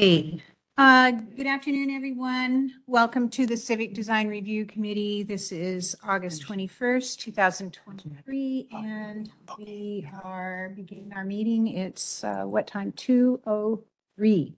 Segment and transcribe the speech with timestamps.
[0.00, 0.40] Hey,
[0.76, 2.72] uh, good afternoon, everyone.
[2.86, 5.24] Welcome to the Civic Design Review Committee.
[5.24, 11.66] This is August 21st, 2023, and we are beginning our meeting.
[11.66, 12.92] It's, uh, what time?
[12.92, 14.54] 2:03.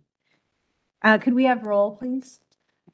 [1.01, 2.41] Uh, Could we have roll, please?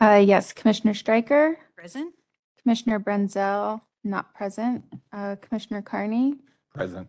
[0.00, 2.14] Uh, yes, Commissioner Stryker, Present?
[2.62, 4.84] Commissioner Brenzel, not present.
[5.12, 6.36] Uh, Commissioner Carney,
[6.72, 7.08] Present.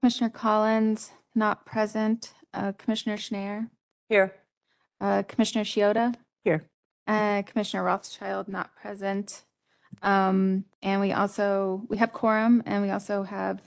[0.00, 2.34] Commissioner Collins, not present.
[2.54, 3.68] Uh, Commissioner Schnair,
[4.08, 4.36] Here.
[5.00, 6.14] Uh, Commissioner Shiota.
[6.44, 6.66] Here.
[7.06, 9.42] Uh, Commissioner Rothschild, not present.
[10.02, 13.60] Um, and we also, we have quorum and we also have,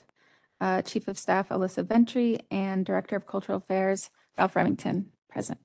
[0.62, 5.60] uh, Chief of Staff Alyssa Ventry and Director of Cultural Affairs Ralph Remington present.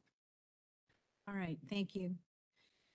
[1.29, 2.17] All right, thank you.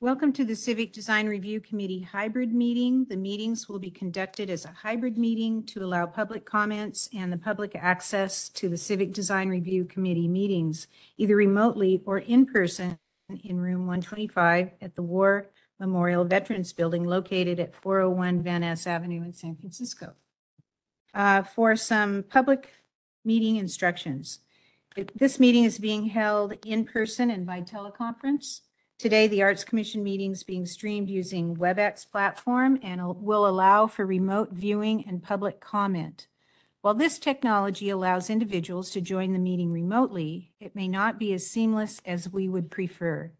[0.04, 3.06] Welcome to the Civic Design Review Committee hybrid meeting.
[3.06, 7.38] The meetings will be conducted as a hybrid meeting to allow public comments and the
[7.38, 13.00] public access to the Civic Design Review Committee meetings, either remotely or in person
[13.46, 15.48] in room 125 at the War
[15.80, 20.16] Memorial Veterans Building located at 401 Van Ness Avenue in San Francisco.
[21.14, 22.74] Uh, For some public
[23.24, 24.40] meeting instructions.
[25.16, 28.60] This meeting is being held in person and by teleconference.
[29.04, 34.06] Today, the Arts Commission meeting is being streamed using WebEx platform and will allow for
[34.06, 36.28] remote viewing and public comment.
[36.80, 41.46] While this technology allows individuals to join the meeting remotely, it may not be as
[41.46, 43.34] seamless as we would prefer.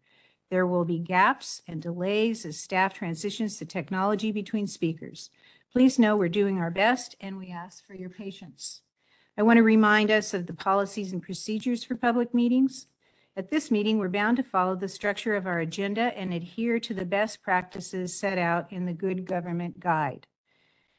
[0.50, 5.30] There will be gaps and delays as staff transitions to technology between speakers.
[5.72, 8.82] Please know we're doing our best and we ask for your patience.
[9.38, 12.86] I want to remind us of the policies and procedures for public meetings.
[13.36, 16.94] At this meeting, we're bound to follow the structure of our agenda and adhere to
[16.94, 20.28] the best practices set out in the Good Government Guide.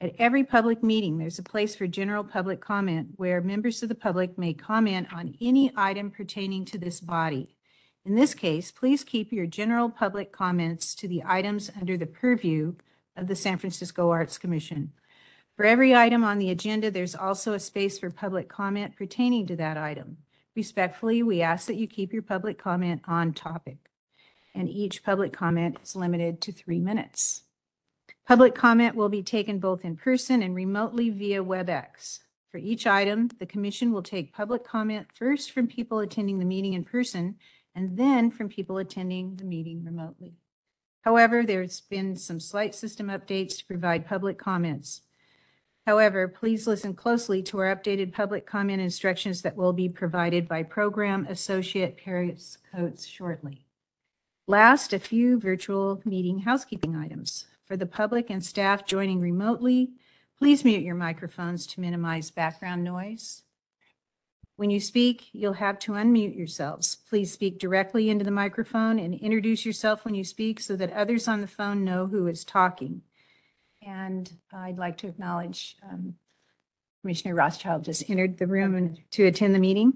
[0.02, 3.96] At every public meeting, there's a place for general public comment where members of the
[3.96, 7.56] public may comment on any item pertaining to this body.
[8.04, 12.76] In this case, please keep your general public comments to the items under the purview
[13.16, 14.92] of the San Francisco Arts Commission.
[15.56, 19.56] For every item on the agenda, there's also a space for public comment pertaining to
[19.56, 20.18] that item.
[20.56, 23.90] Respectfully, we ask that you keep your public comment on topic,
[24.54, 27.44] and each public comment is limited to three minutes.
[28.26, 32.20] Public comment will be taken both in person and remotely via WebEx.
[32.50, 36.74] For each item, the commission will take public comment first from people attending the meeting
[36.74, 37.36] in person
[37.76, 40.38] and then from people attending the meeting remotely.
[41.02, 45.02] However, there's been some slight system updates to provide public comments.
[45.86, 50.64] However, please listen closely to our updated public comment instructions that will be provided by
[50.64, 53.66] Program Associate Paris Coates shortly.
[54.48, 57.46] Last, a few virtual meeting housekeeping items.
[57.66, 59.92] For the public and staff joining remotely,
[60.40, 63.44] please mute your microphones to minimize background noise.
[64.56, 66.96] When you speak, you'll have to unmute yourselves.
[67.10, 71.28] Please speak directly into the microphone and introduce yourself when you speak so that others
[71.28, 73.02] on the phone know who is talking.
[73.86, 76.16] And I'd like to acknowledge um,
[77.02, 79.94] Commissioner Rothschild just entered the room and to attend the meeting.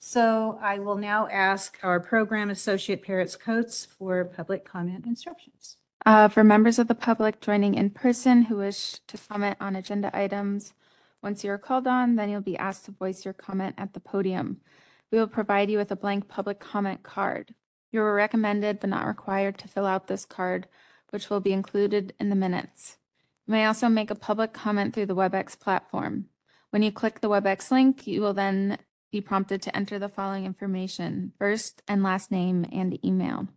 [0.00, 5.76] So I will now ask our program associate Paris Coates for public comment instructions.
[6.04, 10.14] Uh, for members of the public joining in person who wish to comment on agenda
[10.14, 10.74] items,
[11.22, 14.00] once you are called on, then you'll be asked to voice your comment at the
[14.00, 14.60] podium.
[15.10, 17.54] We will provide you with a blank public comment card.
[17.90, 20.66] You are recommended but not required to fill out this card,
[21.10, 22.98] which will be included in the minutes.
[23.46, 26.26] You may also make a public comment through the WebEx platform.
[26.70, 28.78] When you click the WebEx link, you will then
[29.12, 33.48] be prompted to enter the following information, first and last name and email.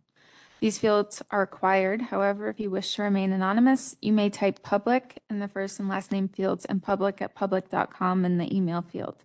[0.60, 2.02] These fields are required.
[2.02, 5.88] However, if you wish to remain anonymous, you may type public in the first and
[5.88, 9.24] last name fields and public at public.com in the email field.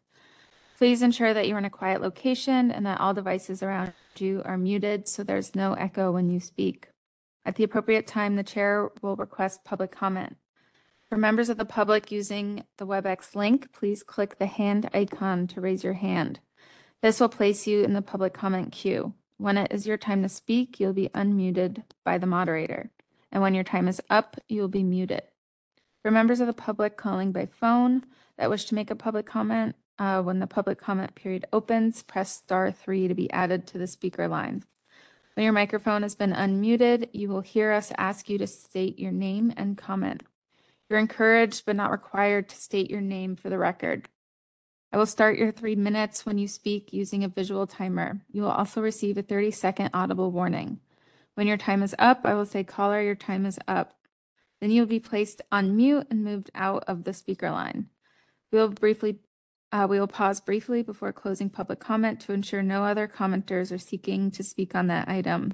[0.78, 4.58] Please ensure that you're in a quiet location and that all devices around you are
[4.58, 6.88] muted so there's no echo when you speak.
[7.46, 10.38] At the appropriate time, the chair will request public comment.
[11.14, 15.62] For members of the public using the WebEx link, please click the hand icon to
[15.62, 16.40] raise your hand.
[17.04, 19.14] This will place you in the public comment queue.
[19.38, 22.90] When it is your time to speak, you'll be unmuted by the moderator.
[23.32, 25.22] And when your time is up, you will be muted.
[26.02, 28.06] For members of the public calling by phone
[28.40, 32.32] that wish to make a public comment, uh, when the public comment period opens, press
[32.32, 34.64] star three to be added to the speaker line.
[35.36, 39.12] When your microphone has been unmuted, you will hear us ask you to state your
[39.12, 40.24] name and comment.
[40.94, 44.10] You're encouraged but not required to state your name for the record.
[44.92, 48.22] I will start your three minutes when you speak using a visual timer.
[48.32, 50.82] You will also receive a 30 second audible warning.
[51.34, 53.96] When your time is up, I will say, caller, your time is up.
[54.62, 57.88] Then you will be placed on mute and moved out of the speaker line.
[58.52, 59.18] We will briefly
[59.72, 63.80] Uh, We will pause briefly before closing public comment to ensure no other commenters are
[63.80, 65.54] seeking to speak on that item.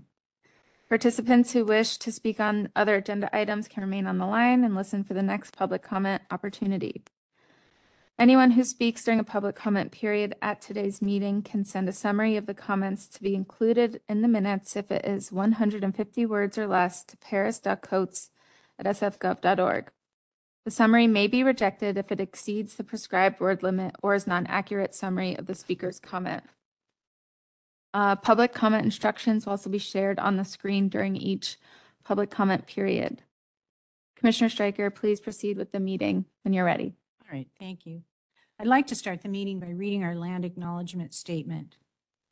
[0.89, 4.75] Participants who wish to speak on other agenda items can remain on the line and
[4.75, 7.03] listen for the next public comment opportunity.
[8.17, 12.37] Anyone who speaks during a public comment period at today's meeting can send a summary
[12.37, 16.65] of the comments to be included in the minutes if it is 150 words or
[16.65, 19.91] less to paris.coates@sfgov.org.
[20.65, 24.41] The summary may be rejected if it exceeds the prescribed word limit or is not
[24.41, 26.43] an accurate summary of the speaker's comment.
[27.93, 31.57] Uh, Public comment instructions will also be shared on the screen during each
[32.03, 33.23] public comment period.
[34.15, 36.93] Commissioner Stryker, please proceed with the meeting when you're ready.
[37.21, 38.03] All right, thank you.
[38.59, 41.77] I'd like to start the meeting by reading our land acknowledgement statement.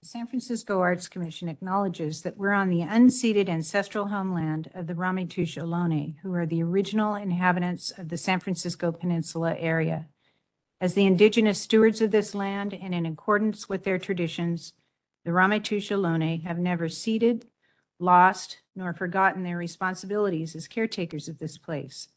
[0.01, 4.93] The San Francisco Arts Commission acknowledges that we're on the unceded ancestral homeland of the
[4.93, 10.07] Ramaytush Ohlone, who are the original inhabitants of the San Francisco Peninsula area.
[10.79, 14.73] As the indigenous stewards of this land and in accordance with their traditions,
[15.27, 17.47] the Ramaytush have never ceded,
[17.99, 22.07] lost, nor forgotten their responsibilities as caretakers of this place,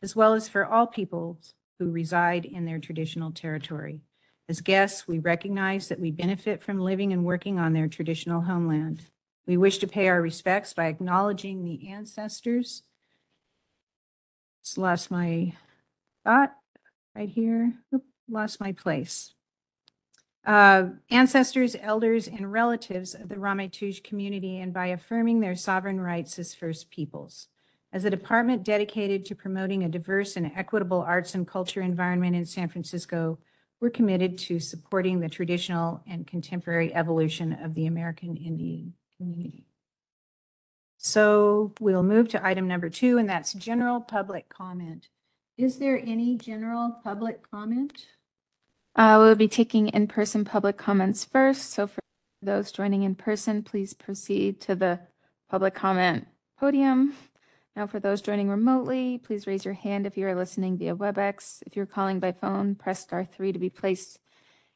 [0.00, 4.00] as well as for all peoples who reside in their traditional territory.
[4.48, 9.10] As guests, we recognize that we benefit from living and working on their traditional homeland.
[9.46, 12.82] We wish to pay our respects by acknowledging the ancestors.
[14.64, 15.52] Just lost my
[16.24, 16.54] thought
[17.14, 17.74] right here.
[17.94, 19.34] Oop, Lost my place.
[20.44, 26.38] Uh, Ancestors, elders, and relatives of the Ramaytush community and by affirming their sovereign rights
[26.38, 27.48] as First Peoples.
[27.92, 32.44] As a department dedicated to promoting a diverse and equitable arts and culture environment in
[32.44, 33.38] San Francisco,
[33.80, 39.64] we're committed to supporting the traditional and contemporary evolution of the American Indian community.
[40.98, 45.08] So we'll move to item number two, and that's general public comment.
[45.56, 48.06] Is there any general public comment?
[48.96, 51.70] Uh, We'll be taking in-person public comments first.
[51.72, 52.00] So for
[52.40, 55.00] those joining in person, please proceed to the
[55.50, 57.14] public comment podium.
[57.74, 61.62] Now, for those joining remotely, please raise your hand if you are listening via WebEx.
[61.66, 64.20] If you're calling by phone, press star three to be placed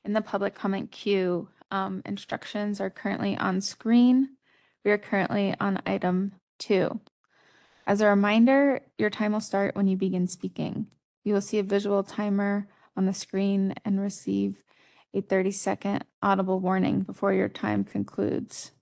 [0.04, 1.48] in the public comment queue.
[1.70, 4.30] Um, Instructions are currently on screen.
[4.84, 7.00] We are currently on item two.
[7.86, 10.88] As a reminder, your time will start when you begin speaking.
[11.22, 12.66] You will see a visual timer
[12.98, 14.62] on the screen and receive
[15.14, 18.72] a 30-second audible warning before your time concludes.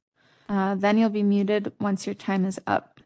[0.48, 3.00] Uh, Then you'll be muted once your time is up.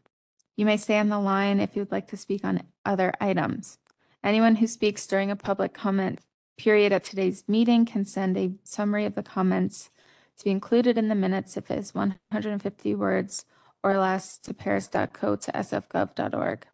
[0.57, 3.77] You may stay on the line if you'd like to speak on other items.
[4.23, 6.19] Anyone who speaks during a public comment
[6.57, 9.89] period at today's meeting can send a summary of the comments
[10.37, 13.45] to be included in the minutes if it is 150 words
[13.83, 16.67] or less to paris.co paris.co.sfgov.org.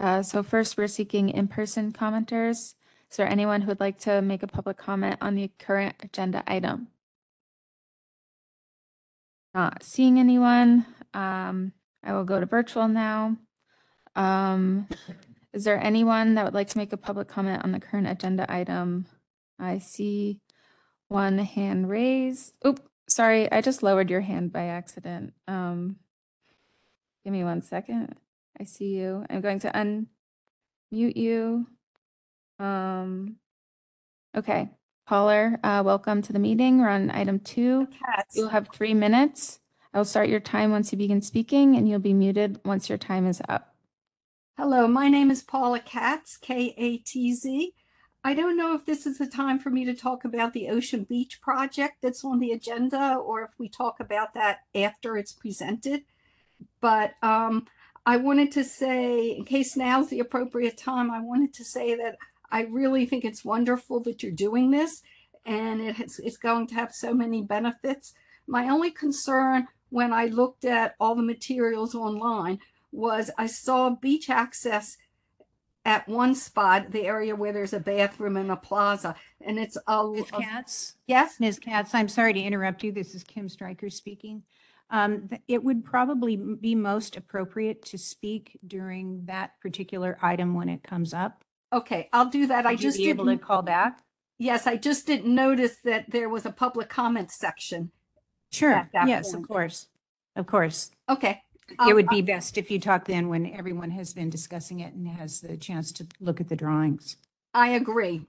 [0.00, 2.74] Uh, So first, we're seeking in-person commenters.
[3.10, 6.42] Is there anyone who would like to make a public comment on the current agenda
[6.46, 6.88] item?
[9.54, 10.84] Not seeing anyone.
[11.14, 11.72] Um,
[12.04, 13.36] I will go to virtual now.
[14.14, 14.88] Um,
[15.52, 18.50] is there anyone that would like to make a public comment on the current agenda
[18.52, 19.06] item?
[19.58, 20.40] I see
[21.08, 22.54] one hand raised.
[22.66, 25.32] Oop, sorry, I just lowered your hand by accident.
[25.48, 25.96] Um,
[27.24, 28.14] give me one second.
[28.60, 29.24] I see you.
[29.30, 31.66] I'm going to unmute you.
[32.58, 33.36] Um,
[34.36, 34.70] okay,
[35.06, 36.80] caller, uh, welcome to the meeting.
[36.80, 37.88] We're on item two.
[38.34, 39.60] You'll have three minutes.
[39.92, 43.26] I'll start your time once you begin speaking and you'll be muted once your time
[43.26, 43.74] is up.
[44.56, 47.74] Hello, my name is Paula Katz, K A T Z.
[48.24, 51.04] I don't know if this is the time for me to talk about the Ocean
[51.04, 56.02] Beach project that's on the agenda or if we talk about that after it's presented.
[56.80, 57.66] But um,
[58.04, 62.16] I wanted to say, in case now's the appropriate time, I wanted to say that
[62.50, 65.02] I really think it's wonderful that you're doing this
[65.44, 68.12] and it has, it's going to have so many benefits.
[68.46, 72.58] My only concern when I looked at all the materials online
[72.92, 74.96] was I saw beach access
[75.84, 80.04] at one spot, the area where there's a bathroom and a plaza, and it's a,
[80.04, 80.24] Ms.
[80.32, 80.94] a- Katz?
[81.06, 81.38] yes.
[81.38, 81.60] Ms.
[81.60, 82.90] Katz, I'm sorry to interrupt you.
[82.90, 84.42] This is Kim Stryker speaking.
[84.90, 90.54] Um, th- It would probably m- be most appropriate to speak during that particular item
[90.54, 91.44] when it comes up.
[91.76, 92.64] Okay, I'll do that.
[92.64, 94.00] I Would you just be able to didn't, call back?
[94.38, 97.90] yes, I just didn't notice that there was a public comment section.
[98.50, 99.88] Sure, at that yes, of course,
[100.36, 100.90] of course.
[101.08, 101.42] Okay.
[101.68, 104.94] It I'll- would be best if you talk then when everyone has been discussing it
[104.94, 107.16] and has the chance to look at the drawings.
[107.52, 108.26] I agree.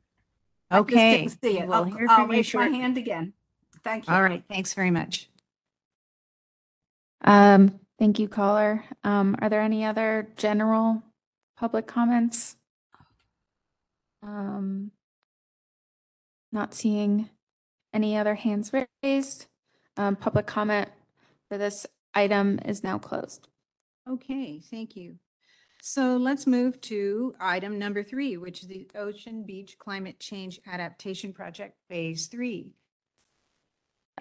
[0.70, 1.18] I just Okay.
[1.20, 1.68] didn't see we it.
[1.68, 3.34] will I'll, hear I'll you raise my hand again.
[3.84, 4.14] Thank you.
[4.14, 5.30] All right, thanks very much.
[7.22, 8.84] Um, thank you, caller.
[9.06, 11.04] Um, are there any other general
[11.56, 12.58] public comments?
[14.24, 14.92] Um,
[16.52, 17.30] Not seeing
[17.94, 18.72] any other hands
[19.04, 19.48] raised.
[19.96, 20.90] Um, Public comment
[21.50, 23.48] for this item is now closed.
[24.10, 25.16] Okay, thank you.
[25.82, 31.34] So let's move to item number three, which is the Ocean Beach Climate Change Adaptation
[31.34, 32.74] Project Phase Three.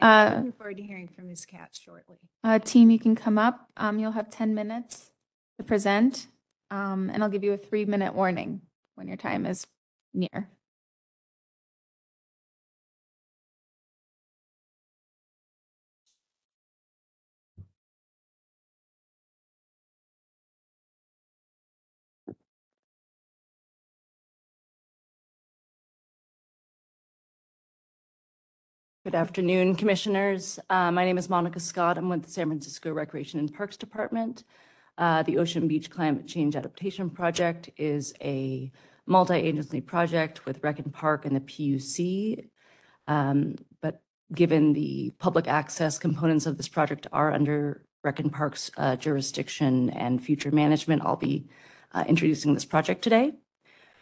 [0.01, 1.47] Uh, Looking forward to hearing from Ms.
[1.47, 2.19] Katz shortly.
[2.45, 3.71] Uh, Team, you can come up.
[3.77, 5.11] Um, You'll have 10 minutes
[5.59, 6.27] to present,
[6.71, 8.61] um, and I'll give you a three-minute warning
[8.95, 9.67] when your time is
[10.15, 10.51] near.
[29.07, 30.59] Good afternoon, Commissioners.
[30.69, 31.97] Uh, My name is Monica Scott.
[31.97, 34.43] I'm with the San Francisco Recreation and Parks Department.
[34.99, 38.73] Uh, The Ocean Beach Climate Change Adaptation Project is a
[39.07, 42.49] multi-agency project with Rec and Park and the PUC.
[43.07, 48.71] Um, But given the public access components of this project are under Rec and Park's
[48.77, 51.49] uh, jurisdiction and future management, I'll be
[51.93, 53.33] uh, introducing this project today.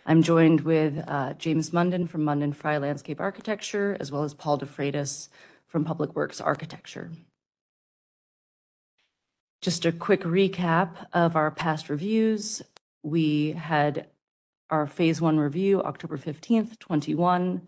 [0.07, 4.59] I'm joined with uh, James Munden from Munden Fry Landscape Architecture, as well as Paul
[4.59, 5.29] DeFreitas
[5.67, 7.11] from Public Works Architecture.
[9.63, 12.61] Just a quick recap of our past reviews.
[13.03, 14.09] We had
[14.71, 17.63] our Phase One review, October 15th, 21,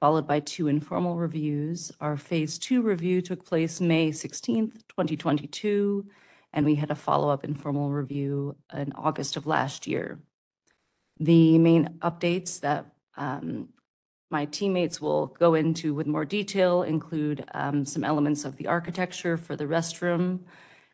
[0.00, 1.92] followed by two informal reviews.
[2.00, 6.06] Our Phase Two review took place May 16th, 2022,
[6.52, 10.18] and we had a follow-up informal review in August of last year.
[11.20, 13.68] The main updates that um,
[14.30, 19.36] my teammates will go into with more detail include um, some elements of the architecture
[19.36, 20.40] for the restroom,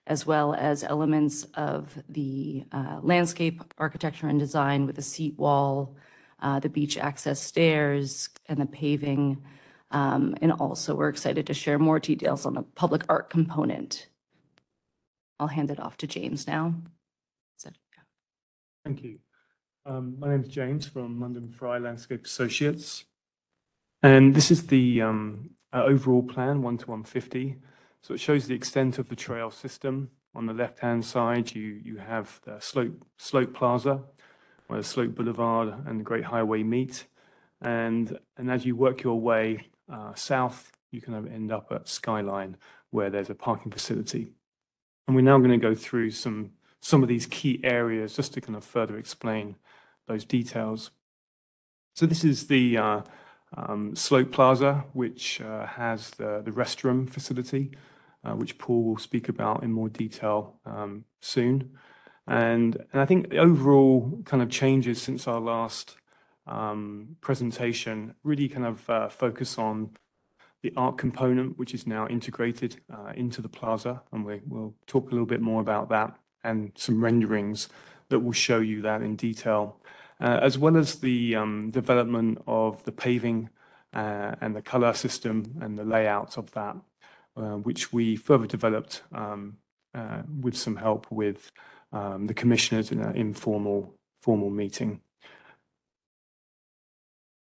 [0.08, 5.94] as well as elements of the uh, landscape architecture and design with the seat wall,
[6.40, 9.42] uh, the beach access stairs, and the paving.
[9.90, 14.08] Um, And also, we're excited to share more details on the public art component.
[15.38, 16.74] I'll hand it off to James now.
[18.84, 19.18] Thank you.
[19.84, 23.04] Um, my is James from Munden Fry Landscape Associates.
[24.02, 27.58] And this is the um, uh, overall plan, 1 to 150.
[28.08, 30.08] So it shows the extent of the trail system.
[30.34, 34.00] On the left-hand side, you, you have the Sloat, Sloat plaza,
[34.66, 37.04] where the Sloat Boulevard and the Great Highway meet.
[37.60, 42.56] And, and as you work your way uh, south, you of end up at Skyline,
[42.88, 44.32] where there's a parking facility.
[45.06, 48.40] And we're now going to go through some, some of these key areas just to
[48.40, 49.56] kind of further explain
[50.06, 50.92] those details.
[51.94, 53.00] So this is the uh,
[53.54, 57.72] um, Sloat Plaza, which uh, has the, the restroom facility,
[58.25, 61.70] uh, which Paul will speak about in more detail um, soon.
[62.26, 65.96] And, and I think the overall kind of changes since our last
[66.46, 69.90] um, presentation really kind of uh, focus on
[70.62, 74.02] the art component, which is now integrated uh, into the plaza.
[74.12, 77.68] And we, we'll talk a little bit more about that and some renderings
[78.08, 79.80] that will show you that in detail,
[80.18, 83.50] as well as the um, development of the paving
[83.92, 86.76] and the color system and the layout of that,
[87.38, 89.59] which we further developed um,
[89.95, 91.50] uh, with some help with
[91.92, 95.00] um, the commissioners in an informal formal meeting.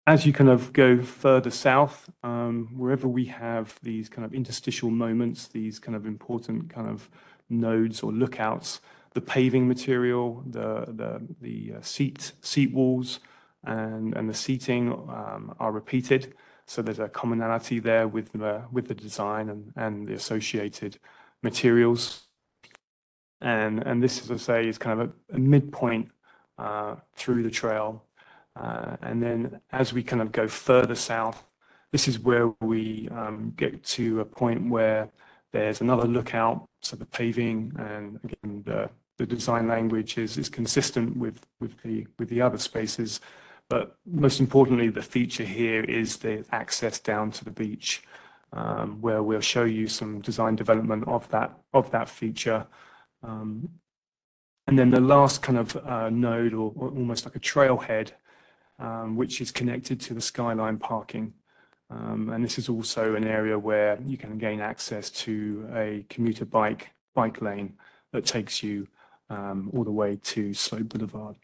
[0.07, 4.91] As you kind of go further south, um, wherever we have these kind of interstitial
[4.91, 7.09] moments, these kind of important kind of
[7.49, 8.81] nodes or lookouts,
[9.15, 13.21] the paving material, the uh, seat seat walls,
[13.63, 14.93] and and the seating
[15.59, 16.35] are repeated.
[16.66, 20.99] So there's a commonality there with the with the design and and the associated
[21.42, 22.26] materials.
[23.40, 26.11] And and this, as I say, is kind of a, a midpoint
[26.59, 28.04] uh, through the trail.
[28.56, 31.42] Uh, and then as we kind of go further south,
[31.92, 35.11] this is where we um, get to a point where
[35.52, 36.68] there's another lookout.
[36.80, 42.06] So the paving and again the the design language is, is consistent with, with, the,
[42.18, 43.21] with the other spaces.
[43.68, 48.02] But most importantly, the feature here is the access down to the beach,
[48.52, 52.66] um, where we'll show you some design development of that, of that feature.
[53.23, 53.68] Um,
[54.66, 58.12] and then the last kind of uh, node, or, or almost like a trailhead,
[58.78, 61.35] um, which is connected to the skyline parking.
[61.90, 66.44] Um, and this is also an area where you can gain access to a commuter
[66.44, 67.75] bike bike lane
[68.12, 68.88] that takes you
[69.30, 71.37] um, all the way to Sloat Boulevard.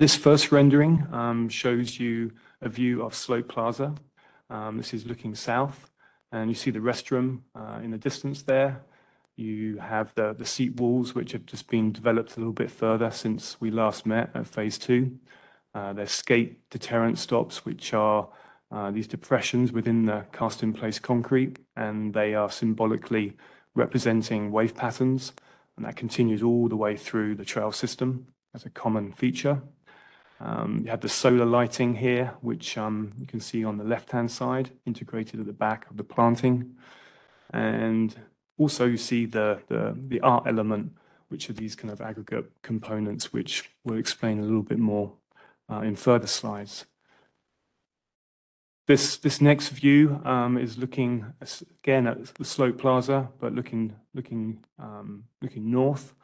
[0.00, 3.94] This first rendering um, shows you a view of Sloat Plaza.
[4.48, 5.90] Um, this is looking south,
[6.32, 8.80] and you see the restroom uh, in the distance there.
[9.36, 13.10] You have the, the seat walls, which have just been developed a little bit further
[13.10, 15.18] since we last met at phase two.
[15.74, 18.30] Uh, They're skate deterrent stops, which are
[18.72, 23.36] uh, these depressions within the cast-in-place concrete, and they are symbolically
[23.74, 25.34] representing wave patterns,
[25.76, 29.60] and that continues all the way through the trail system as a common feature.
[30.40, 34.30] Um, You have the solar lighting here, which um, you can see on the left-hand
[34.30, 36.76] side, integrated at the back of the planting.
[37.52, 38.16] And
[38.56, 40.92] also you see the, the, the art element,
[41.28, 45.12] which are these kind of aggregate components, which we'll explain a little bit more
[45.70, 46.86] uh, in further slides.
[48.86, 51.26] This, this next view um, is looking
[51.82, 56.14] again at the Sloat Plaza, but looking, looking, um, looking north.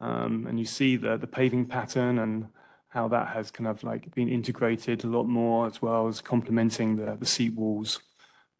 [0.00, 2.48] Um, and you see the, the paving pattern and
[2.88, 6.96] how that has kind of like been integrated a lot more as well as complementing
[6.96, 8.00] the, the seat walls.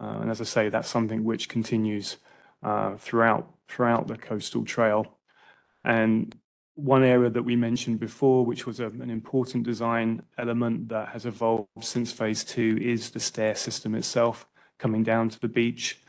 [0.01, 2.19] Uh, and as I say, that's something which continues
[2.63, 5.07] uh, throughout, throughout the coastal trail.
[5.85, 6.37] And
[6.75, 11.27] one area that we mentioned before, which was a, an important design element that has
[11.27, 14.47] evolved since phase two, is the stair system itself
[14.79, 16.01] coming down to the beach.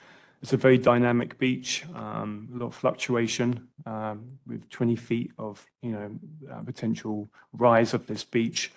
[0.42, 5.66] It's a very dynamic beach, um, a lot of fluctuation um, with 20 feet of,
[5.82, 6.12] you know,
[6.50, 8.72] uh, potential rise of this beach.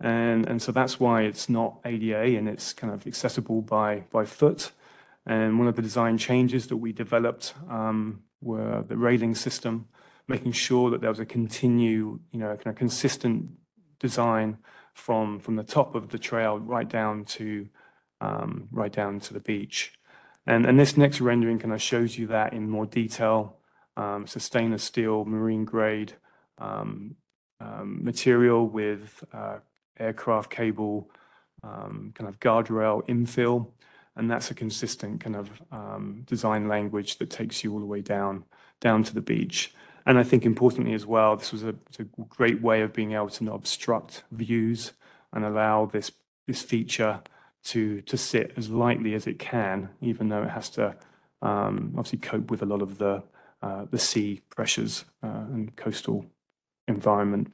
[0.00, 4.24] And, and so that's why it's not ADA and it's kind of accessible by, by
[4.24, 4.70] foot.
[5.26, 9.88] And one of the design changes that we developed um, were the railing system,
[10.28, 13.50] making sure that there was a continue, you know, kind of consistent
[13.98, 14.58] design
[14.94, 17.68] from, from the top of the trail right down to,
[18.20, 19.92] um, right down to the beach.
[20.50, 23.56] And, and this next rendering kind of shows you that in more detail.
[23.96, 26.14] Um, stainless steel marine grade
[26.58, 27.14] um,
[27.60, 29.58] um, material with uh,
[30.00, 31.08] aircraft cable,
[31.62, 33.68] um, kind of guardrail infill.
[34.16, 38.00] And that's a consistent kind of um, design language that takes you all the way
[38.00, 38.42] down,
[38.80, 39.72] down to the beach.
[40.04, 43.28] And I think importantly as well, this was a, a great way of being able
[43.28, 44.94] to not obstruct views
[45.32, 46.10] and allow this,
[46.48, 47.20] this feature
[47.64, 50.96] to, to sit as lightly as it can, even though it has to
[51.42, 53.22] um, obviously cope with a lot of the,
[53.62, 56.26] uh, the sea pressures uh, and coastal
[56.88, 57.52] environment.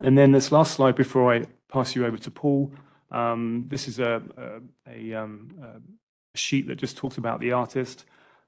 [0.00, 2.72] And then this last slide before I pass you over to Paul,
[3.10, 8.04] um, this is a, a, a, um, a sheet that just talks about the artist.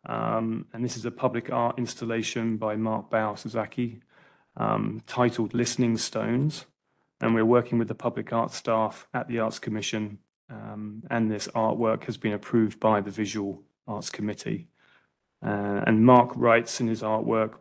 [0.07, 4.01] Um, and this is a public art installation by Mark Baugh-Sasaki
[4.57, 6.67] um, titled Listening Stones.
[7.21, 10.19] And we're working with the public art staff at the Arts Commission.
[10.55, 14.69] Um, and this artwork has been approved by the Visual Arts Committee.
[15.45, 17.55] Uh, and Mark writes in his artwork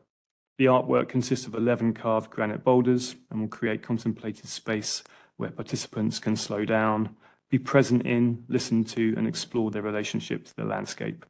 [0.59, 5.03] the artwork consists of 11 carved granite boulders and will create contemplative space
[5.35, 7.15] where participants can slow down,
[7.49, 11.25] be present in, listen to, and explore their relationship to the landscape.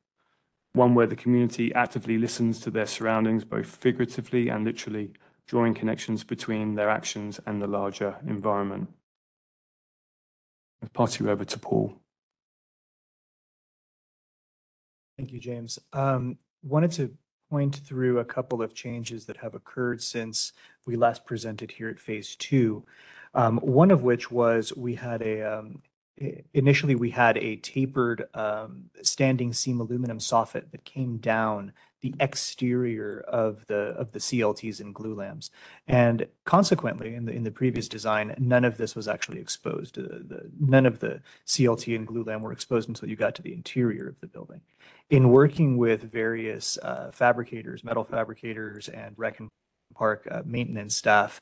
[0.73, 5.13] One where the community actively listens to their surroundings, both figuratively and literally,
[5.47, 8.89] drawing connections between their actions and the larger environment.
[10.84, 11.93] I'll pass you over to Paul.
[15.17, 15.80] Thank you, James.
[15.93, 17.15] Um, wanted to
[17.50, 20.52] point through a couple of changes that have occurred since
[20.86, 22.84] we last presented here at phase two.
[23.34, 25.82] Um, one of which was we had a, um,
[26.54, 28.26] initially we had a tapered,
[29.02, 31.72] standing seam aluminum soffit that came down
[32.04, 35.50] the exterior of the, of the CLTs and glulams.
[35.88, 39.98] And consequently, in the, in the previous design, none of this was actually exposed.
[39.98, 43.54] Uh, the, none of the CLT and glulam were exposed until you got to the
[43.54, 44.62] interior of the building
[45.10, 49.50] in working with various uh, fabricators, metal fabricators, and Rec and
[49.96, 51.42] Park uh, maintenance staff,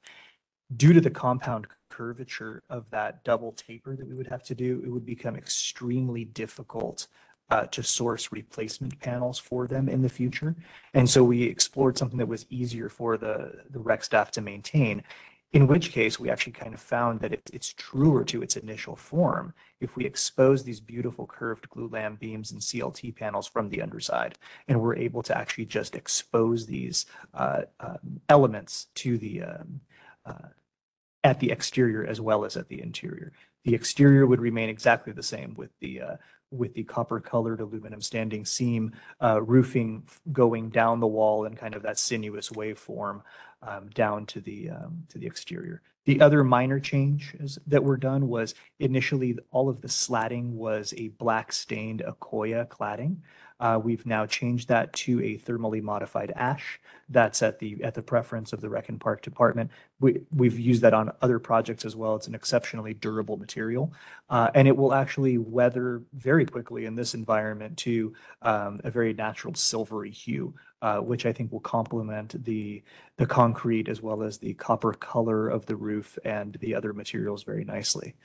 [0.76, 4.82] due to the compound curvature of that double taper that we would have to do,
[4.84, 7.08] it would become extremely difficult
[7.52, 10.56] to source replacement panels for them in the future.
[10.94, 15.04] And so we explored something that was easier for the, the rec staff to maintain.
[15.52, 18.96] In which case, we actually kind of found that it, it's truer to its initial
[18.96, 24.38] form if we expose these beautiful curved glulam beams and CLT panels from the underside,
[24.70, 29.82] and we're able to actually just expose these uh, um, elements to the um,
[30.26, 30.48] uh,
[31.24, 33.34] at the exterior as well as at the interior.
[33.66, 36.16] The exterior would remain exactly the same with the uh,
[36.52, 41.76] with the copper colored aluminum standing seam uh, roofing going down the wall in kind
[41.76, 43.22] of that sinuous waveform
[43.62, 45.82] um, down to the um, to the exterior.
[46.06, 47.36] The other minor change
[47.68, 53.18] that were done was initially all of the slatting was a black stained Accoya cladding.
[53.62, 56.80] Uh, we've now changed that to a thermally modified ash.
[57.10, 59.70] That's at the, at the preference of the Rec and Park Department.
[60.00, 62.16] We, we've used that on other projects as well.
[62.16, 63.94] It's an exceptionally durable material.
[64.30, 69.14] Uh, and it will actually weather very quickly in this environment to um, a very
[69.14, 72.82] natural silvery hue, uh, which I think will complement the,
[73.18, 77.44] the concrete as well as the copper color of the roof and the other materials
[77.44, 78.16] very nicely.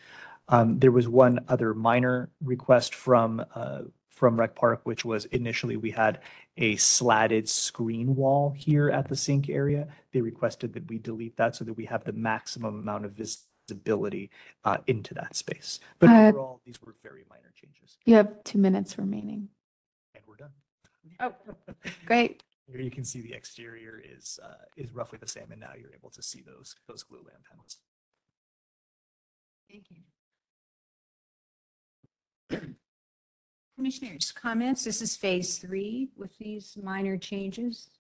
[0.49, 3.83] Um, there was one other minor request from, uh,
[4.17, 6.21] from Rec Park, which was initially we had
[6.57, 9.89] a slatted screen wall here at the sink area.
[10.13, 14.31] They requested that we delete that so that we have the maximum amount of visibility
[14.65, 15.81] uh, into that space.
[15.99, 17.99] But Uh, overall, these were very minor changes.
[18.07, 19.51] You have two minutes remaining.
[20.15, 20.53] And we're done.
[21.21, 21.35] Oh,
[22.07, 22.43] great.
[22.67, 25.95] Here you can see the exterior is, uh, is roughly the same, and now you're
[25.95, 27.79] able to see those, those glulam panels.
[29.71, 29.99] Thank you.
[33.77, 34.85] Commissioners, comments?
[34.85, 37.91] This is phase three with these minor changes.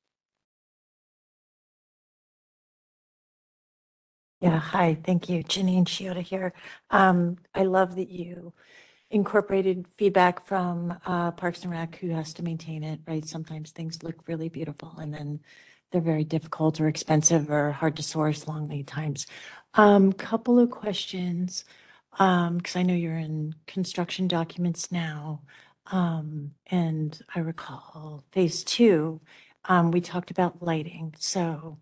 [4.41, 5.45] Yeah, hi, thank you.
[5.45, 6.55] Janine Shiota here.
[6.89, 8.55] Um, I love that you
[9.11, 13.25] incorporated feedback from uh, Parks and Rec, who has to maintain it, right?
[13.27, 15.41] Sometimes things look really beautiful and then
[15.93, 19.27] they're very difficult or expensive or hard to source, long lead times.
[19.75, 21.67] Um, couple of questions,
[22.19, 25.43] um, because I know you're in construction documents now.
[25.93, 29.21] Um, and I recall phase two,
[29.67, 31.15] um, we talked about lighting.
[31.19, 31.79] So,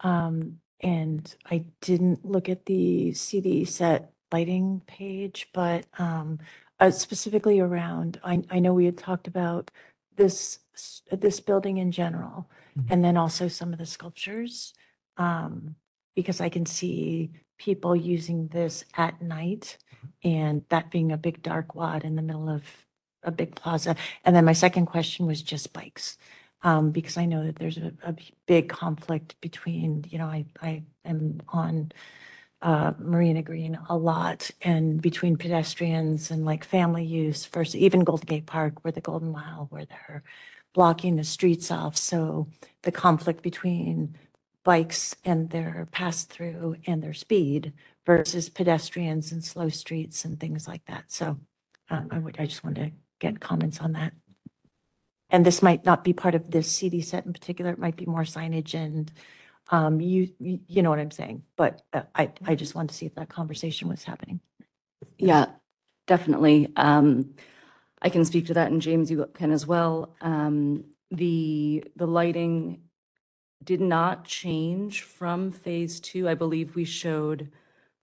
[0.00, 6.38] um, and I didn't look at the CD set lighting page, but um,
[6.80, 9.70] uh, specifically around, I, I know we had talked about
[10.16, 12.86] this, s- this building in general, Mhm.
[12.90, 14.74] and then also some of the sculptures.
[15.16, 15.76] Um,
[16.14, 19.78] because I can see people using this at night
[20.24, 22.85] and that being a big dark wad in the middle of
[23.26, 23.96] a big plaza.
[24.24, 26.16] And then my second question was just bikes
[26.62, 31.42] um, because I know that there's a big conflict between, you know, I, I am
[31.48, 31.92] on
[32.62, 38.26] uh, Marina Green a lot and between pedestrians and like family use versus even Golden
[38.26, 40.22] Gate Park where the Golden Mile, where they're
[40.72, 41.96] blocking the streets off.
[41.96, 42.48] So
[42.82, 44.16] the conflict between
[44.64, 47.72] bikes and their pass through and their speed
[48.04, 51.04] versus pedestrians and slow streets and things like that.
[51.08, 51.38] So
[51.90, 54.12] um, I would, I just wanted to get comments on that.
[55.30, 57.72] And this might not be part of this CD set in particular.
[57.72, 59.10] It might be more signage and
[59.70, 61.42] um, you, you you know what I'm saying.
[61.56, 64.40] But uh, I, I just wanted to see if that conversation was happening.
[65.18, 65.46] Yeah,
[66.06, 66.72] definitely.
[66.76, 67.34] Um,
[68.00, 70.14] I can speak to that and James, you can as well.
[70.20, 72.82] Um, the, the lighting
[73.64, 76.28] did not change from phase two.
[76.28, 77.50] I believe we showed,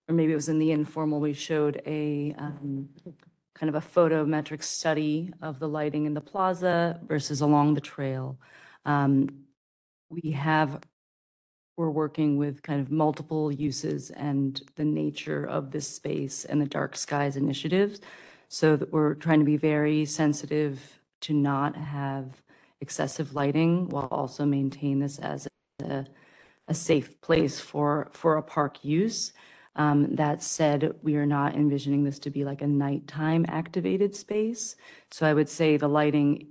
[0.08, 2.90] or maybe it was in the informal, we showed a, um,
[3.54, 8.38] kind of a photometric study of the lighting in the plaza versus along the trail.
[8.84, 9.44] Um,
[10.10, 10.80] we have
[11.76, 16.66] we're working with kind of multiple uses and the nature of this space and the
[16.66, 18.00] Dark Skies initiatives.
[18.48, 22.42] So that we're trying to be very sensitive to not have
[22.80, 25.48] excessive lighting while also maintain this as
[25.82, 26.06] a,
[26.68, 29.32] a safe place for, for a park use.
[29.76, 34.76] Um, that said, we are not envisioning this to be like a nighttime activated space.
[35.10, 36.48] So I would say the lighting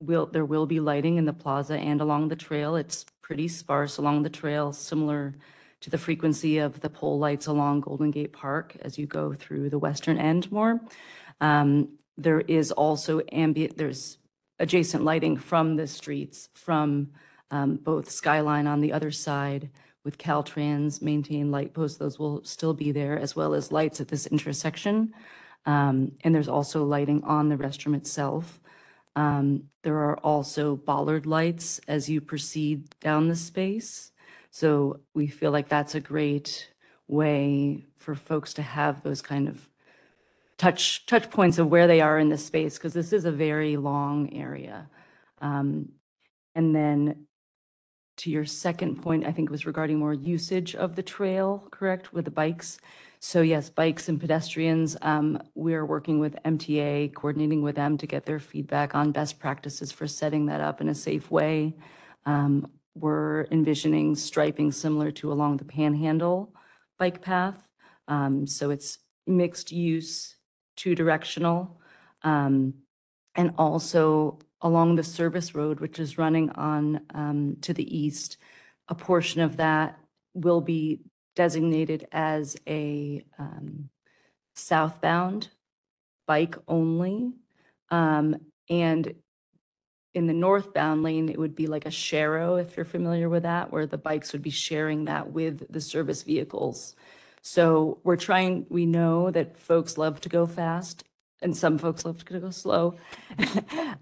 [0.00, 2.76] will, there will be lighting in the plaza and along the trail.
[2.76, 5.34] It's pretty sparse along the trail, similar
[5.80, 9.68] to the frequency of the pole lights along Golden Gate Park as you go through
[9.68, 10.80] the western end more.
[11.40, 14.18] Um, there is also ambient, there's
[14.58, 17.10] adjacent lighting from the streets, from
[17.50, 19.70] um, both Skyline on the other side
[20.04, 24.08] with Caltrans maintained light posts, those will still be there, as well as lights at
[24.08, 25.12] this intersection.
[25.64, 28.60] Um, and there's also lighting on the restroom itself.
[29.14, 34.10] Um, there are also bollard lights as you proceed down the space.
[34.50, 36.70] So we feel like that's a great
[37.06, 39.68] way for folks to have those kind of
[40.58, 43.76] touch, touch points of where they are in the space, because this is a very
[43.76, 44.88] long area.
[45.40, 45.92] Um,
[46.54, 47.26] and then
[48.22, 52.12] to your second point, I think it was regarding more usage of the trail, correct,
[52.12, 52.78] with the bikes?
[53.18, 58.24] So yes, bikes and pedestrians, um, we're working with MTA, coordinating with them to get
[58.24, 61.74] their feedback on best practices for setting that up in a safe way.
[62.24, 66.54] Um, we're envisioning striping similar to along the Panhandle
[67.00, 67.66] bike path.
[68.06, 70.36] Um, so it's mixed use,
[70.76, 71.80] two directional.
[72.22, 72.74] Um,
[73.34, 78.38] and also along the service road, which is running on, um, to the east,
[78.88, 79.98] a portion of that
[80.34, 81.00] will be
[81.36, 83.90] designated as a, um,
[84.54, 85.48] southbound
[86.26, 87.32] bike only.
[87.90, 88.36] Um,
[88.70, 89.14] and
[90.14, 93.72] in the northbound lane, it would be like a sharrow, if you're familiar with that,
[93.72, 96.94] where the bikes would be sharing that with the service vehicles.
[97.42, 101.04] So we're trying, we know that folks love to go fast
[101.42, 102.96] and some folks love to go slow.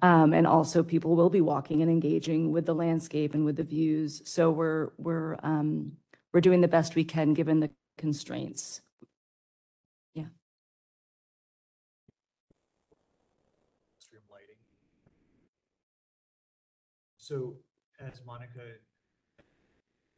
[0.03, 3.62] Um, and also people will be walking and engaging with the landscape and with the
[3.62, 4.22] views.
[4.24, 5.92] So we're, we're, um,
[6.33, 8.81] we're doing the best we can given the constraints.
[14.11, 14.57] restroom lighting.
[17.16, 17.57] So
[18.00, 18.61] as Monica,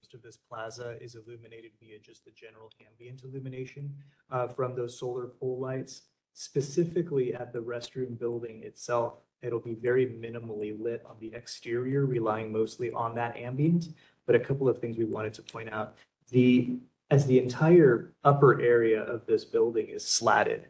[0.01, 3.95] most of this plaza is illuminated via just the general ambient illumination
[4.31, 6.03] uh, from those solar pole lights.
[6.35, 12.53] Specifically at the restroom building itself, it'll be very minimally lit on the exterior, relying
[12.53, 13.89] mostly on that ambient.
[14.27, 15.97] But a couple of things we wanted to point out.
[16.31, 16.77] The,
[17.11, 20.69] as the entire upper area of this building is slatted,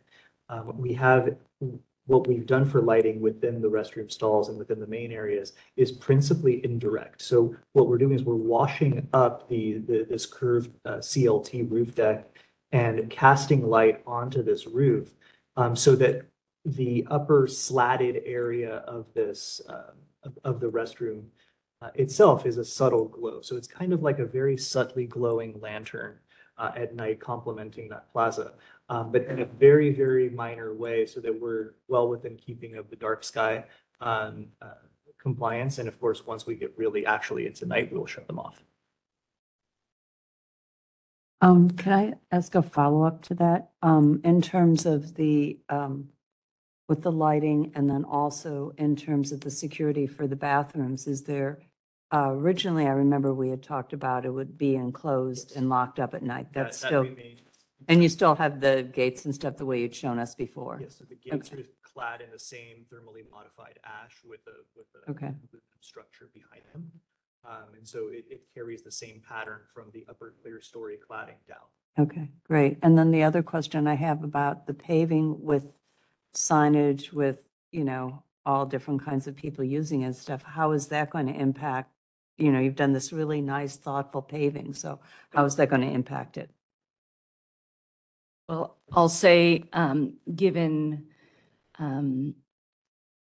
[0.49, 1.37] um, we have
[2.07, 5.93] what we've done for lighting within the restroom stalls and within the main areas is
[5.93, 7.23] principally indirect.
[7.23, 11.95] So what we're doing is we're washing up the, the this curved uh, CLT roof
[11.95, 12.27] deck
[12.73, 15.13] and casting light onto this roof
[15.57, 16.27] um, so that
[16.65, 21.25] the upper slatted area of this um, of, of the restroom
[21.81, 23.41] uh, itself is a subtle glow.
[23.43, 26.19] So it's kind of like a very subtly glowing lantern
[26.57, 28.53] uh, at night complementing that plaza
[28.93, 32.91] um, but in a very, very minor way so that we're well within keeping of
[32.91, 33.65] the dark sky
[34.03, 34.75] um, uh,
[35.19, 35.79] compliance.
[35.79, 38.63] And of course, once we get really actually into night, we'll shut them off.
[41.43, 43.71] Um, can I ask a follow-up to that?
[43.83, 46.09] Um, in terms of the, um,
[46.89, 51.25] with the lighting and then also in terms of the security for the bathrooms, is
[51.25, 51.59] there,
[52.15, 56.15] uh, originally, I remember we had talked about it would be enclosed and locked up
[56.15, 56.53] at night.
[56.53, 57.41] That's That- that still, remains-
[57.89, 60.79] and you still have the gates and stuff the way you'd shown us before?
[60.81, 64.87] Yes, so the gates are clad in the same thermally modified ash with a, with
[65.07, 65.35] a Okay.
[65.81, 66.93] structure behind them.
[67.45, 71.67] Um, and so it, it carries the same pattern from the upper clerestory cladding down.
[71.99, 72.79] Okay, great.
[72.83, 75.73] And then the other question I have about the paving with
[76.35, 80.89] signage with, you know, all different kinds of people using it and stuff, how is
[80.89, 81.91] that going to impact?
[82.39, 85.01] You know, you've done this really nice thoughtful paving, so
[85.31, 86.51] how is that going to impact it?
[88.49, 91.07] Well, I'll say, um, given,
[91.79, 92.35] um,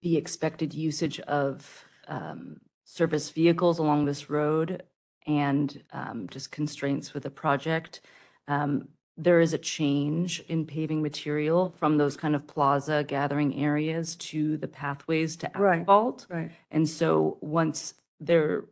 [0.03, 4.83] the expected usage of, um, service vehicles along this road
[5.27, 8.01] and, um, just constraints with the project,
[8.48, 14.16] um, there is a change in paving material from those kind of plaza gathering areas
[14.16, 15.81] to the pathways to Right.
[15.83, 16.27] asphalt.
[16.31, 16.51] Right.
[16.70, 18.64] And so once there,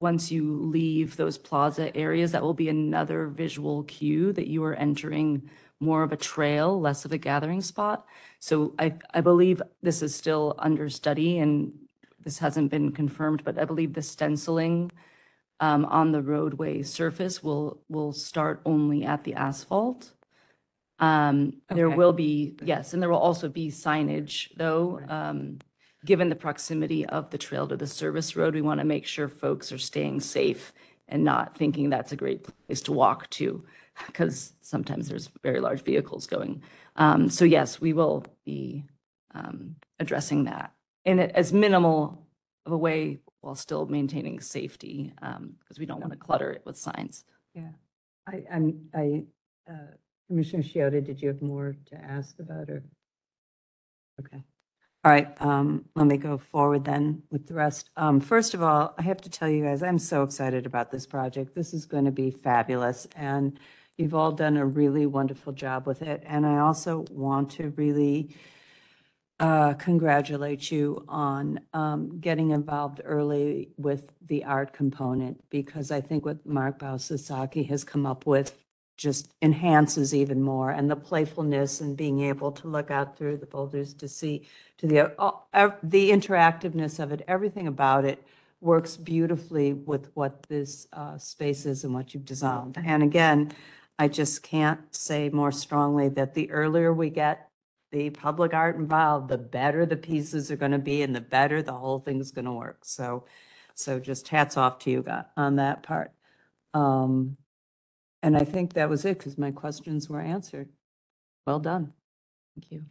[0.00, 4.74] once you leave those plaza areas, that will be another visual cue that you are
[4.74, 8.06] entering more of a trail, less of a gathering spot.
[8.40, 11.72] So I, I believe this is still under study and
[12.24, 14.92] this hasn't been confirmed, but I believe the stenciling
[15.58, 20.12] um, on the roadway surface will, will start only at the asphalt.
[20.98, 21.96] Um, there Okay.
[21.96, 25.00] will be, yes, and there will also be signage though.
[25.08, 25.58] Um,
[26.04, 29.28] given the proximity of the trail to the service road, we want to make sure
[29.28, 30.72] folks are staying safe
[31.08, 33.64] and not thinking that's a great place to walk to,
[34.06, 36.62] because sometimes there's very large vehicles going.
[36.96, 38.84] Um, so yes, we will be,
[39.34, 40.72] um, addressing that
[41.04, 42.26] in a- as minimal
[42.66, 46.62] of a way while still maintaining safety, um, because we don't want to clutter it
[46.66, 47.24] with signs.
[47.54, 47.70] Yeah.
[48.26, 49.24] I, I'm, I,
[49.68, 49.94] uh,
[50.28, 52.84] Commissioner Shiota, did you have more to ask about or?
[54.20, 54.42] Okay.
[55.02, 57.88] All right, um, let me go forward then with the rest.
[57.96, 61.06] Um, first of all, I have to tell you guys, I'm so excited about this
[61.06, 61.54] project.
[61.54, 63.58] This is going to be fabulous and
[63.96, 66.22] you've all done a really wonderful job with it.
[66.26, 68.36] And I also want to really
[69.40, 76.26] uh, congratulate you on um, getting involved early with the art component because I think
[76.26, 78.54] what Mark Baugh-Sasaki has come up with
[78.98, 83.46] just enhances even more and the playfulness and being able to look out through the
[83.46, 88.22] boulders to see to the uh, the interactiveness of it, everything about it
[88.60, 92.76] works beautifully with what this uh, space is and what you've designed.
[92.84, 93.52] And again,
[93.98, 97.49] I just can't say more strongly that the earlier we get
[97.92, 101.62] the public art involved, the better the pieces are going to be and the better
[101.62, 102.84] the whole thing's going to work.
[102.84, 103.24] So,
[103.74, 106.12] so just hats off to you guys on that part.
[106.72, 107.36] Um,
[108.22, 110.68] and I think that was it because my questions were answered.
[111.46, 111.92] Well done.
[112.54, 112.84] Thank you.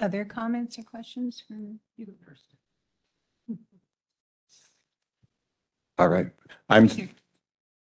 [0.00, 2.44] Other comments or questions from you go first?
[5.98, 6.30] All right.
[6.68, 6.88] I'm,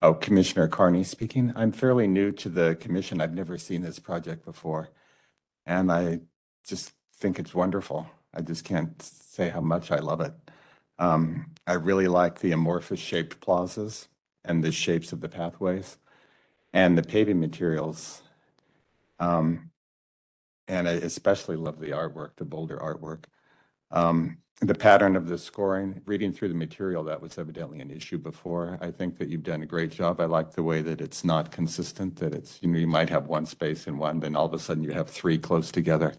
[0.02, 1.54] oh, Commissioner Carney speaking.
[1.56, 3.22] I'm fairly new to the commission.
[3.22, 4.90] I've never seen this project before.
[5.66, 6.22] And I
[6.66, 8.08] just think it's wonderful.
[8.34, 10.34] I just can't say how much I love it.
[11.00, 14.08] Um, I really like the amorphous shaped plazas
[14.44, 15.98] and the shapes of the pathways
[16.74, 18.22] and the paving materials.
[19.20, 19.72] Um,
[20.68, 23.26] and I especially love the artwork, the boulder artwork.
[23.91, 28.17] Um, the pattern of the scoring, reading through the material, that was evidently an issue
[28.17, 28.80] before.
[28.82, 30.19] I think that you've done a great job.
[30.19, 33.28] I like the way that it's not consistent, that it's, you know, you might have
[33.28, 36.13] one space in one, then all of a sudden you have three close together.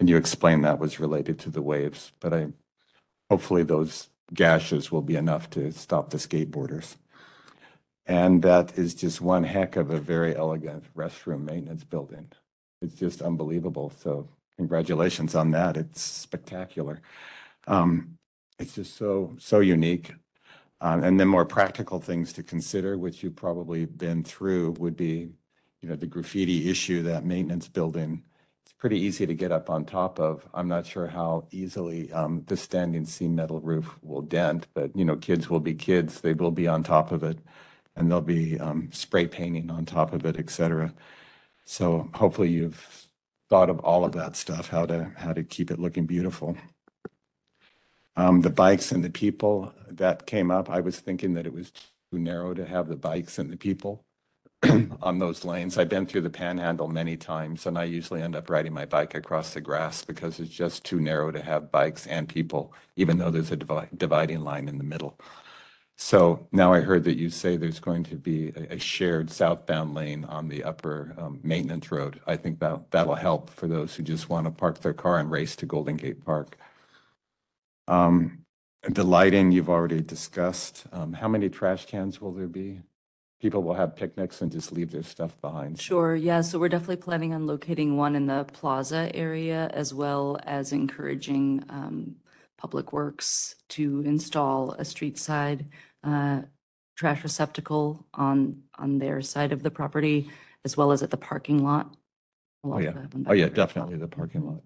[0.00, 2.48] And you explained that was related to the waves, but I,
[3.28, 6.96] hopefully those gashes will be enough to stop the skateboarders.
[8.06, 12.32] And that is just one heck of a very elegant restroom maintenance building.
[12.80, 13.92] It's just unbelievable.
[13.96, 15.76] So congratulations on that.
[15.76, 17.00] It's spectacular.
[17.66, 18.18] Um,
[18.58, 20.14] it's just so, so unique.
[20.80, 25.28] Um, and then more practical things to consider, which you've probably been through, would be,
[25.80, 28.24] you know, the graffiti issue, that maintenance building.
[28.64, 30.48] It's pretty easy to get up on top of.
[30.52, 35.04] I'm not sure how easily um, the standing seam metal roof will dent, but, you
[35.04, 36.20] know, kids will be kids.
[36.20, 37.38] They will be on top of it.
[37.94, 40.94] And they'll be um, spray painting on top of it, et cetera.
[41.64, 43.06] So hopefully you've
[43.52, 46.56] thought of all of that stuff, how to, how to keep it looking beautiful.
[48.16, 51.70] Um, the bikes and the people that came up, I was thinking that it was
[51.70, 54.06] too narrow to have the bikes and the people
[55.02, 55.76] on those lanes.
[55.76, 59.14] I've been through the panhandle many times and I usually end up riding my bike
[59.14, 63.30] across the grass because it's just too narrow to have bikes and people, even though
[63.30, 65.20] there's a divi- dividing line in the middle.
[66.04, 69.94] So now I heard that you say there's going to be a, a shared southbound
[69.94, 72.20] lane on the upper um, maintenance road.
[72.26, 75.30] I think that, that'll help for those who just want to park their car and
[75.30, 76.58] race to Golden Gate Park.
[77.86, 78.44] Um,
[78.82, 80.84] the lighting you've already discussed.
[80.92, 82.80] Um, how many trash cans will there be?
[83.40, 85.80] People will have picnics and just leave their stuff behind.
[85.80, 90.36] Sure, yeah, so we're definitely planning on locating one in the plaza area as well
[90.42, 92.16] as encouraging um,
[92.58, 95.66] Public Works to install a street side
[96.04, 96.42] uh,
[96.96, 100.30] trash receptacle on, on their side of the property
[100.64, 101.94] as well as at the parking lot.
[102.64, 102.88] Oh, yeah.
[102.88, 103.66] also have one Oh, yeah, there as well.
[103.66, 104.62] definitely the parking lot.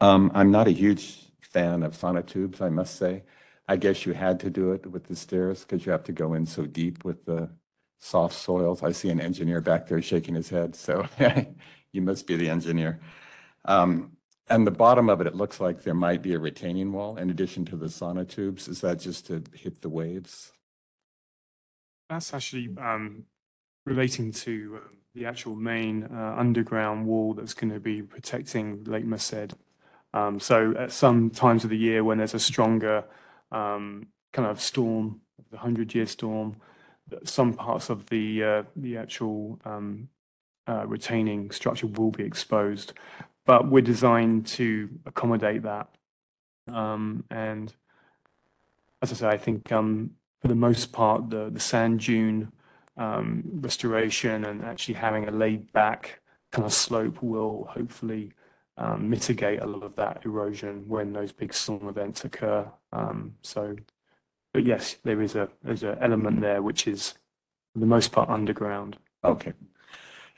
[0.00, 3.24] Um, I'm not a huge fan of sonotubes, I must say.
[3.68, 6.34] I guess you had to do it with the stairs because you have to go
[6.34, 7.50] in so deep with the
[7.98, 8.82] soft soils.
[8.82, 11.06] I see an engineer back there shaking his head, so
[11.92, 13.00] you must be the engineer.
[13.64, 14.16] Um,
[14.50, 17.30] and the bottom of it, it looks like there might be a retaining wall in
[17.30, 18.68] addition to the sonotubes.
[18.68, 20.52] Is that just to hit the waves?
[22.10, 23.24] That's actually um,
[23.86, 29.04] relating to um, the actual main uh, underground wall that's going to be protecting Lake
[29.04, 29.54] Merced.
[30.12, 33.04] Um, so at some times of the year when there's a stronger
[33.52, 35.20] um, kind of storm,
[35.52, 36.56] the hundred-year storm,
[37.24, 40.08] some parts of the uh, the actual um,
[40.68, 42.92] uh, retaining structure will be exposed,
[43.50, 45.88] but we're designed to accommodate that.
[46.72, 47.74] Um, and
[49.02, 52.52] as I say, I think um, for the most part, the, the sand dune
[52.96, 56.20] um, restoration and actually having a laid back
[56.52, 58.34] kind of slope will hopefully
[58.76, 62.70] um, mitigate a lot of that erosion when those big storm events occur.
[62.92, 63.74] Um, so,
[64.52, 67.14] but yes, there is a there's an element there which is
[67.72, 68.96] for the most part underground.
[69.24, 69.54] Okay.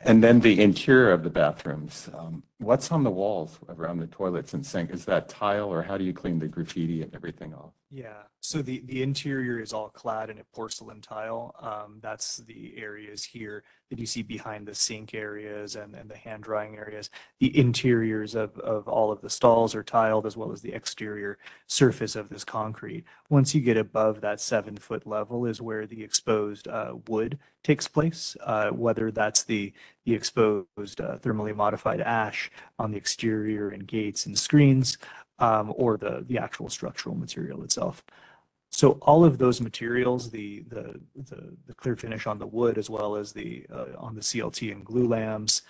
[0.05, 4.55] And then the interior of the bathrooms, um, what's on the walls around the toilets
[4.55, 4.91] and sink?
[4.91, 7.73] Is that tile or how do you clean the graffiti and everything off?
[7.95, 11.55] Yeah, so the, the interior is all clad in a porcelain tile.
[11.61, 16.17] Um, that's the areas here that you see behind the sink areas and, and the
[16.17, 17.11] hand drying areas.
[17.39, 21.37] The interiors of, of all of the stalls are tiled as well as the exterior
[21.67, 23.05] surface of this concrete.
[23.29, 27.87] Once you get above that seven foot level is where the exposed uh, wood takes
[27.89, 33.87] place, uh, whether that's the, the exposed uh, thermally modified ash on the exterior and
[33.87, 34.99] gates and screens,
[35.39, 38.05] um, or the, the actual structural material itself.
[38.71, 42.89] So all of those materials, the, the, the, the clear finish on the wood as
[42.89, 45.63] well as the, uh, on the CLT and glulams,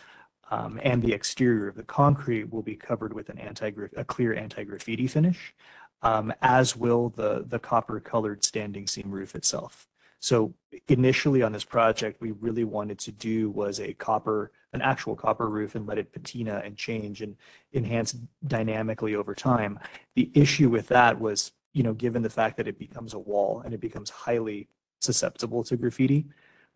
[0.50, 4.34] um, and the exterior of the concrete will be covered with an anti, a clear
[4.34, 5.54] anti-graffiti finish,
[6.02, 9.88] um, as will the, the copper colored standing seam roof itself.
[10.22, 10.54] So
[10.86, 15.48] initially on this project, we really wanted to do was a copper, an actual copper
[15.48, 17.36] roof and let it patina and change and
[17.74, 19.80] enhance dynamically over time.
[20.14, 23.62] The issue with that was, you know, given the fact that it becomes a wall
[23.64, 24.68] and it becomes highly
[25.00, 26.26] susceptible to graffiti,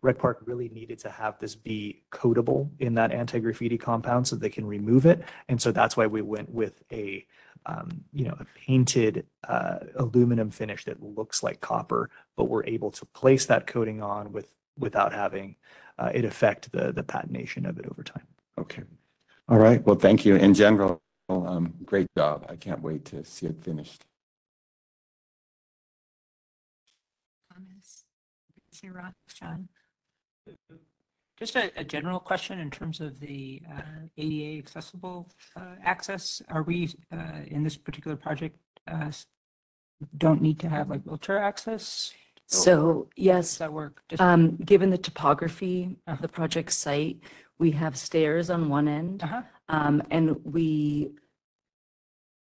[0.01, 4.49] Rec Park really needed to have this be coatable in that anti-graffiti compound so they
[4.49, 5.23] can remove it.
[5.49, 7.25] And so that's why we went with a,
[7.65, 12.91] um, you know, a painted uh, aluminum finish that looks like copper, but we're able
[12.91, 15.55] to place that coating on with without having
[15.97, 18.27] uh, it affect the the patination of it over time.
[18.59, 18.83] Okay.
[19.49, 19.83] All right.
[19.85, 20.35] Well, thank you.
[20.35, 22.45] In general, um, great job.
[22.49, 24.05] I can't wait to see it finished.
[27.51, 28.03] Comments?
[28.69, 29.69] Commissioner Roth, John?
[31.37, 33.81] Just a, a general question in terms of the uh,
[34.17, 36.41] ADA accessible uh, access.
[36.49, 39.11] Are we, uh, in this particular project, uh,
[40.17, 42.11] don't need to have like wheelchair access?
[42.47, 44.01] So, yes, that work?
[44.09, 46.13] Just- um, given the topography Uh-huh.
[46.13, 47.19] of the project site,
[47.59, 49.21] we have stairs on one end.
[49.23, 49.41] Uh-huh.
[49.69, 51.11] Um, and we,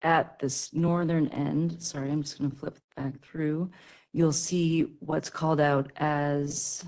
[0.02, 3.70] at this northern end, sorry, I'm just going to flip back through,
[4.12, 6.84] you'll see what's called out as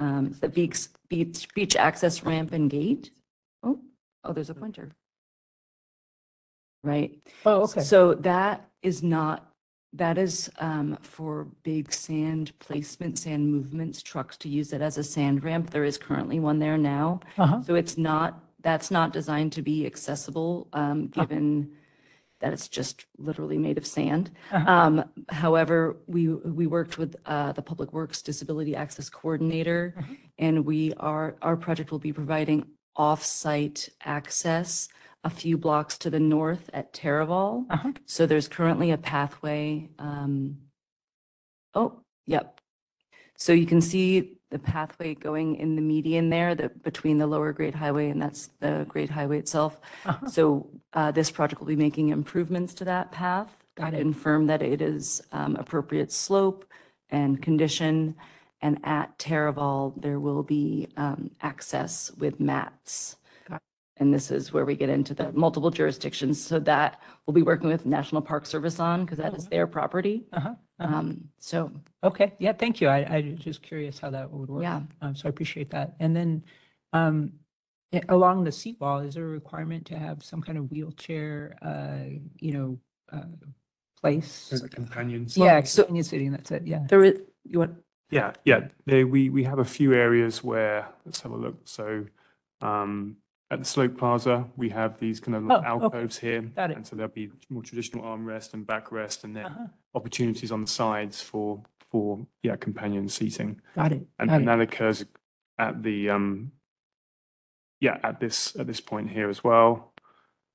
[0.00, 3.10] um, the beach, beach, beach access ramp and gate.
[3.62, 3.80] Oh,
[4.24, 4.90] oh, there's a pointer.
[6.84, 7.18] Right?
[7.44, 7.80] Oh, okay.
[7.82, 9.52] So that is not,
[9.92, 15.04] that is um, for big sand placement, sand movements, trucks to use it as a
[15.04, 15.70] sand ramp.
[15.70, 17.20] There is currently one there now.
[17.36, 17.62] Uh-huh.
[17.62, 21.70] So it's not, that's not designed to be accessible, um, given
[22.40, 24.30] that it's just literally made of sand.
[24.52, 24.70] Uh-huh.
[24.70, 30.16] Um, however, we, we worked with, uh, the Public Works Disability Access Coordinator, Mhm.
[30.38, 32.66] and we are, our project will be providing
[32.96, 34.88] off-site access
[35.24, 37.66] a few blocks to the north at Taraval.
[37.70, 37.92] Uh-huh.
[38.06, 40.58] So there's currently a pathway, um,
[41.74, 42.60] oh, yep.
[43.36, 47.52] So you can see the pathway going in the median there, the, between the lower
[47.52, 49.78] Great Highway and that's the Great Highway itself.
[50.04, 50.26] Uh-huh.
[50.28, 53.64] So, uh, this project will be making improvements to that path.
[53.74, 54.00] Got to it.
[54.00, 56.64] Confirm that it is, um, appropriate slope
[57.10, 58.14] and condition.
[58.60, 63.16] And at Taraval, there will be, um, access with mats.
[63.98, 66.40] Got And this is where we get into the multiple jurisdictions.
[66.40, 69.48] So that we'll be working with National Park Service on because that is Uh-huh.
[69.50, 70.24] their property.
[70.32, 70.54] Uh-huh.
[70.80, 70.94] Uh-huh.
[70.96, 71.70] Um, so,
[72.04, 72.86] Okay, yeah, thank you.
[72.88, 74.62] I, I was just curious how that would work.
[74.62, 74.82] yeah.
[75.02, 75.96] Um, so I appreciate that.
[75.98, 76.44] And then,
[76.92, 77.32] um,
[77.92, 81.56] a- along the seat wall, is there a requirement to have some kind of wheelchair,
[81.62, 82.78] uh, you know,
[83.12, 83.24] uh,
[84.00, 84.48] place?
[84.50, 85.26] There's a companion.
[85.34, 86.86] Yeah, so- companion seating, that's it, yeah.
[86.88, 87.74] There is, you want,
[88.10, 88.68] Yeah, yeah.
[88.86, 91.56] There, we, we have a few areas where, let's have a look.
[91.64, 92.06] So
[92.60, 93.16] um,
[93.50, 95.66] at the Sloat Plaza, we have these kind of Oh, okay.
[95.66, 96.42] alcoves here.
[96.42, 96.76] Got it.
[96.76, 99.66] And so there'll be more traditional armrest and backrest and then Uh-huh.
[99.94, 103.60] opportunities on the sides for, for, yeah, companion seating.
[103.74, 104.06] Got it.
[104.18, 104.46] And, got and it.
[104.46, 105.04] that occurs
[105.58, 106.52] at the, um,
[107.80, 109.94] yeah, at this, at this point here as well.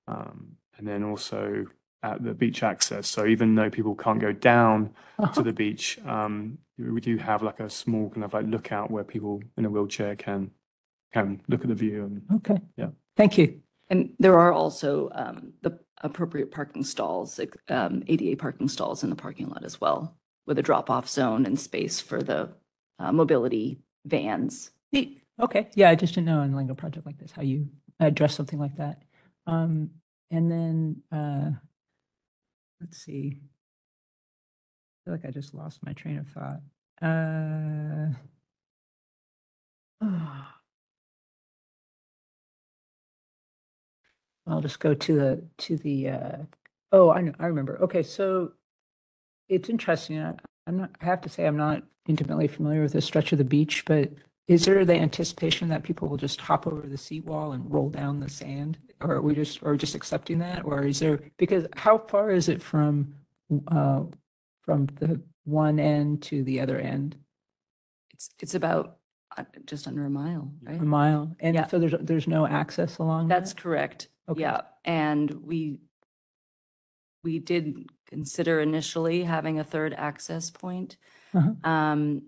[0.07, 1.65] Um, and then also
[2.03, 3.07] at the beach access.
[3.07, 5.41] So even though people can't go down to Uh-huh.
[5.41, 9.41] the beach, um, we do have like a small kind of like lookout where people
[9.57, 10.51] in a wheelchair can,
[11.13, 12.59] can look at the view and Okay.
[12.75, 12.89] Yeah.
[13.15, 13.61] Thank you.
[13.89, 19.09] And there are also um, the appropriate parking stalls, like, um, ADA parking stalls in
[19.09, 22.49] the parking lot as well, with a drop-off zone and space for the
[22.99, 24.71] uh, mobility vans.
[24.91, 25.21] Neat.
[25.39, 28.35] Okay, yeah, I just didn't know in like a project like this, how you address
[28.35, 29.01] something like that.
[29.47, 29.91] Um,
[30.31, 31.51] and then, uh,
[32.81, 33.39] let's see.
[33.39, 36.61] I feel like I just lost my train of thought.
[37.01, 38.13] Uh.
[44.47, 46.37] I'll just go to the, to the, uh,
[46.91, 47.81] oh, I know, I remember.
[47.83, 48.51] Okay, so
[49.49, 50.19] it's interesting.
[50.19, 50.33] I,
[50.67, 53.43] I'm not, I have to say, I'm not intimately familiar with this stretch of the
[53.43, 54.11] beach, but
[54.47, 58.19] is there the anticipation that people will just hop over the seawall and roll down
[58.19, 58.77] the sand?
[58.99, 60.65] Or are we just, or just accepting that?
[60.65, 63.13] Or is there, because how far is it from,
[63.67, 64.01] uh,
[64.63, 67.15] from the one end to the other end?
[68.13, 68.97] It's, it's about
[69.37, 70.75] uh, just under a mile, right?
[70.75, 70.87] A right?
[70.87, 71.35] mile?
[71.39, 71.67] And Yeah.
[71.67, 73.61] so there's, there's no access along That's that?
[73.61, 74.09] correct.
[74.29, 74.41] Okay.
[74.41, 75.79] Yeah, and we,
[77.23, 80.97] we did consider initially having a third access point.
[81.33, 81.69] Uh-huh.
[81.69, 82.23] Um,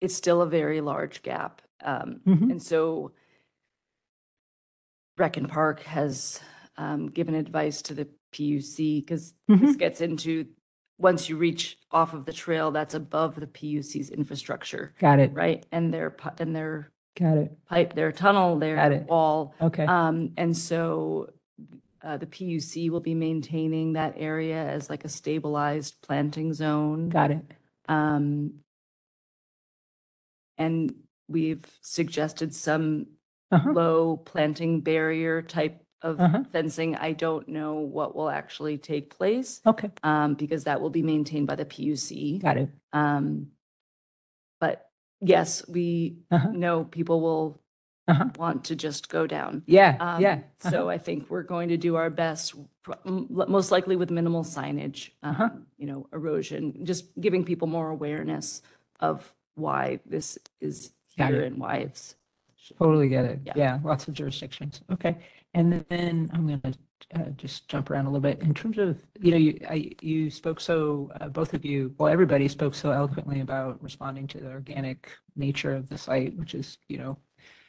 [0.00, 1.60] It's still a very large gap.
[1.82, 2.50] Um, Mhm.
[2.52, 3.12] And so
[5.16, 6.40] Rec and Park has
[6.76, 9.78] um, given advice to the PUC because this Mhm.
[9.78, 10.46] gets into,
[10.98, 15.66] once you reach off of the trail, that's above the PUC's infrastructure, Got it, right?
[15.72, 17.56] And their, and their got it.
[17.68, 19.06] pipe, their tunnel, Got their it.
[19.08, 19.54] wall.
[19.60, 21.30] Okay, Um, and so
[22.02, 27.08] uh, the PUC will be maintaining that area as like a stabilized planting zone.
[27.08, 27.44] got it.
[27.88, 28.60] Um,
[30.56, 30.94] and
[31.28, 33.06] we've suggested some
[33.50, 33.72] Uh-huh.
[33.72, 36.44] low planting barrier type of Uh-huh.
[36.52, 36.94] fencing.
[36.96, 41.46] I don't know what will actually take place, Okay, um, because that will be maintained
[41.46, 42.38] by the PUC.
[42.38, 42.68] got it.
[42.92, 43.48] Um,
[45.20, 46.50] yes, we Uh-huh.
[46.52, 47.60] know people will
[48.08, 48.30] Uh-huh.
[48.38, 49.62] want to just go down.
[49.66, 50.34] Yeah, Um, yeah.
[50.62, 50.70] uh-huh.
[50.70, 54.10] So I think we're going to do our best, pro- m- l- most likely with
[54.10, 55.44] minimal signage, Uh-huh.
[55.44, 58.62] um, you know, erosion, just giving people more awareness
[59.00, 61.52] of why this is Got here it.
[61.52, 62.14] and why it's
[62.78, 63.40] Totally get it.
[63.44, 63.52] Yeah.
[63.56, 64.82] Yeah, lots of jurisdictions.
[64.90, 65.16] Okay.
[65.54, 66.78] And then I'm going to
[67.14, 70.30] uh, just jump around a little bit in terms of, you know, you, I, you
[70.30, 74.50] spoke so, uh, both of you, well, everybody spoke so eloquently about responding to the
[74.50, 77.18] organic nature of the site, which is, you know,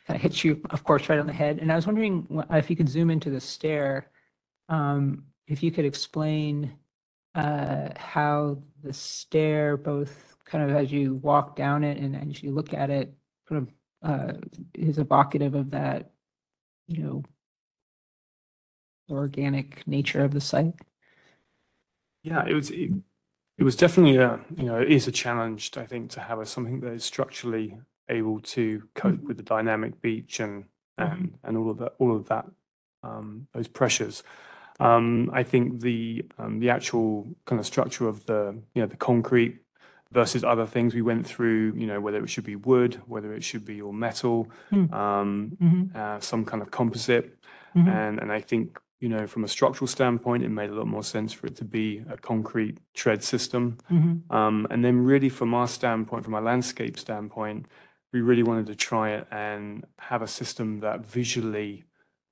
[0.07, 1.59] kind of hits you, of course, right on the head.
[1.59, 4.09] And I was wondering if you could zoom into the stair,
[4.67, 6.73] um, if you could explain
[7.35, 12.51] uh, how the stair, both kind of as you walk down it and as you
[12.51, 13.13] look at it,
[13.47, 14.33] kind of uh,
[14.73, 16.11] is evocative of that,
[16.87, 17.23] you know,
[19.09, 20.75] organic nature of the site.
[22.23, 22.91] Yeah, it was, it,
[23.57, 26.45] it was definitely a, you know, it is a challenge, I think, to have a,
[26.45, 27.77] something that is structurally
[28.09, 30.65] able to cope with the dynamic beach and,
[30.97, 32.45] and, and all of that, all of that,
[33.03, 34.23] um, those pressures.
[34.79, 38.97] Um, I think the, um, the actual kind of structure of the, you know, the
[38.97, 39.59] concrete
[40.11, 43.43] versus other things we went through, you know, whether it should be wood, whether it
[43.43, 44.93] should be all metal, Hmm.
[44.93, 45.95] um, Mm-hmm.
[45.95, 47.37] uh, some kind of composite.
[47.75, 47.87] Mhm.
[47.87, 51.03] And, and I think, you know, from a structural standpoint, it made a lot more
[51.03, 53.77] sense for it to be a concrete tread system.
[53.89, 54.35] Mm-hmm.
[54.35, 57.67] Um, and then really from our standpoint, from a landscape standpoint,
[58.11, 61.85] we really wanted to try it and have a system that visually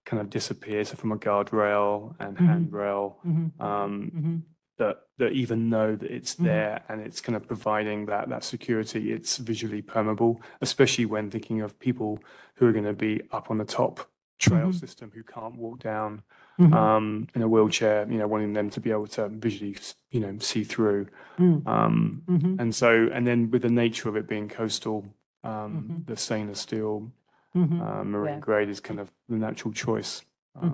[0.06, 2.48] kind of disappears from a guardrail and Mhm.
[2.48, 3.62] handrail, Mm-hmm.
[3.62, 4.36] um, Mm-hmm.
[4.78, 6.44] that, that even know that it's Mhm.
[6.44, 11.62] there and it's kind of providing that, that security, it's visually permeable, especially when thinking
[11.62, 12.20] of people
[12.56, 14.10] who are going to be up on the top
[14.40, 14.76] trail Mhm.
[14.80, 16.24] system who can't walk down
[16.60, 16.74] Mm-hmm.
[16.74, 20.20] um, in a wheelchair, you know, wanting them to be able to visually, s- you
[20.20, 21.06] know, see through.
[21.38, 21.68] Mm.
[21.68, 22.56] Um, Mm-hmm.
[22.60, 25.06] and so, and then with the nature of it being coastal,
[25.44, 26.06] um, Mhm.
[26.08, 27.12] the stainless steel,
[27.56, 27.80] Mm-hmm.
[27.82, 28.40] uh, marine Yeah.
[28.40, 30.24] grade is kind of the natural choice.
[30.56, 30.72] Um,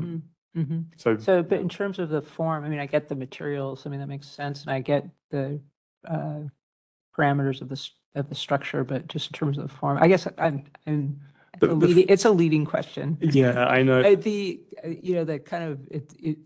[0.55, 0.61] Mm-hmm.
[0.61, 0.81] Mm-hmm.
[0.95, 3.89] So, So, but in terms of the form, I mean, I get the materials, I
[3.89, 5.59] mean, that makes sense, and I get the
[6.05, 6.41] uh,
[7.17, 10.27] parameters of this, of the structure, but just in terms of the form, I guess
[10.37, 11.19] I'm, I'm,
[11.59, 13.17] The- the leading- it's a leading question.
[13.21, 14.01] yeah, I know.
[14.01, 16.37] Uh, The, uh, you know, the kind of, it, it,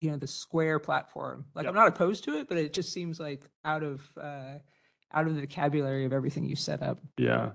[0.00, 3.20] you know, the square platform, like, I'm not opposed to it, but it just seems
[3.20, 4.58] like out of, uh,
[5.12, 6.98] out of the vocabulary of everything you set up.
[7.18, 7.52] Yeah.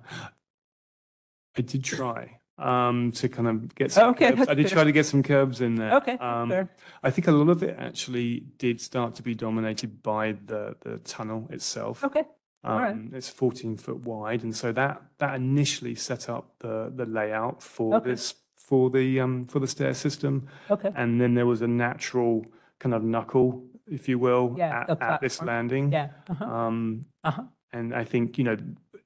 [1.58, 4.38] I did try um, to kind of get some Okay, curbs.
[4.40, 4.76] that's I did fair.
[4.78, 5.94] try to get some curbs in there.
[5.98, 6.70] Okay, Um, fair.
[7.04, 11.00] I think a lot of it actually did start to be dominated by the, the
[11.00, 12.04] tunnel itself.
[12.04, 12.24] Okay,
[12.64, 12.94] all right.
[12.94, 17.62] Um, it's 14 foot wide, and so that that initially set up the the layout
[17.64, 18.12] for Okay.
[18.12, 22.46] this for the um for the stair system, okay, and then there was a natural
[22.80, 25.92] kind of knuckle, if you will, Yeah, at, at this landing.
[25.92, 27.44] yeah, uh-huh, Um, uh-huh.
[27.72, 28.58] and I think you know,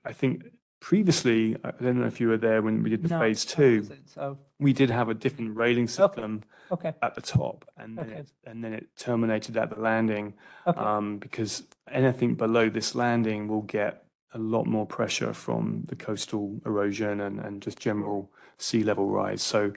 [0.05, 0.43] I think
[0.82, 3.55] previously, I don't know if you were there when we did the No, phase I
[3.55, 7.97] two, wasn't, So, we did have a different railing system okay, at the top, and
[7.97, 8.19] then Okay.
[8.19, 10.34] it, and then it terminated at the landing
[10.67, 14.03] okay, um, because anything below this landing will get
[14.34, 19.41] a lot more pressure from the coastal erosion and, and just general sea level rise.
[19.41, 19.73] So,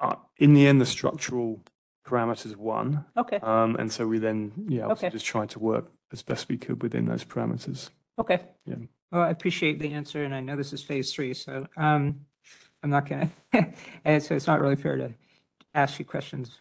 [0.00, 1.60] uh, in the end, the structural
[2.04, 3.38] parameters won, okay.
[3.40, 5.12] um, and so we then, yeah, obviously Okay.
[5.14, 7.90] just tried to work as best we could within those parameters.
[8.18, 8.40] Okay.
[8.66, 8.76] Yeah.
[9.10, 12.20] Well, I appreciate the answer, and I know this is phase three, so um,
[12.82, 13.30] I'm not gonna,
[14.04, 15.12] and so it's not really fair to
[15.74, 16.60] ask you questions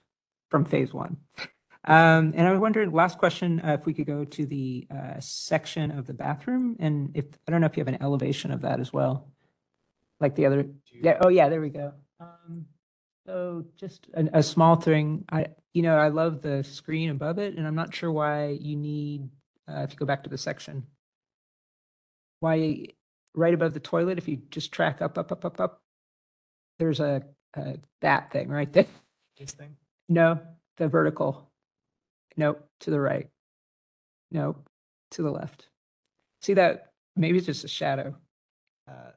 [0.50, 1.18] from phase one.
[1.86, 5.20] Um, and I was wondering, last question, uh, if we could go to the uh,
[5.20, 8.62] section of the bathroom, and if, I don't know if you have an elevation of
[8.62, 9.32] that as well,
[10.20, 11.94] like the other, yeah, oh yeah, there we go.
[12.20, 12.66] Um,
[13.28, 17.56] So just a, a small thing, I, you know, I love the screen above it,
[17.58, 19.30] and I'm not sure why you need,
[19.70, 20.84] uh, if you go back to the section,
[22.40, 22.86] why
[23.36, 25.82] right above the toilet, if you just track up, up, up, up, up,
[26.80, 27.24] there's a,
[27.56, 28.86] a that thing right there.
[29.38, 29.76] This thing?
[30.08, 30.40] No,
[30.78, 31.50] the vertical.
[32.38, 33.30] Nope, to the right.
[34.32, 34.70] Nope,
[35.12, 35.68] to the left.
[36.42, 36.92] See that?
[37.16, 38.16] Maybe it's just a shadow.
[38.88, 39.12] Uh,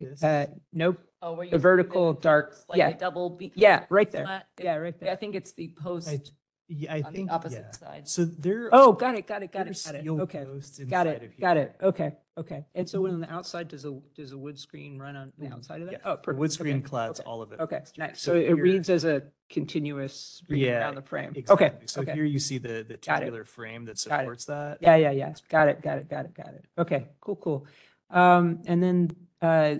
[0.00, 0.22] This?
[0.22, 0.98] Uh, nope.
[1.20, 2.88] Oh, where you The see vertical dark- Like yeah.
[2.90, 3.50] a double beam.
[3.54, 4.24] Yeah, right there.
[4.24, 4.46] flat?
[4.62, 5.10] Yeah, right there.
[5.12, 6.32] I think it's the post
[6.70, 7.78] Yeah, I on think, the opposite yeah.
[7.88, 8.08] side.
[8.08, 8.68] So there.
[8.72, 10.00] Oh, got it, got it, got there's it, got it.
[10.02, 10.44] steel Okay.
[10.44, 11.74] posts Got inside of it, got it.
[11.82, 12.66] Okay, okay.
[12.74, 15.50] And so when on the outside, does a, does a wood screen run on the
[15.50, 15.92] outside of that?
[15.92, 16.38] Yeah, Oh, the perfect.
[16.40, 17.60] wood screen Okay, clads okay, all of it.
[17.60, 18.20] Okay, nice.
[18.20, 21.30] So So it here- reads as a continuous read Yeah, around the frame.
[21.30, 21.86] Okay, Exactly.
[21.88, 22.12] So okay.
[22.12, 23.26] here you see the, the Got it.
[23.26, 24.22] tubular frame that Got it.
[24.22, 24.78] supports that.
[24.82, 25.32] Yeah, yeah, yeah.
[25.48, 26.66] Got it, got it, got it, got it.
[26.76, 27.66] Okay, cool, cool.
[28.10, 29.10] Um, and then,
[29.40, 29.76] uh,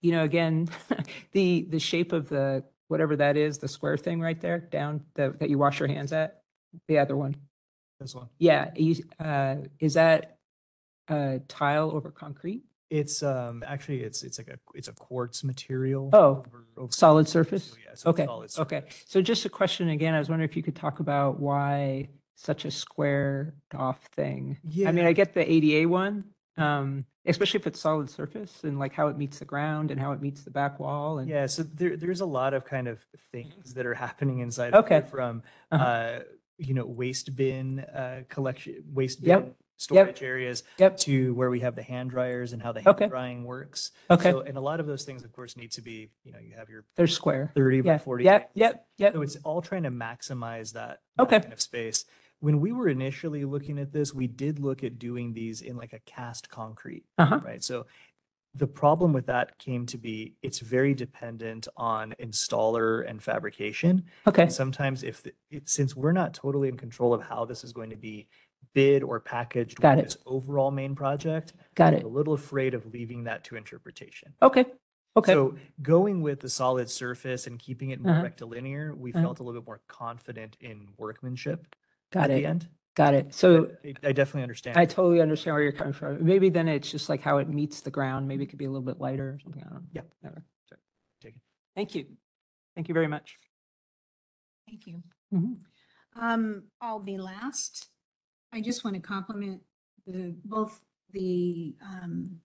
[0.00, 0.68] you know, again,
[1.32, 2.64] the, the shape of the,
[2.94, 6.12] whatever that is, the square thing right there down, that, that you wash your hands
[6.12, 6.42] at,
[6.86, 7.34] the other one.
[7.98, 8.28] This one.
[8.38, 10.36] Yeah, you, uh, is that,
[11.08, 12.62] uh, tile over concrete?
[12.90, 16.10] It's, um, actually, it's, it's like a, it's a quartz material.
[16.12, 17.74] Oh, over- over- Solid surface?
[17.84, 18.80] Yeah, so it's Okay, solid okay.
[18.82, 19.04] surface.
[19.08, 22.64] So just a question again, I was wondering if you could talk about why such
[22.64, 24.58] a squared off thing?
[24.68, 24.88] Yeah.
[24.88, 25.10] I mean, Yeah.
[25.10, 26.22] I get the ADA one,
[26.56, 30.12] um, especially if it's solid surface and like how it meets the ground and how
[30.12, 31.28] it meets the back wall and.
[31.28, 32.98] Yeah, so there, there's a lot of kind of
[33.32, 34.74] things that are happening inside.
[34.74, 35.00] of Okay.
[35.02, 35.82] From, Uh-huh.
[35.84, 36.20] uh,
[36.58, 39.42] you know, waste bin, uh, collection, waste Yep.
[39.44, 40.98] bin storage areas Yep.
[40.98, 43.04] to where we have the hand dryers and how the Okay.
[43.04, 43.90] hand drying works.
[44.08, 44.30] Okay.
[44.30, 46.54] So, and a lot of those things, of course, need to be, you know, you
[46.56, 47.50] have your They're square.
[47.56, 48.24] thirty by Yeah, forty.
[48.24, 48.60] yep, things.
[48.60, 49.12] yep, yep.
[49.14, 51.00] So it's all trying to maximize that.
[51.16, 51.40] that Okay.
[51.40, 52.04] Kind of space.
[52.44, 55.94] When we were initially looking at this, we did look at doing these in like
[55.94, 57.40] a cast concrete, Uh-huh.
[57.42, 57.64] right?
[57.64, 57.86] So
[58.54, 64.04] the problem with that came to be, it's very dependent on installer and fabrication.
[64.28, 67.64] Okay, And sometimes if, the- it, since we're not totally in control of how this
[67.64, 68.28] is going to be
[68.74, 70.08] bid or packaged Got with it.
[70.08, 72.04] this overall main project, got I'm it.
[72.04, 74.34] a little afraid of leaving that to interpretation.
[74.42, 74.66] Okay,
[75.16, 75.32] okay.
[75.32, 78.22] So going with the solid surface and keeping it more Uh-huh.
[78.24, 79.22] rectilinear, we Uh-huh.
[79.22, 81.74] felt a little bit more confident in workmanship
[82.14, 82.46] Got at the it.
[82.46, 82.68] end.
[82.94, 83.34] Got it.
[83.34, 84.78] So I I definitely understand.
[84.78, 86.24] I totally understand where you're coming from.
[86.24, 88.28] Maybe then it's just like how it meets the ground.
[88.28, 89.62] Maybe it could be a little bit lighter or something.
[89.62, 89.86] I don't know.
[89.92, 90.02] Yeah.
[90.20, 90.44] Whatever.
[90.70, 90.76] So,
[91.20, 91.40] Take it.
[91.74, 92.06] Thank you.
[92.76, 93.36] Thank you very much.
[94.68, 95.02] Thank you.
[95.32, 95.58] Mhm.
[96.16, 97.88] Um, I'll be last.
[98.52, 99.60] I just want to compliment
[100.06, 102.40] the, both the, um,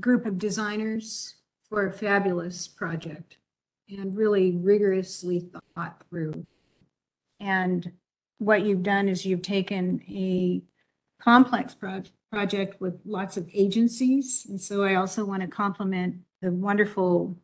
[0.00, 1.34] group of designers
[1.68, 3.36] for a fabulous project
[3.90, 6.46] and really rigorously thought through.
[7.40, 7.92] And
[8.38, 10.62] what you've done is you've taken a
[11.22, 14.46] complex proj- project with lots of agencies.
[14.48, 17.36] And so I also want to compliment the wonderful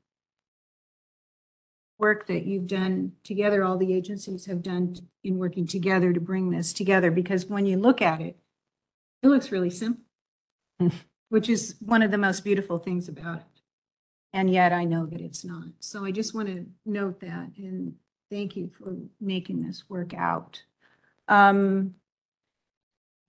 [1.99, 6.51] work that you've done together, all the agencies have done in working together to bring
[6.51, 8.37] this together, because when you look at it,
[9.23, 10.03] it looks really simple,
[11.29, 13.45] which is one of the most beautiful things about it.
[14.33, 15.67] And yet I know that it's not.
[15.81, 17.95] So I just want to note that and
[18.31, 20.63] thank you for making this work out.
[21.31, 21.95] Um,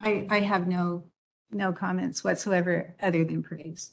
[0.02, 1.06] I, I have no,
[1.52, 3.91] no comments whatsoever other than praise.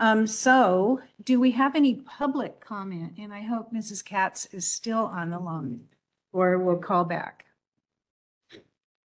[0.00, 3.14] Um, so do we have any public comment?
[3.18, 4.04] And I hope Mrs.
[4.04, 5.82] Katz is still on the line
[6.32, 7.46] or we'll call back.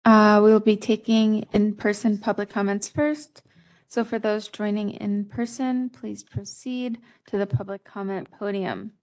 [0.06, 3.42] Uh, we'll be taking in-person public comments first.
[3.88, 8.94] So for those joining in person, please proceed to the public comment podium.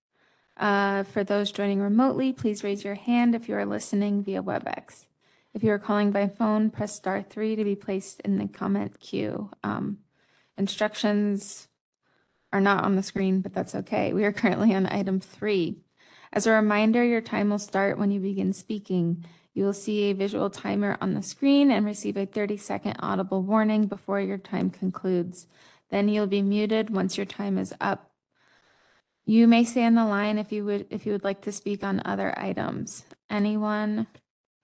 [0.57, 5.07] Uh, for those joining remotely, please raise your hand if you are listening via WebEx.
[5.53, 9.01] If you are calling by phone, press star three to be placed in the comment
[9.01, 9.51] queue.
[9.65, 9.99] Um,
[10.57, 11.69] instructions
[12.53, 14.13] are not on the screen, but that's okay.
[14.13, 15.79] We are currently on item three.
[16.33, 19.25] As a reminder, your time will start when you begin speaking.
[19.53, 23.87] You will see a visual timer on the screen and receive a 30-second audible warning
[23.87, 25.49] before your time concludes.
[25.91, 28.10] Then you'll be muted once your time is up.
[29.31, 31.85] You may stay on the line if you would if you would like to speak
[31.85, 33.05] on other items.
[33.31, 34.09] Anyone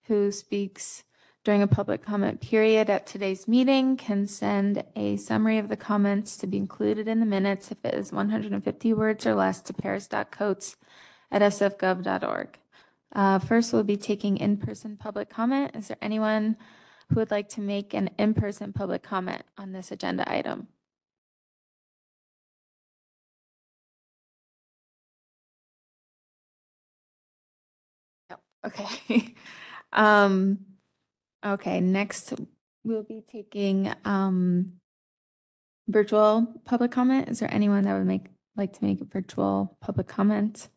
[0.06, 1.04] who speaks
[1.44, 6.36] during a public comment period at today's meeting can send a summary of the comments
[6.38, 10.74] to be included in the minutes if it is 150 words or less to paris.coates
[11.30, 12.58] at sfgov.org.
[13.14, 15.76] Uh, first, we'll be taking in-person public comment.
[15.76, 16.56] Is there anyone
[17.08, 20.66] who would like to make an in-person public comment on this agenda item?
[28.66, 29.34] Okay.
[29.92, 30.58] Um,
[31.44, 32.34] okay, next
[32.84, 34.74] we'll be taking um
[35.88, 37.28] virtual public comment.
[37.28, 40.68] Is there anyone that would make like to make a virtual public comment?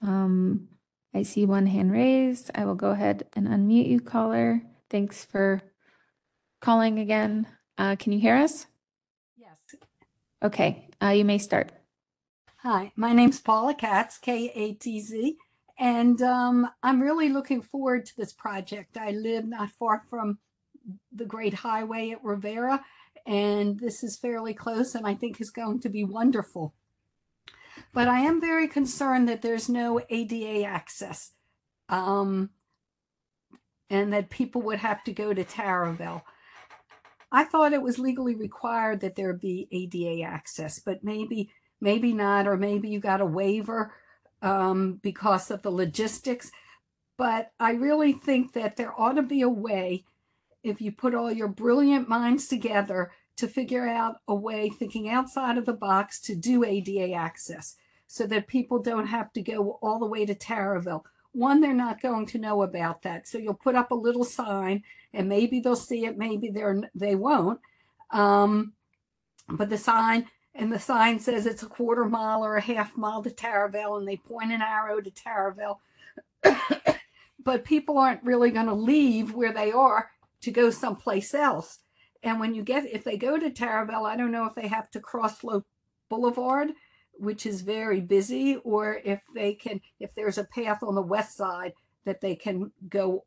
[0.00, 0.68] Um,
[1.14, 2.50] I see one hand raised.
[2.54, 4.62] I will go ahead and unmute you, caller.
[4.90, 5.62] Thanks for
[6.60, 7.46] calling again.
[7.78, 8.66] Uh, can you hear us?
[9.36, 9.58] Yes.
[10.42, 11.72] Okay, uh, you may start.
[12.58, 15.36] Hi, my name's Paula Katz, K A T Z,
[15.78, 18.96] and um, I'm really looking forward to this project.
[18.96, 20.38] I live not far from
[21.12, 22.84] the Great Highway at Rivera,
[23.26, 26.74] and this is fairly close, and I think is going to be wonderful.
[27.92, 31.32] But I am very concerned that there's no ADA access,
[31.88, 32.50] um,
[33.90, 36.22] and that people would have to go to Taraval.
[37.30, 41.50] I thought it was legally required that there be ADA access, but maybe
[41.80, 43.92] maybe not, or maybe you got a waiver
[44.42, 46.50] um, because of the logistics.
[47.16, 50.04] But I really think that there ought to be a way,
[50.62, 55.56] if you put all your brilliant minds together, to figure out a way, thinking outside
[55.56, 57.76] of the box, to do ADA access
[58.06, 61.02] so that people don't have to go all the way to Taraval.
[61.32, 63.26] One, they're not going to know about that.
[63.26, 64.82] So you'll put up a little sign
[65.14, 67.60] and maybe they'll see it, maybe they're, they won't.
[68.10, 68.74] Um,
[69.48, 73.22] but the sign and the sign says it's a quarter mile or a half mile
[73.22, 75.78] to Taraval, and they point an arrow to Taraval.
[77.44, 80.10] but people aren't really going to leave where they are
[80.42, 81.78] to go someplace else.
[82.22, 84.90] and when you get, if they go to Taraval, I don't know if they have
[84.92, 85.64] to cross Sloat
[86.08, 86.72] Boulevard,
[87.14, 91.36] which is very busy, or if they can, if there's a path on the west
[91.36, 91.72] side
[92.04, 93.24] that they can go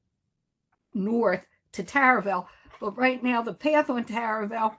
[0.94, 1.42] north
[1.74, 2.48] to Taraval.
[2.80, 4.76] But right now, the path on Taraval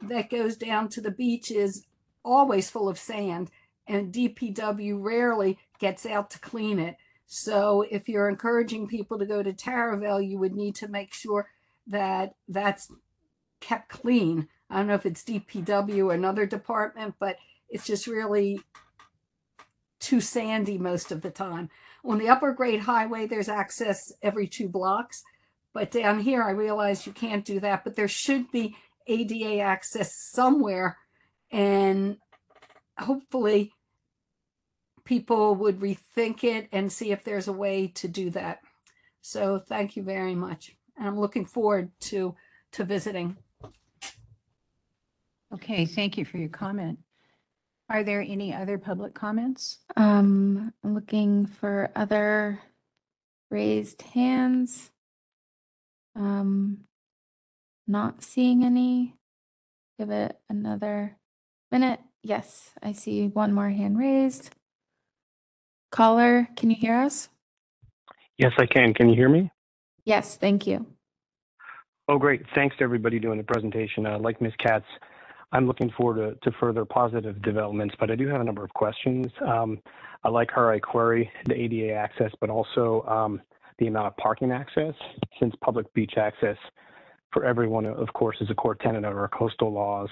[0.00, 1.86] that goes down to the beach is
[2.24, 3.50] always full of sand,
[3.86, 6.96] and DPW rarely gets out to clean it.
[7.26, 11.48] So if you're encouraging people to go to Taraval, you would need to make sure
[11.86, 12.92] that that's
[13.60, 14.48] kept clean.
[14.70, 17.36] I don't know if it's DPW or another department, but
[17.68, 18.60] it's just really
[20.00, 21.70] too sandy most of the time.
[22.04, 25.22] On the upper Great Highway, there's access every two blocks.
[25.72, 28.76] But down here, I realize you can't do that, but there should be
[29.08, 30.98] ADA access somewhere.
[31.50, 32.18] And
[32.98, 33.72] hopefully,
[35.04, 38.60] people would rethink it and see if there's a way to do that.
[39.22, 40.76] So thank you very much.
[40.98, 42.34] And I'm looking forward to
[42.72, 43.36] to visiting.
[45.54, 46.98] Okay, thank you for your comment.
[47.88, 49.78] Are there any other public comments?
[49.96, 52.60] Um, I'm looking for other
[53.50, 54.90] raised hands.
[56.14, 56.80] Um,
[57.88, 59.14] not seeing any.
[59.98, 61.16] Give it another
[61.72, 62.00] minute.
[62.22, 64.50] Yes, I see one more hand raised.
[65.90, 67.28] Caller, can you hear us?
[68.36, 68.94] Yes, I can.
[68.94, 69.50] Can you hear me?
[70.04, 70.86] Yes, thank you.
[72.08, 72.42] Oh, great.
[72.54, 74.06] Thanks to everybody doing the presentation.
[74.06, 74.52] Uh, like Ms.
[74.58, 74.86] Katz,
[75.52, 78.72] I'm looking forward to, to further positive developments, but I do have a number of
[78.74, 79.26] questions.
[79.46, 79.80] Um,
[80.24, 83.40] I like her, I query the ADA access, but also um,
[83.78, 84.94] the amount of parking access,
[85.40, 86.56] since public beach access
[87.32, 90.08] for everyone, of course, is a core tenet of our coastal laws.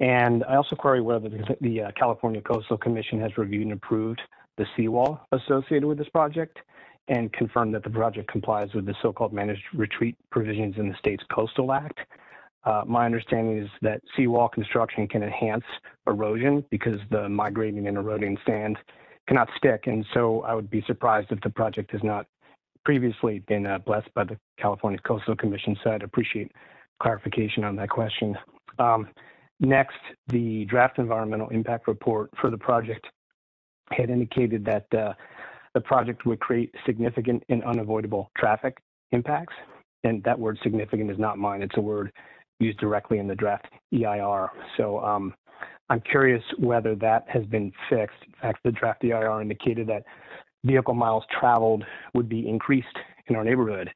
[0.00, 4.20] And I also query whether the, the uh, California Coastal Commission has reviewed and approved
[4.58, 6.58] the seawall associated with this project
[7.08, 11.24] and confirmed that the project complies with the so-called managed retreat provisions in the state's
[11.32, 12.00] Coastal Act.
[12.64, 15.64] Uh, my understanding is that seawall construction can enhance
[16.06, 18.76] erosion because the migrating and eroding sand
[19.28, 19.86] cannot stick.
[19.86, 22.26] And so I would be surprised if the project is not
[22.86, 25.76] previously been uh, blessed by the California Coastal Commission.
[25.82, 26.52] So I'd appreciate
[27.02, 28.38] clarification on that question.
[28.78, 29.08] Um,
[29.58, 33.04] next, the draft environmental impact report for the project
[33.90, 35.14] had indicated that uh,
[35.74, 38.78] the project would create significant and unavoidable traffic
[39.10, 39.54] impacts.
[40.04, 42.12] And that word significant is not mine, it's a word
[42.60, 44.48] used directly in the draft EIR.
[44.76, 45.34] So um,
[45.90, 48.22] I'm curious whether that has been fixed.
[48.28, 50.04] In fact, the draft EIR indicated that
[50.66, 52.98] vehicle miles traveled would be increased
[53.28, 53.90] in our neighborhood.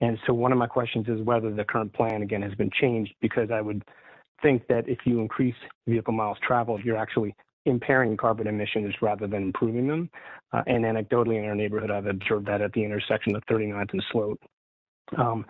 [0.00, 3.14] And so one of my questions is whether the current plan again has been changed
[3.20, 3.82] because I would
[4.42, 5.54] think that if you increase
[5.86, 7.34] vehicle miles traveled, you're actually
[7.66, 10.10] impairing carbon emissions rather than improving them.
[10.52, 14.04] Uh, and anecdotally in our neighborhood, I've observed that at the intersection of 39th and
[14.12, 14.38] Sloat.
[15.16, 15.46] Um,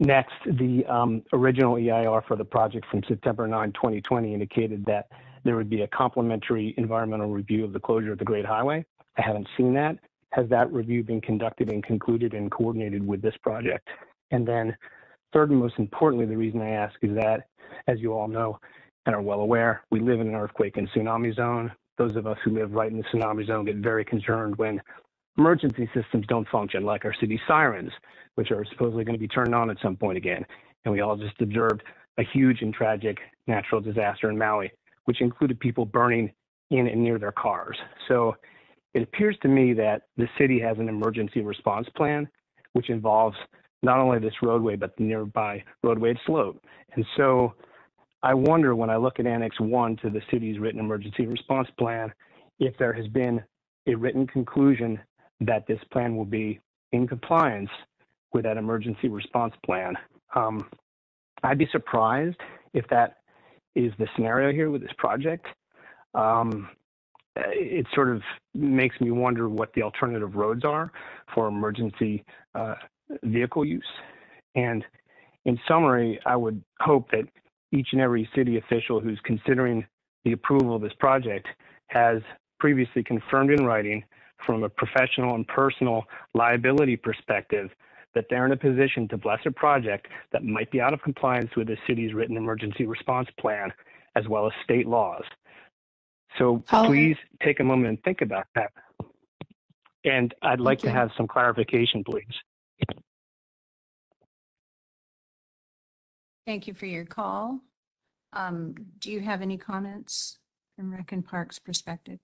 [0.00, 5.06] next, the um, original EIR for the project from September 9, 2020 indicated that
[5.44, 8.84] there would be a complementary environmental review of the closure of the Great Highway.
[9.18, 9.98] I haven't seen that.
[10.32, 13.88] Has that review been conducted and concluded and coordinated with this project?
[14.30, 14.76] And then
[15.32, 17.48] third and most importantly, the reason I ask is that,
[17.86, 18.58] as you all know
[19.06, 21.72] and are well aware, we live in an earthquake and tsunami zone.
[21.96, 24.82] Those of us who live right in the tsunami zone get very concerned when
[25.38, 27.92] emergency systems don't function, like our city sirens,
[28.34, 30.44] which are supposedly going to be turned on at some point again.
[30.84, 31.82] And we all just observed
[32.18, 34.70] a huge and tragic natural disaster in Maui,
[35.04, 36.30] which included people burning
[36.70, 37.76] in and near their cars.
[38.08, 38.36] So
[38.96, 42.26] it appears to me that the city has an emergency response plan,
[42.72, 43.36] which involves
[43.82, 46.64] not only this roadway, but the nearby roadway Sloat.
[46.94, 47.52] And so
[48.22, 52.10] I wonder when I look at Annex 1 to the city's written emergency response plan,
[52.58, 53.44] if there has been
[53.86, 54.98] a written conclusion
[55.40, 56.58] that this plan will be
[56.92, 57.68] in compliance
[58.32, 59.92] with that emergency response plan.
[60.34, 60.70] Um,
[61.42, 62.38] I'd be surprised
[62.72, 63.18] if that
[63.74, 65.44] is the scenario here with this project.
[66.14, 66.70] Um,
[67.36, 68.22] it sort of
[68.54, 70.90] makes me wonder what the alternative roads are
[71.34, 72.24] for emergency
[72.54, 72.74] uh,
[73.24, 73.84] vehicle use.
[74.54, 74.84] And
[75.44, 77.28] in summary, I would hope that
[77.72, 79.86] each and every city official who's considering
[80.24, 81.46] the approval of this project
[81.88, 82.20] has
[82.58, 84.02] previously confirmed in writing
[84.44, 87.70] from a professional and personal liability perspective
[88.14, 91.50] that they're in a position to bless a project that might be out of compliance
[91.56, 93.70] with the city's written emergency response plan
[94.16, 95.22] as well as state laws.
[96.38, 96.88] So Caller.
[96.88, 98.72] please take a moment and think about that.
[100.04, 102.24] And I'd like to have some clarification, please.
[106.46, 107.60] Thank you for your call.
[108.32, 110.38] Um, Do you have any comments
[110.76, 112.18] from Rec and Parks perspective?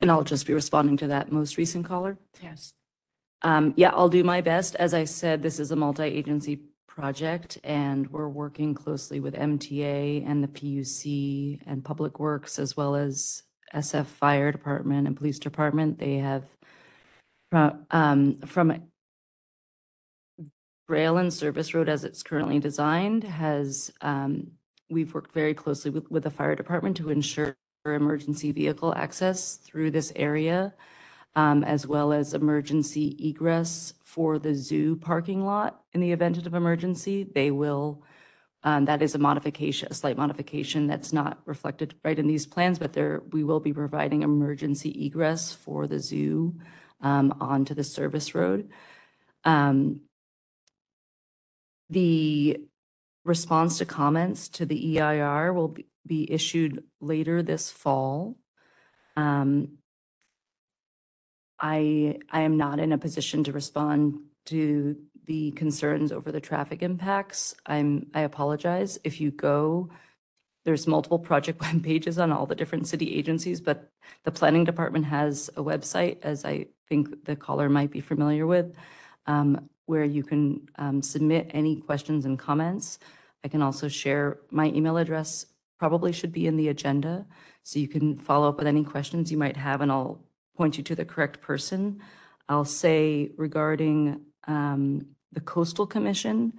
[0.00, 2.18] And I'll just be responding to that most recent caller.
[2.42, 2.72] Yes.
[3.42, 4.76] Um, yeah, I'll do my best.
[4.76, 6.60] As I said, this is a multi-agency
[6.90, 12.96] project, and we're working closely with MTA and the PUC and Public Works, as well
[12.96, 15.98] as SF Fire Department and Police Department.
[15.98, 16.44] They have,
[17.52, 18.82] um, from
[20.88, 24.50] rail and service road as it's currently designed has, um,
[24.90, 29.90] we've worked very closely with, with the fire department to ensure emergency vehicle access through
[29.90, 30.74] this area,
[31.36, 36.52] um, as well as emergency egress for the zoo parking lot in the event of
[36.52, 37.22] emergency.
[37.22, 38.02] They will,
[38.64, 42.80] um, that is a modification, a slight modification that's not reflected right in these plans,
[42.80, 46.56] but there, we will be providing emergency egress for the zoo,
[47.00, 48.68] um, onto the service road.
[49.44, 50.00] Um,
[51.88, 52.60] the
[53.24, 58.36] response to comments to the EIR will be- be issued later this fall.
[59.16, 59.78] Um,
[61.60, 64.96] I, I am not in a position to respond to
[65.26, 67.54] the concerns over the traffic impacts.
[67.66, 68.98] I'm, I apologize.
[69.04, 69.90] If you go,
[70.64, 73.90] there's multiple project web pages on all the different city agencies, but
[74.24, 78.74] the planning department has a website, as I think the caller might be familiar with,
[79.26, 82.98] um, where you can um, submit any questions and comments.
[83.44, 85.46] I can also share my email address,
[85.78, 87.26] probably should be in the agenda,
[87.62, 90.24] so you can follow up with any questions you might have, and I'll
[90.60, 92.02] point you to the correct person.
[92.46, 96.52] I'll say regarding um, the Coastal Commission,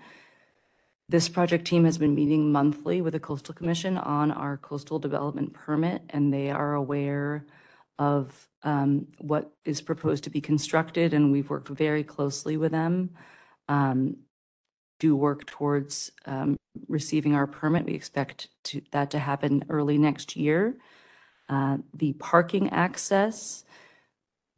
[1.07, 5.53] this project team has been meeting monthly with the Coastal Commission on our coastal development
[5.53, 7.45] permit, and they are aware
[7.99, 13.11] of um, what is proposed to be constructed, and we've worked very closely with them.
[13.67, 13.99] Um,
[14.99, 17.85] Do work towards um, receiving our permit.
[17.85, 20.77] We expect to, that to happen early next year.
[21.47, 23.63] Uh, The parking access,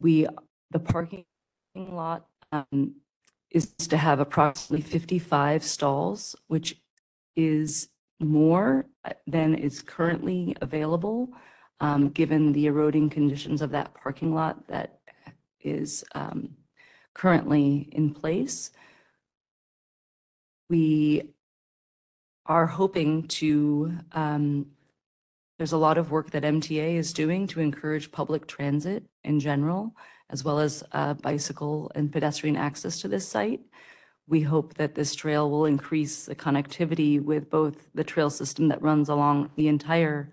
[0.04, 0.28] we,
[0.72, 1.26] the parking
[1.76, 2.96] lot um,
[3.50, 6.80] is to have approximately 55 stalls, which
[7.36, 7.90] is
[8.20, 11.30] more uh, than is currently available,
[11.80, 15.00] um, given the eroding conditions of that parking lot that
[15.62, 16.50] is um,
[17.16, 18.72] currently in place.
[20.70, 21.30] We
[22.46, 24.68] are hoping to, um,
[25.58, 29.96] there's a lot of work that MTA is doing to encourage public transit in general,
[30.30, 33.62] as well as uh, bicycle and pedestrian access to this site.
[34.28, 38.82] We hope that this trail will increase the connectivity with both the trail system that
[38.82, 40.32] runs along the entire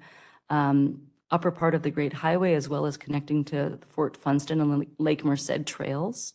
[0.49, 4.87] um, upper part of the Great Highway, as well as connecting to Fort Funston and
[4.99, 6.35] Lake Merced trails.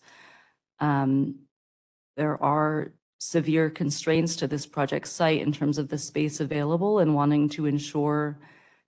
[0.80, 1.40] Um,
[2.18, 7.16] There are severe constraints to this project site in terms of the space available and
[7.16, 8.38] wanting to ensure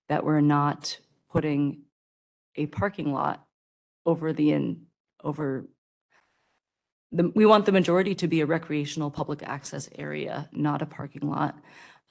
[0.10, 1.00] that we're not
[1.30, 1.84] putting
[2.56, 3.47] a parking lot
[4.08, 4.88] over the in,
[5.24, 5.68] over
[7.12, 11.30] the, we want the majority to be a recreational public access area, not a parking
[11.30, 11.56] lot.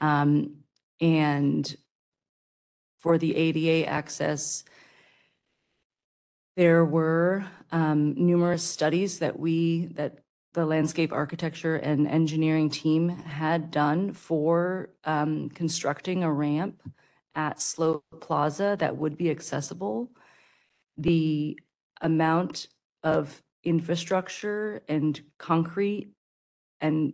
[0.01, 0.59] Um,
[1.01, 1.75] and
[2.99, 4.63] for the ADA access,
[6.57, 10.19] there were um, numerous studies that we, that
[10.55, 16.83] the landscape architecture and engineering team had done for um, constructing a ramp
[17.35, 20.11] at Sloat Plaza that would be accessible.
[20.97, 21.59] The
[22.01, 22.69] amount
[23.03, 26.13] of infrastructure and concrete
[26.81, 27.13] and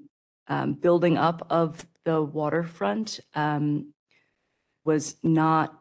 [0.48, 3.92] um, building up of the waterfront um,
[4.84, 5.80] was not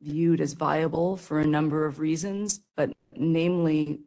[0.00, 4.00] viewed as viable for a number of reasons, but namely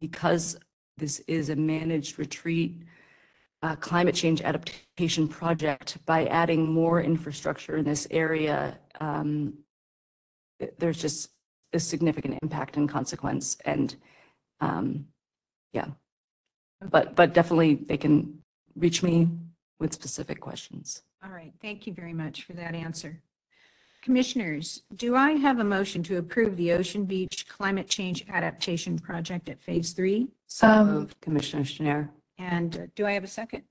[0.00, 0.56] because
[0.96, 2.82] this is a managed retreat
[3.62, 9.54] uh, climate change adaptation project, by adding more infrastructure in this area, um,
[10.78, 11.30] there's just
[11.72, 13.56] a significant impact and consequence.
[13.64, 13.94] And
[14.60, 15.06] um,
[15.72, 15.86] yeah,
[16.90, 18.38] but, but definitely they can
[18.76, 19.28] reach me
[19.80, 21.02] with specific questions.
[21.24, 23.20] All right, thank you very much for that answer.
[24.02, 29.48] Commissioners, do I have a motion to approve the Ocean Beach Climate Change Adaptation Project
[29.48, 30.28] at Phase Three?
[30.48, 32.08] So Um, moved, Commissioner Schnair.
[32.38, 33.62] And uh, do I have a second?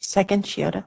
[0.00, 0.84] Second, Shiota.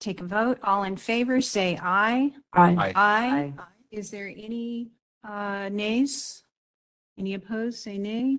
[0.00, 0.58] Take a vote.
[0.64, 2.32] All in favor, say aye.
[2.54, 2.92] Aye.
[2.96, 3.52] Aye.
[3.90, 4.90] Is there any
[5.28, 6.44] uh, nays?
[7.18, 8.38] Any opposed, say nay.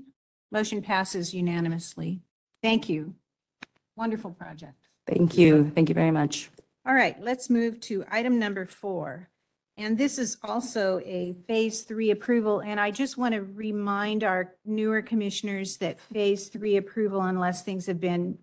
[0.52, 2.22] Motion passes unanimously.
[2.64, 3.16] Thank you.
[3.96, 4.76] Wonderful project.
[5.08, 5.70] Thank you.
[5.70, 6.50] Thank you very much.
[6.86, 9.30] All right, let's move to item number four.
[9.78, 14.56] And this is also a Phase Three approval, and I just want to remind our
[14.66, 18.38] newer commissioners that Phase Three approval, unless things have been,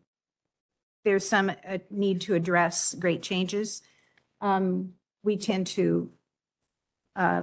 [1.04, 3.82] there's some uh, need to address great changes,
[4.40, 6.10] um, we tend to
[7.18, 7.42] uh,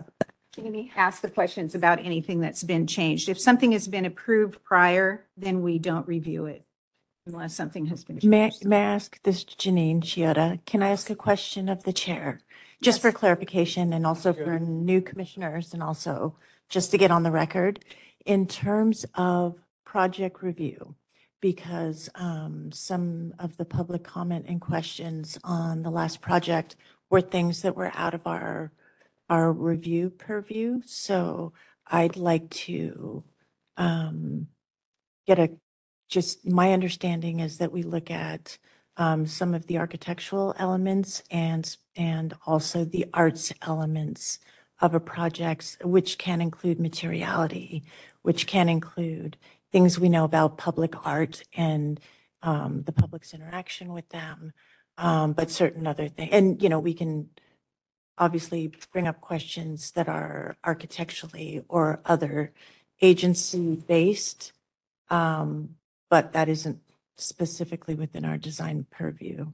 [0.96, 3.28] ask the questions about anything that's been changed.
[3.30, 6.64] If something has been approved prior, then we don't review it.
[7.28, 8.66] unless something has been May, changed.
[8.66, 10.64] may I ask this is Janine Shiota?
[10.66, 12.40] Can I ask a question of the chair?
[12.82, 16.36] Just for clarification and also for new commissioners and also
[16.70, 17.84] just to get on the record.
[18.26, 19.56] In terms of
[19.86, 20.96] project review,
[21.42, 26.76] because um, some of the public comment and questions on the last project
[27.10, 28.72] were things that were out of our,
[29.30, 30.82] our review purview.
[30.86, 31.54] So
[31.88, 33.24] I'd like to
[33.78, 34.48] um,
[35.28, 35.52] get a,
[36.10, 38.58] just, my understanding is that we look at
[38.98, 44.40] um, some of the architectural elements and, and also the arts elements
[44.82, 47.84] of a project, which can include materiality,
[48.22, 49.38] which can include
[49.72, 52.00] things we know about public art and
[52.42, 54.54] um, the public's interaction with them,
[54.98, 56.30] um, but certain other things.
[56.32, 57.30] And, you know, we can
[58.18, 62.52] obviously bring up questions that are architecturally or other
[63.02, 64.54] agency-based,
[65.10, 65.76] um,
[66.10, 66.80] but that isn't
[67.18, 69.52] specifically within our design purview.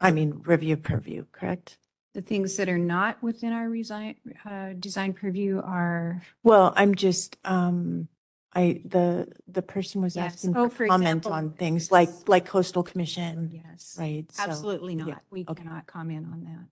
[0.00, 1.78] I mean, review purview, correct?
[2.14, 7.38] The things that are not within our design, uh, design purview are, Well, I'm just,
[7.44, 8.08] um,
[8.54, 10.34] I, the, the person was Yes.
[10.34, 14.30] asking Oh, for for comment example, on things like, like coastal commission, yes, right?
[14.30, 15.22] So, absolutely yeah, not.
[15.30, 15.62] We okay.
[15.62, 16.66] cannot comment on that.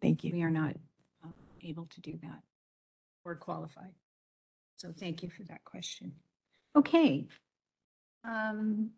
[0.00, 0.32] Thank you.
[0.32, 0.76] We are not
[1.24, 1.30] uh,
[1.62, 2.42] able to do that
[3.24, 3.92] or qualified.
[4.76, 6.12] So thank you for that question.
[6.76, 7.26] Okay.
[8.24, 8.90] Um,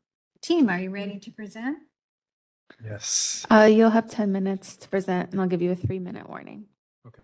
[0.42, 1.78] Team, are you ready to present?
[2.84, 3.46] Yes.
[3.50, 6.66] Uh, you'll have 10 minutes to present and I'll give you a three minute warning.
[7.06, 7.22] Okay.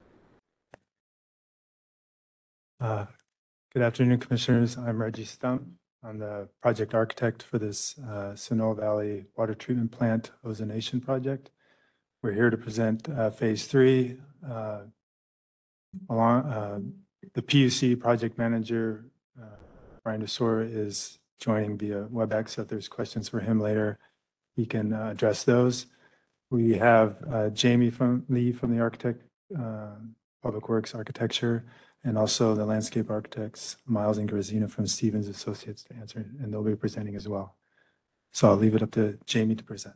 [2.80, 3.06] Uh,
[3.76, 4.78] Good afternoon, Commissioners.
[4.78, 5.66] I'm Reggie Stump.
[6.02, 11.50] I'm the project architect for this uh, Sunol Valley Water Treatment Plant Ozonation Project.
[12.26, 14.16] We're here to present uh, Phase Three.
[14.50, 14.80] uh,
[16.10, 16.80] Along, uh,
[17.34, 19.04] the PUC project manager,
[20.02, 22.48] Brian DeSore, is joining via WebEx.
[22.48, 24.00] So if there's questions for him later,
[24.56, 25.86] he can address those.
[26.50, 29.22] We have Jamie from Lee from the architect,
[30.42, 31.64] Public Works Architecture,
[32.02, 36.64] and also the landscape architects, Miles and Grazina from Stevens Associates to answer, and they'll
[36.64, 37.54] be presenting as well.
[38.32, 39.94] So I'll leave it up to Jamie to present.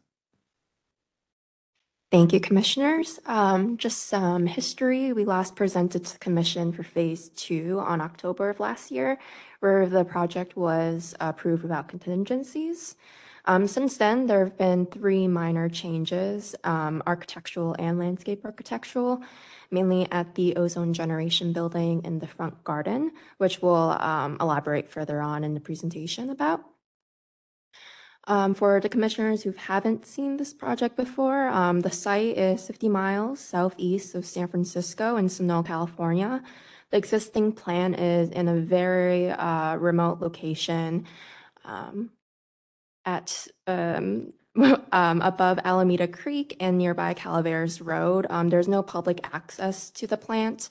[2.10, 3.20] Thank you, Commissioners.
[3.26, 5.12] Um, Just some history.
[5.12, 9.16] We last presented to the Commission for Phase Two on October of last year,
[9.60, 12.96] where the project was approved without contingencies.
[13.44, 19.22] Um, Since then, there have been three minor changes, um, architectural and landscape architectural,
[19.70, 25.20] mainly at the ozone generation building in the front garden, which we'll um, elaborate further
[25.22, 26.64] on in the presentation about.
[28.24, 32.88] Um, for the commissioners who haven't seen this project before, um, the site is 50
[32.88, 36.42] miles southeast of San Francisco in Sunol, California.
[36.90, 41.06] The existing plan is in a very uh, remote location
[41.64, 42.10] um,
[43.06, 44.34] at um,
[44.92, 48.26] um, above Alameda Creek and nearby Calaveras Road.
[48.28, 50.68] Um, there's no public access to the plant,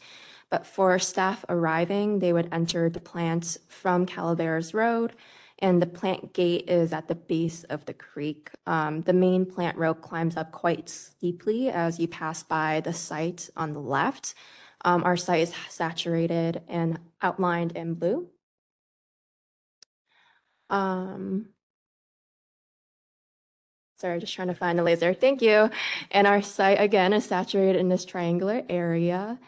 [0.52, 5.14] but for staff arriving, they would enter the plant from Calaveras Road
[5.62, 8.50] and the plant gate is at the base of the creek.
[8.66, 13.50] Um, the main plant row climbs up quite steeply as you pass by the site
[13.56, 14.34] on the left.
[14.86, 18.30] Um, our site is saturated and outlined in blue.
[20.70, 21.50] Um,
[23.98, 25.14] sorry, just trying to find the laser.
[25.14, 25.70] Thank you.
[26.12, 29.40] And our site again is saturated in this triangular area.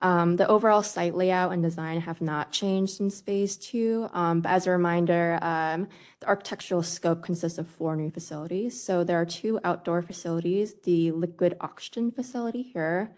[0.00, 4.08] Um, the overall site layout and design have not changed since phase two.
[4.12, 5.88] Um, but as a reminder, um,
[6.20, 8.80] the architectural scope consists of four new facilities.
[8.80, 13.16] So there are two outdoor facilities, the liquid oxygen facility here,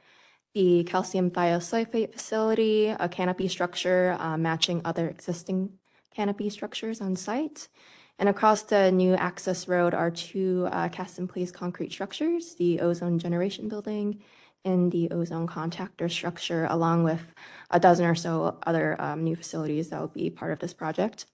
[0.54, 5.74] the calcium thiosulfate facility, a canopy structure uh, matching other existing
[6.14, 7.68] canopy structures on site.
[8.18, 12.80] And across the new access road are two uh, cast in place concrete structures, the
[12.80, 14.22] ozone generation building
[14.64, 17.34] in the ozone contactor structure, along with
[17.70, 21.26] a dozen or so other um, new facilities that will be part of this project.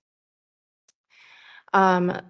[1.73, 2.21] Um,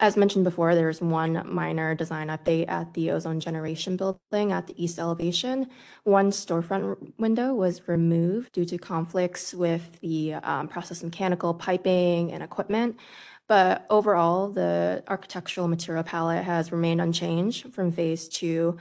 [0.00, 4.82] as mentioned before, there's one minor design update at the ozone generation building at the
[4.82, 5.68] east elevation.
[6.02, 12.42] One storefront window was removed due to conflicts with the um, process mechanical piping and
[12.42, 12.98] equipment.
[13.46, 18.78] But overall, the architectural material palette has remained unchanged from phase two.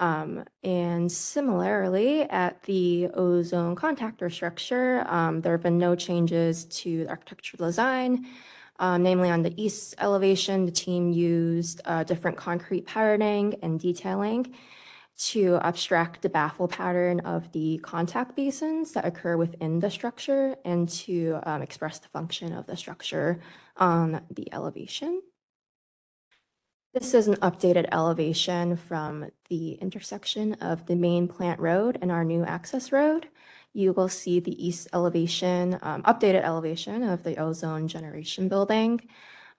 [0.00, 7.04] Um, and similarly, at the ozone contactor structure, um, there have been no changes to
[7.04, 8.26] the architectural design.
[8.78, 14.54] Um, namely, on the east elevation, the team used uh, different concrete patterning and detailing
[15.18, 20.88] to abstract the baffle pattern of the contact basins that occur within the structure and
[20.88, 23.38] to um, express the function of the structure
[23.76, 25.20] on the elevation.
[26.92, 32.24] This is an updated elevation from the intersection of the main plant road and our
[32.24, 33.28] new access road.
[33.72, 39.02] You will see the east elevation, um, updated elevation of the ozone generation building,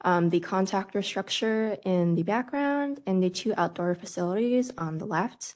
[0.02, 5.56] um, the contactor structure in the background, and the two outdoor facilities on the left.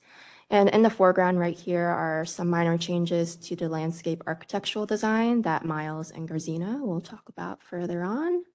[0.49, 5.41] And in the foreground right here are some minor changes to the landscape architectural design
[5.41, 8.45] that Miles and Garzina will talk about further on.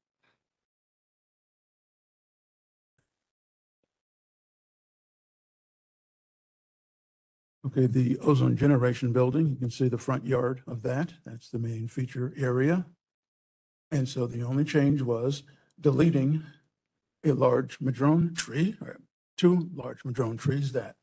[7.67, 11.13] Okay, the ozone generation building, you can see the front yard of that.
[11.27, 12.87] That's the main feature area.
[13.91, 15.43] And so the only change was
[15.79, 16.45] deleting
[17.25, 19.01] a large madrone tree, or
[19.37, 20.97] two large madrone trees that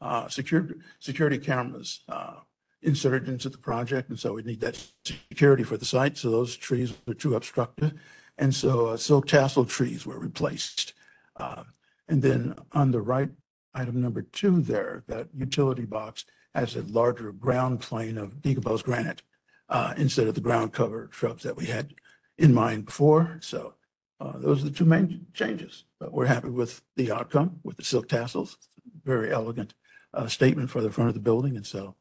[0.00, 2.40] uh, secured, security cameras uh,
[2.80, 4.08] inserted into the project.
[4.08, 6.16] And so we need that security for the site.
[6.16, 7.94] So those trees were too obstructive.
[8.38, 10.92] And so uh, silk tassel trees were replaced.
[11.36, 11.64] Uh,
[12.06, 13.30] And then on the right
[13.74, 19.22] item number two there, that utility box has a larger ground plane of decomposed granite
[19.68, 21.94] uh, instead of the ground cover shrubs that we had
[22.38, 23.38] in mind before.
[23.40, 23.74] So
[24.20, 25.84] uh, those are the two main changes.
[25.98, 28.56] But we're happy with the outcome with the silk tassels.
[29.04, 29.74] Very elegant
[30.12, 31.56] uh, statement for the front of the building.
[31.56, 31.96] And so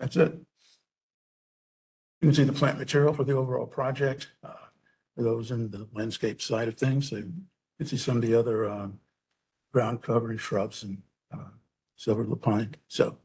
[0.00, 0.32] that's it.
[2.20, 4.28] You can see the plant material for the overall project.
[4.42, 4.54] uh,
[5.14, 7.32] For those in the landscape side of things, so you
[7.78, 9.00] can see some of the other um,
[9.72, 11.02] ground cover and shrubs and
[11.32, 11.50] uh,
[11.96, 12.74] silver lupine.
[12.88, 13.18] So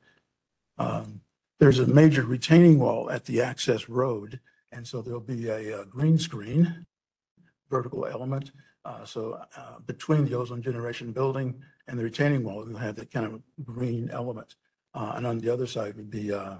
[0.77, 1.21] um,
[1.59, 4.39] there's a major retaining wall at the access road,
[4.71, 6.85] and so there'll be a uh, green screen
[7.69, 8.51] vertical element.
[8.85, 13.11] Uh, So uh, between the ozone generation building and the retaining wall, you'll have that
[13.11, 14.55] kind of green element.
[14.93, 16.57] Uh, And on the other side would be uh,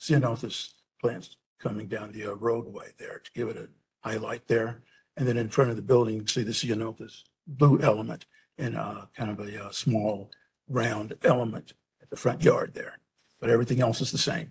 [0.00, 3.68] ceanothus plants coming down the uh, roadway there to give it a
[4.08, 4.82] highlight there.
[5.16, 8.26] And then in front of the building, you can see the ceanothus blue element
[8.56, 10.30] in a kind of a uh, small
[10.68, 12.98] round element at the front yard there.
[13.40, 14.50] But everything else is the same.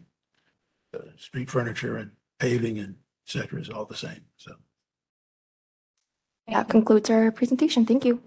[0.91, 2.95] The street furniture and paving and
[3.26, 4.22] et cetera is all the same.
[4.38, 4.53] So
[6.47, 7.86] That concludes our presentation.
[7.86, 8.22] Thank you.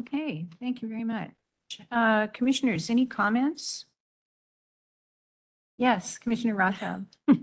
[0.00, 1.30] Okay, thank you very much.
[1.90, 3.86] Uh, Commissioners, any comments?
[5.78, 7.06] Yes, Commissioner Rothschild.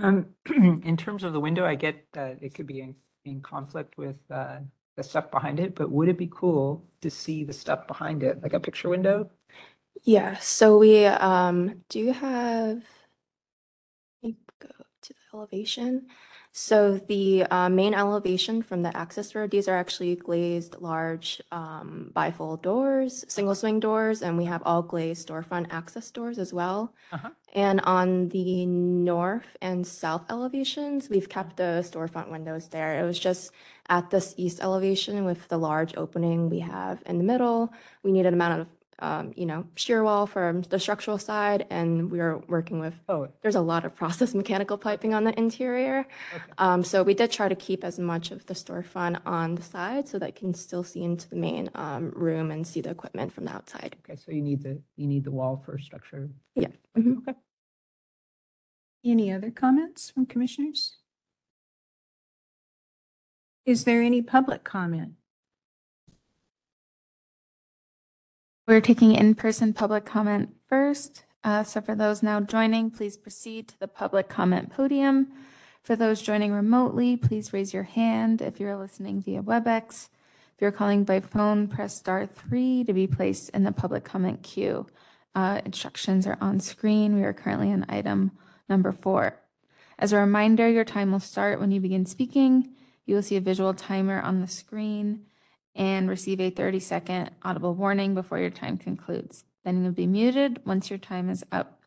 [0.00, 0.26] Um,
[0.82, 4.16] in terms of the window, I get that it could be in, in conflict with,
[4.30, 4.58] uh,
[4.96, 8.42] the stuff behind it, but would it be cool to see the stuff behind it,
[8.42, 9.30] like a picture window?
[10.04, 12.84] Yeah, so we um do have
[14.22, 14.68] let me go
[15.02, 16.08] to the elevation.
[16.56, 22.12] So the uh, main elevation from the access road, these are actually glazed large um
[22.14, 26.94] bifold doors, single swing doors, and we have all glazed storefront access doors as well.
[27.10, 27.30] Uh-huh.
[27.54, 33.00] And on the north and south elevations, we've kept the storefront windows there.
[33.00, 33.50] It was just
[33.88, 37.72] at this east elevation with the large opening we have in the middle.
[38.04, 38.66] We need an amount of,
[39.00, 43.28] um, you know, shear wall from the structural side, and we are working with, Oh,
[43.42, 46.06] there's a lot of process mechanical piping on the interior.
[46.34, 46.44] okay.
[46.58, 50.08] Um, so we did try to keep as much of the storefront on the side
[50.08, 53.32] so that you can still see into the main um, room and see the equipment
[53.32, 53.96] from the outside.
[54.04, 56.30] Okay, so you need the, you need the wall for structure.
[56.54, 56.68] Yeah.
[56.96, 57.18] Mhm.
[57.18, 57.38] Okay.
[59.04, 60.96] Any other comments from commissioners?
[63.66, 65.14] Is there any public comment?
[68.66, 71.24] We're taking in-person public comment first.
[71.44, 75.28] Uh, So for those now joining, please proceed to the public comment podium.
[75.82, 80.08] For those joining remotely, please raise your hand if you're listening via WebEx.
[80.54, 84.42] If you're calling by phone, press star three to be placed in the public comment
[84.42, 84.86] queue.
[85.34, 87.16] Uh, Instructions are on screen.
[87.16, 88.30] We are currently on item
[88.66, 89.38] number four.
[89.98, 92.70] As a reminder, your time will start when you begin speaking.
[93.04, 95.26] You will see a visual timer on the screen
[95.74, 99.44] and receive a 30-second audible warning before your time concludes.
[99.64, 101.80] Then you'll be muted once your time is up.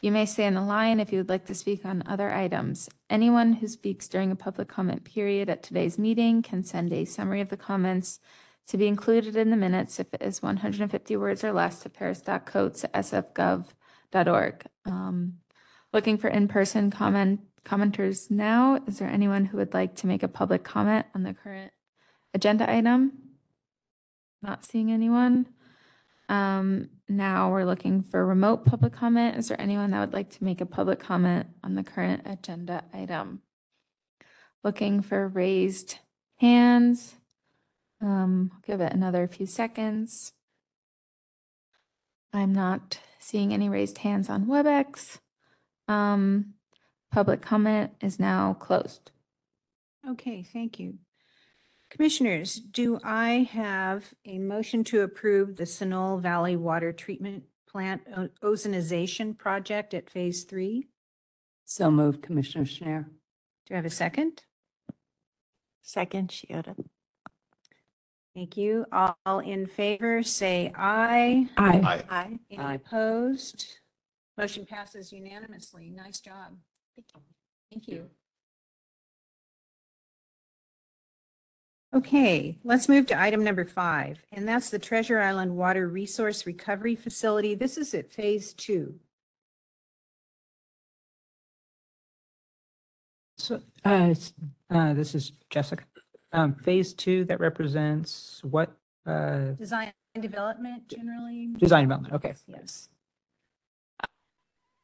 [0.00, 2.88] You may stay on the line if you would like to speak on other items.
[3.10, 7.40] Anyone who speaks during a public comment period at today's meeting can send a summary
[7.40, 8.20] of the comments
[8.68, 14.66] to be included in the minutes if it is 150 words or less to paris.coates@sfgov.org.
[14.84, 15.38] Um,
[15.90, 18.78] Looking for in-person comment, commenters now.
[18.86, 21.72] Is there anyone who would like to make a public comment on the current
[22.38, 23.12] agenda item?
[24.42, 25.46] Not seeing anyone.
[26.28, 29.36] Um, now we're looking for remote public comment.
[29.36, 32.84] Is there anyone that would like to make a public comment on the current agenda
[32.94, 33.42] item?
[34.62, 35.98] Looking for raised
[36.36, 37.16] hands.
[38.00, 40.32] Um, I'll give it another few seconds.
[42.32, 45.18] I'm not seeing any raised hands on WebEx.
[45.88, 46.54] Um,
[47.10, 49.10] public comment is now closed.
[50.08, 50.98] Okay, thank you.
[51.90, 58.28] Commissioners, do I have a motion to approve the Sunol Valley Water Treatment Plant o-
[58.42, 60.88] ozonization project at Phase Three?
[61.64, 63.06] So moved, Commissioner Schnair.
[63.66, 64.42] Do I have a second?
[65.82, 66.76] Second, Shiota.
[68.34, 68.84] Thank you.
[68.92, 71.48] All in favor, say aye.
[71.56, 72.04] Aye.
[72.10, 72.38] Aye.
[72.50, 72.74] Any Aye.
[72.74, 73.66] opposed?
[74.36, 75.90] Motion passes unanimously.
[75.90, 76.56] Nice job.
[77.72, 78.08] Thank you.
[81.94, 86.94] Okay, let's move to item number five, and that's the Treasure Island Water Resource Recovery
[86.94, 87.54] Facility.
[87.54, 89.00] This is at Phase Two.
[93.38, 93.56] So,
[93.86, 94.32] uh, it's-
[94.68, 95.84] uh, this is Jessica.
[96.32, 101.54] Um, phase two, that represents what, uh, Design and development generally?
[101.56, 102.34] design development, okay.
[102.46, 102.90] Yes.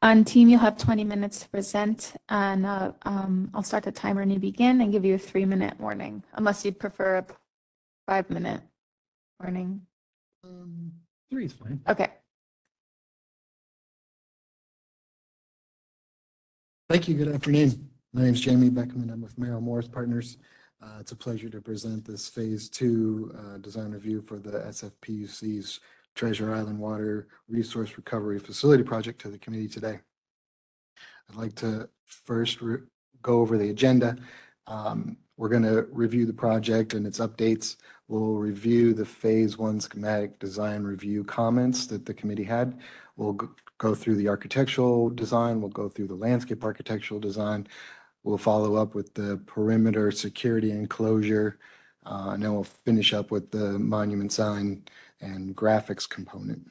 [0.04, 4.20] On team, you'll have 20 minutes to present, and uh, um, I'll start the timer
[4.20, 7.26] when you begin and give you a three-minute warning, unless you'd prefer a
[8.06, 8.60] five-minute
[9.40, 9.80] warning.
[11.30, 11.80] Three is fine.
[11.88, 12.08] Okay.
[16.90, 17.14] Thank you.
[17.14, 17.88] Good afternoon.
[18.12, 19.08] My name is Jamie Beckman.
[19.08, 20.36] I'm with Merrill Morris Partners.
[20.82, 25.80] Uh, It's a pleasure to present this Phase Two uh, design review for the SFPUC's
[26.14, 30.00] Treasure Island Water Resource Recovery Facility Project to the committee today.
[31.28, 32.78] I'd like to first re-
[33.22, 34.16] go over the agenda.
[34.66, 37.76] Um, We're going to review the project and its updates.
[38.06, 42.78] We'll review the Phase One schematic design review comments that the committee had.
[43.16, 43.38] We'll
[43.78, 47.66] go through the architectural design, we'll go through the landscape architectural design.
[48.22, 51.58] We'll follow up with the perimeter security enclosure,
[52.06, 54.84] uh, and then we'll finish up with the monument sign
[55.24, 56.70] and graphics component.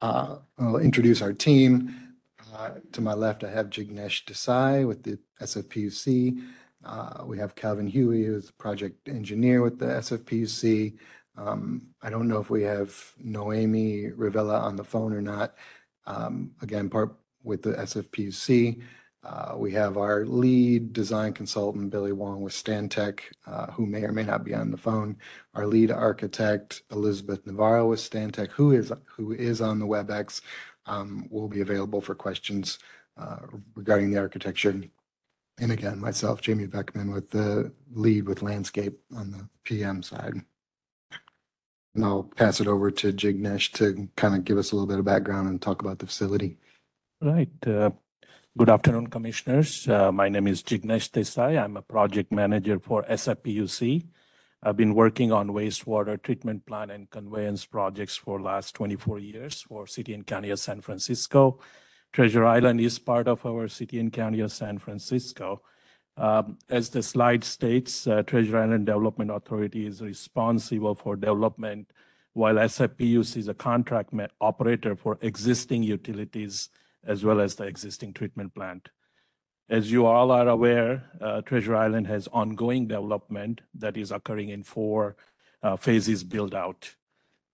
[0.00, 2.14] Uh, I'll introduce our team.
[2.54, 6.38] Uh, To my left, I have Jignesh Desai with the SFPUC.
[6.84, 10.96] Uh, We have Calvin Huey, who's the project engineer with the SFPUC.
[11.36, 15.54] Um, I don't know if we have Noemi Rivella on the phone or not.
[16.06, 17.14] Um, Again, part
[17.44, 18.82] with the SFPUC.
[19.24, 24.12] Uh, We have our lead design consultant, Billy Wong with Stantec, uh, who may or
[24.12, 25.16] may not be on the phone.
[25.54, 30.40] Our lead architect, Elizabeth Navarro with Stantec, who is, who is on the WebEx,
[30.86, 32.80] um, will be available for questions
[33.16, 33.38] uh,
[33.74, 34.82] regarding the architecture.
[35.58, 40.34] And again, myself, Jamie Beckman, with the lead with landscape on the PM side.
[41.94, 44.98] And I'll pass it over to Jignesh to kind of give us a little bit
[44.98, 46.56] of background and talk about the facility.
[47.20, 47.50] Right.
[48.54, 49.88] Good afternoon, Commissioners.
[49.88, 51.58] Uh, My name is Jignesh Desai.
[51.58, 54.04] I'm a project manager for SFPUC.
[54.62, 59.86] I've been working on wastewater treatment plant and conveyance projects for last 24 years for
[59.86, 61.60] City and County of San Francisco.
[62.12, 65.62] Treasure Island is part of our City and County of San Francisco.
[66.18, 71.90] Um, As the slide states, uh, Treasure Island Development Authority is responsible for development,
[72.34, 74.12] while SFPUC is a contract
[74.42, 76.68] operator for existing utilities
[77.04, 78.88] as well as the existing treatment plant.
[79.68, 84.62] As you all are aware, uh, Treasure Island has ongoing development that is occurring in
[84.62, 85.16] four
[85.62, 86.94] uh, phases build out.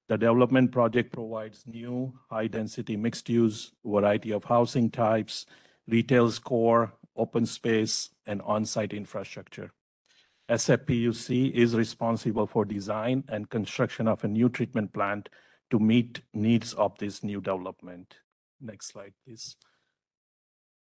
[0.09, 5.45] The development project provides new high-density mixed-use variety of housing types,
[5.87, 9.73] retail score, open space, and on-site infrastructure.
[10.49, 15.29] SFPUC is responsible for design and construction of a new treatment plant
[15.71, 18.15] to meet needs of this new development.
[18.61, 19.57] Next slide, please.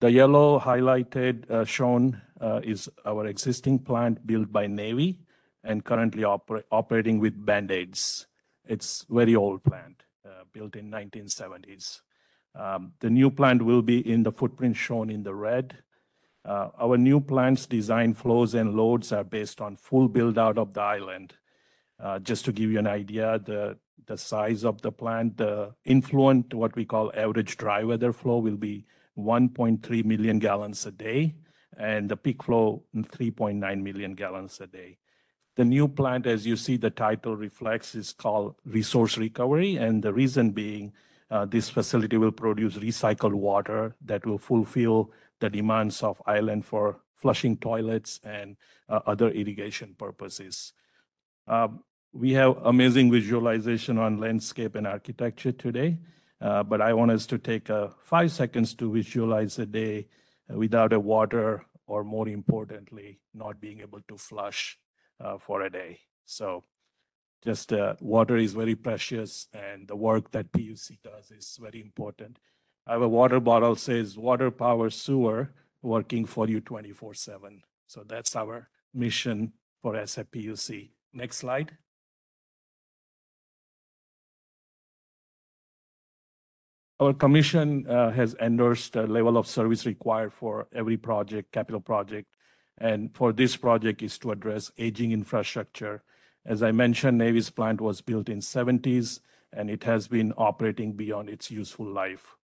[0.00, 5.20] The yellow highlighted, uh, shown, uh, is our existing plant built by Navy
[5.62, 8.26] and currently oper- operating with Band-Aids.
[8.64, 12.00] It's very old plant, uh, built in 1970s.
[12.54, 15.82] Um, The new plant will be in the footprint shown in the red.
[16.46, 21.34] Our new plant's design flows and loads are based on full build-out of the island.
[22.22, 26.74] Just to give you an idea, the, the size of the plant, the influent, what
[26.77, 28.86] we call average dry weather flow will be
[29.18, 31.35] 1.3 million gallons a day,
[31.77, 34.98] and the peak flow, 3.9 million gallons a day.
[35.56, 40.12] The new plant, as you see, the title reflects, is called Resource Recovery, and the
[40.12, 40.93] reason being,
[41.31, 47.01] uh, this facility will produce recycled water that will fulfill the demands of island for
[47.14, 48.56] flushing toilets and
[48.89, 50.72] uh, other irrigation purposes.
[52.12, 55.98] We have amazing visualization on landscape and architecture today,
[56.40, 60.08] uh, but I want us to take uh, five seconds to visualize a day
[60.48, 64.76] without a water, or more importantly, not being able to flush
[65.20, 66.00] uh, for a day.
[66.24, 66.64] So
[67.44, 72.40] just uh, water is very precious, and the work that PUC does is very important.
[72.88, 77.62] I have a water bottle says water power sewer working for you 24 7.
[77.86, 80.90] So that's our mission for SFPUC.
[81.12, 81.76] Next slide.
[87.01, 92.28] Our commission uh, has endorsed a level of service required for every project, capital project.
[92.77, 96.02] And for this project is to address aging infrastructure.
[96.44, 99.20] As I mentioned, Navy's plant was built in 70s
[99.51, 102.36] and it has been operating beyond its useful life.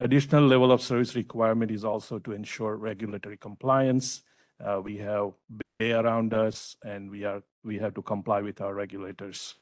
[0.00, 4.22] Additional level of service requirement is also to ensure regulatory compliance.
[4.64, 5.32] Uh, we have
[5.78, 9.56] bay around us and we have to comply with our regulators.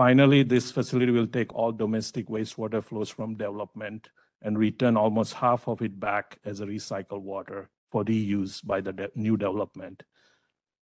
[0.00, 4.08] Finally, this facility will take all domestic wastewater flows from development
[4.40, 9.10] and return almost half of it back as a recycled water for reuse by the
[9.14, 10.02] new development.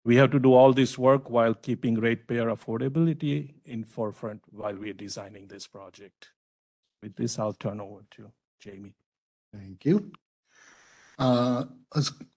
[0.04, 4.90] We have to do all this work while keeping ratepayer affordability in forefront while we
[4.90, 6.28] are designing this project.
[7.02, 8.96] With this, I'll turn over to Jamie.
[9.50, 10.12] Thank you.
[11.18, 11.64] Uh,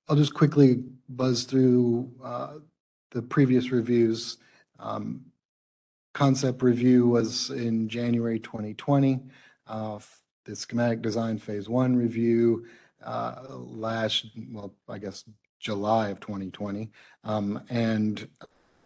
[0.07, 2.53] I'll just quickly buzz through uh,
[3.11, 4.37] the previous reviews.
[4.79, 5.25] Um,
[6.13, 9.19] Concept review was in January 2020.
[9.67, 9.99] Uh,
[10.45, 12.65] The schematic design phase one review
[13.03, 15.23] uh, last, well, I guess,
[15.59, 16.91] July of 2020.
[17.23, 18.27] Um, And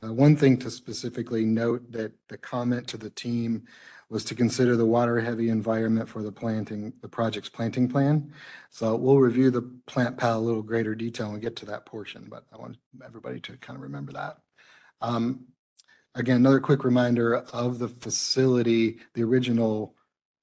[0.04, 3.68] uh, one thing to specifically note that the comment to the team
[4.10, 8.32] was to consider the water-heavy environment for the planting, the project's planting plan.
[8.70, 12.28] So we'll review the plant pal a little greater detail and get to that portion,
[12.30, 14.38] but I want everybody to kind of remember that.
[15.02, 15.48] Um,
[16.18, 19.94] Again, another quick reminder of the facility, the original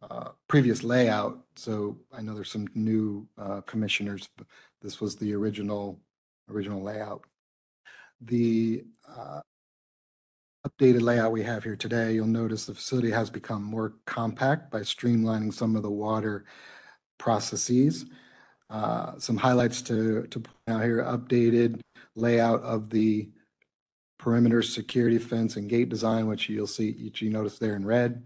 [0.08, 1.40] uh, previous layout.
[1.56, 4.28] So I know there's some new uh, commissioners.
[4.36, 4.46] but
[4.82, 5.98] This was the original,
[6.48, 7.22] original layout.
[8.20, 9.40] The uh,
[10.64, 14.80] updated layout we have here today, you'll notice the facility has become more compact by
[14.80, 16.44] streamlining some of the water
[17.18, 18.06] processes.
[18.70, 21.80] Uh, Some highlights to, to point out here, updated
[22.14, 23.28] layout of the
[24.24, 28.22] perimeter security fence and gate design, which you'll see, which you notice there in red.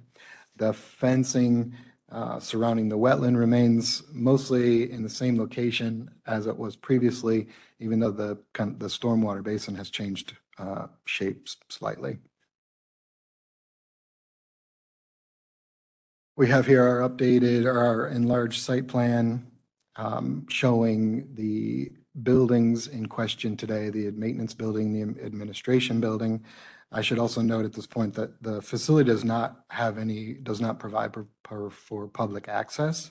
[0.55, 1.75] The fencing
[2.12, 7.49] uh, surrounding the wetland remains mostly in the same location as it was previously,
[7.81, 12.19] even though the, kind of- the stormwater basin has changed uh, shapes slightly.
[16.37, 19.51] We have here our updated, our enlarged site plan
[19.97, 21.91] um, showing the
[22.23, 26.45] buildings in question today, the maintenance building, the administration building.
[26.90, 30.61] I should also note at this point that the facility does not have any, does
[30.61, 33.11] not provide for- for, for public access.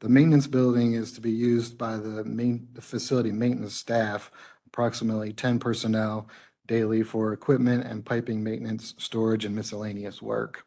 [0.00, 4.30] The maintenance building is to be used by the main, the facility maintenance staff,
[4.66, 6.28] approximately 10 personnel
[6.66, 10.64] daily for equipment and piping maintenance, storage, and miscellaneous work.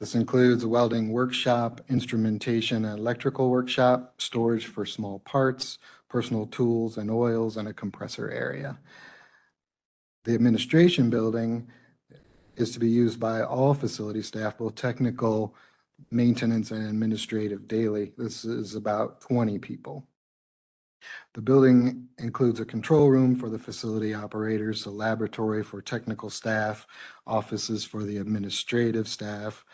[0.00, 5.78] This includes welding workshop, instrumentation and electrical workshop, storage for small parts,
[6.10, 8.78] personal tools and oils, and a compressor area.
[10.24, 11.68] The administration building
[12.56, 15.54] is to be used by all facility staff, both technical,
[16.10, 18.12] maintenance, and administrative daily.
[18.18, 20.06] This is about 20 people.
[21.32, 26.86] The building includes a control room for the facility operators, a laboratory for technical staff,
[27.26, 29.64] offices for the administrative staff,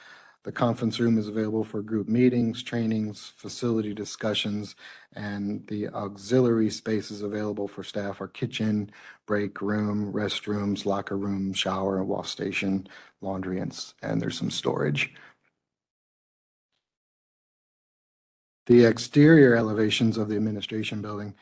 [0.47, 4.77] the conference room is available for group meetings, trainings, facility discussions,
[5.16, 8.89] and the auxiliary spaces available for staff are kitchen,
[9.27, 12.86] break room, restrooms, locker room, shower, and wash station,
[13.20, 15.12] laundry, and, and there's some storage.
[18.66, 21.35] The exterior elevations of the administration building,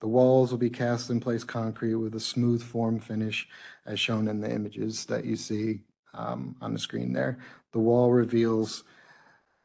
[0.00, 3.48] the walls will be cast in place concrete with a smooth form finish
[3.86, 5.80] as shown in the images that you see
[6.12, 7.38] um, on the screen there.
[7.72, 8.84] The wall reveals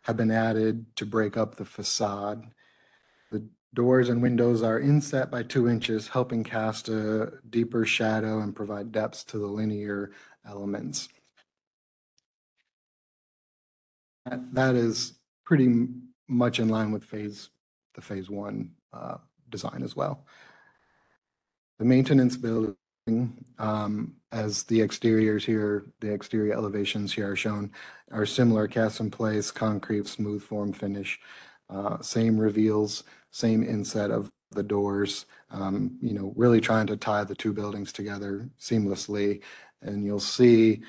[0.04, 2.48] have been added to break up the facade.
[3.32, 8.56] The doors and windows are inset by two inches, helping cast a deeper shadow and
[8.56, 10.12] provide depth to the linear
[10.48, 11.10] elements.
[14.26, 15.14] That- is
[15.44, 15.88] pretty
[16.28, 17.50] much in line with phase,
[17.94, 19.18] the phase one uh,
[19.50, 20.26] design as well.
[21.80, 22.76] The maintenance building,
[23.60, 27.72] um, as the exteriors here, the exterior elevations here are shown,
[28.12, 31.20] are similar, cast in place, concrete, smooth form finish,
[31.70, 37.24] uh, same reveals, same inset of the doors, um, you know, really trying to tie
[37.24, 39.42] the two buildings together seamlessly.
[39.82, 40.82] And you'll see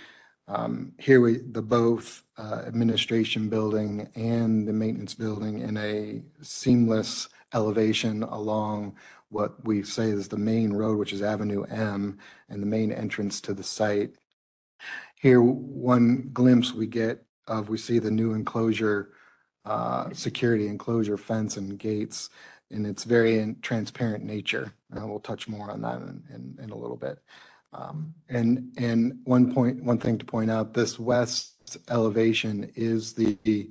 [0.48, 7.28] um, here we, the both uh, administration building and the maintenance building in a seamless
[7.52, 8.94] elevation along
[9.31, 13.40] what we say is the main road, which is Avenue M, and the main entrance
[13.43, 14.15] to the site.
[15.20, 19.12] Here, one glimpse we get of, we see the new enclosure
[19.65, 22.31] uh, security enclosure fence and gates
[22.70, 24.73] in its very in- transparent nature.
[24.93, 27.19] And we'll touch more on that in, in, in a little bit.
[27.73, 33.70] Um, and, and one point, one thing to point out, this west elevation is the,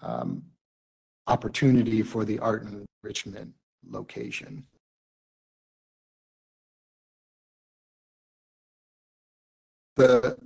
[0.00, 0.44] um,
[1.26, 2.66] opportunity for the art
[3.02, 3.52] enrichment
[3.88, 4.64] location.
[9.96, 10.38] The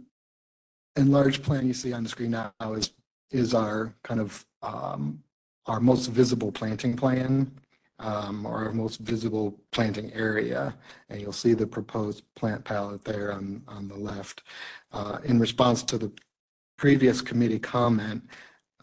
[0.96, 2.92] enlarged plan you see on the screen now is,
[3.30, 5.22] is our kind of, um,
[5.66, 7.50] our most visible planting plan,
[7.98, 10.74] um, or our most visible planting area.
[11.08, 14.42] And you'll see the proposed plant palette there on, on the left.
[14.92, 16.12] Uh, in response to the
[16.76, 18.22] previous committee comment,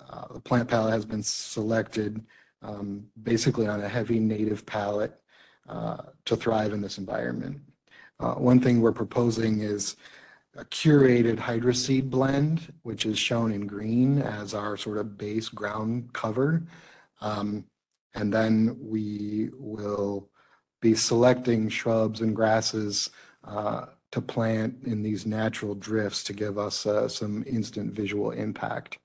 [0.10, 2.24] uh, the plant palette has been selected,
[2.62, 5.20] um, basically on a heavy native palette,
[5.70, 7.60] uh, to thrive in this environment.
[8.20, 9.96] Uh, one thing we're proposing is
[10.56, 16.14] a curated hydroseed blend, which is shown in green as our sort of base ground
[16.14, 16.64] cover.
[17.22, 17.66] Um,
[18.14, 20.30] and then we will
[20.82, 23.10] be selecting shrubs and grasses
[23.44, 29.00] uh, to plant in these natural drifts to give us uh, some instant visual impact.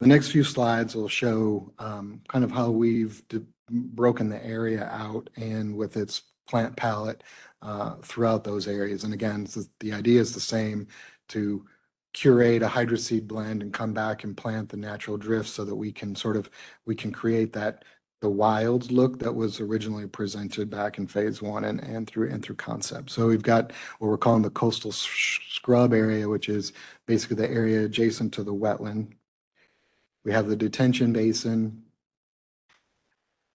[0.00, 3.22] The next few slides will show um, kind of how we've
[3.70, 7.22] broken the area out and with its plant palette
[7.62, 9.04] uh, throughout those areas.
[9.04, 10.86] And again, the, the idea is the same
[11.28, 11.64] to
[12.12, 15.92] curate a hydroseed blend and come back and plant the natural drifts so that we
[15.92, 16.50] can sort of,
[16.84, 17.84] we can create that,
[18.20, 22.42] the wild look that was originally presented back in phase one and, and through, and
[22.42, 23.10] through concept.
[23.10, 26.72] So we've got what we're calling the coastal scrub area, which is
[27.06, 29.12] basically the area adjacent to the wetland.
[30.24, 31.84] We have the detention basin.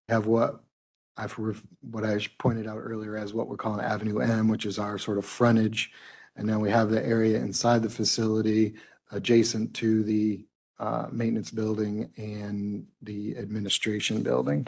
[0.07, 0.64] We have what
[1.17, 1.33] I've,
[1.81, 5.17] what I pointed out earlier as what we're calling Avenue M, which is our sort
[5.17, 5.91] of frontage.
[6.35, 8.75] And then we have the area inside the facility
[9.11, 10.45] adjacent to the
[10.79, 14.67] uh, maintenance building and the administration building.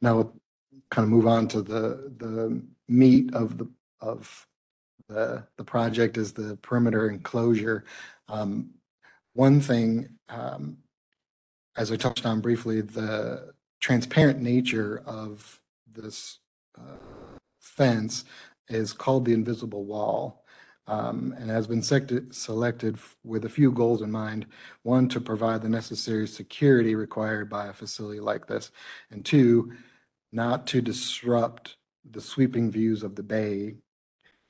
[0.00, 0.36] Now, we'll
[0.90, 3.68] kind of move on to the, the meat of the,
[4.00, 4.46] of
[5.08, 7.84] the, the project is the perimeter enclosure.
[8.28, 8.70] Um,
[9.34, 10.78] One thing, um,
[11.76, 15.60] as I touched on briefly, the transparent nature of
[15.92, 16.38] this
[16.78, 16.96] uh,
[17.60, 18.24] fence
[18.68, 20.44] is called the invisible wall.
[20.88, 24.46] um, and has been selected with a few goals in mind.
[24.82, 28.70] One, to provide the necessary security required by a facility like this.
[29.10, 29.72] And two,
[30.32, 31.76] not to disrupt
[32.08, 33.74] the sweeping views of the bay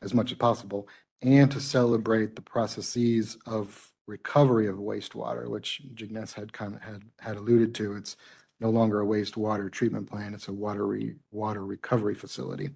[0.03, 0.89] as much as possible
[1.23, 7.03] and to celebrate the processes of recovery of wastewater, which Jignesh had kind of had,
[7.21, 7.97] had alluded to.
[7.97, 8.17] It's
[8.61, 12.71] no longer a wastewater treatment plant, it's a water re, water recovery facility.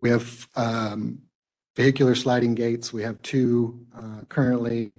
[0.00, 1.20] We have um,
[1.76, 2.92] vehicular sliding gates.
[2.92, 4.92] We have two uh, currently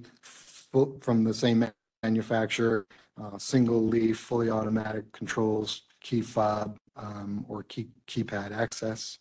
[1.02, 1.66] from the same
[2.02, 2.88] manufacturer,
[3.22, 9.20] uh, single leaf, fully automatic controls, key fob, um, or key keypad access.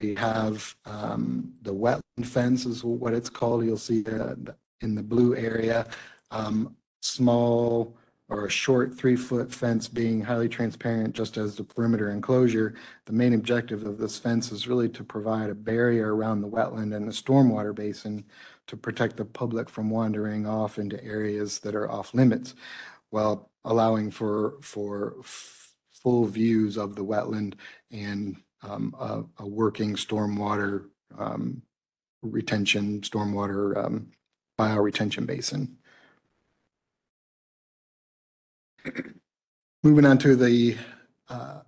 [0.00, 3.64] We have um, the wetland fence is what it's called.
[3.64, 5.86] You'll see the, in the blue area,
[6.30, 7.96] um, small
[8.30, 12.74] or a short three-foot fence being highly transparent, just as the perimeter enclosure.
[13.06, 16.94] The main objective of this fence is really to provide a barrier around the wetland
[16.94, 18.24] and the stormwater basin
[18.68, 22.54] to protect the public from wandering off into areas that are off limits,
[23.10, 25.16] while allowing for, for
[25.90, 27.54] full views of the wetland
[27.90, 30.86] and um, a, a working stormwater
[31.18, 31.62] um,
[32.22, 34.08] retention, stormwater um,
[34.58, 35.76] bioretention basin.
[39.82, 40.76] Moving on to the
[41.28, 41.60] uh,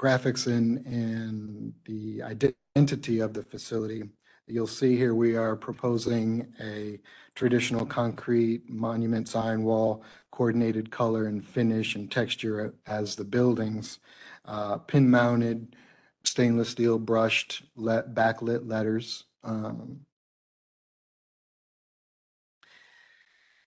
[0.00, 4.02] graphics and, and the identity of the facility.
[4.46, 6.98] You'll see here we are proposing a
[7.34, 14.00] traditional concrete monument sign wall, coordinated color and finish and texture as the buildings,
[14.44, 15.74] uh, pin mounted
[16.24, 19.24] stainless steel brushed let backlit letters.
[19.44, 20.06] Um,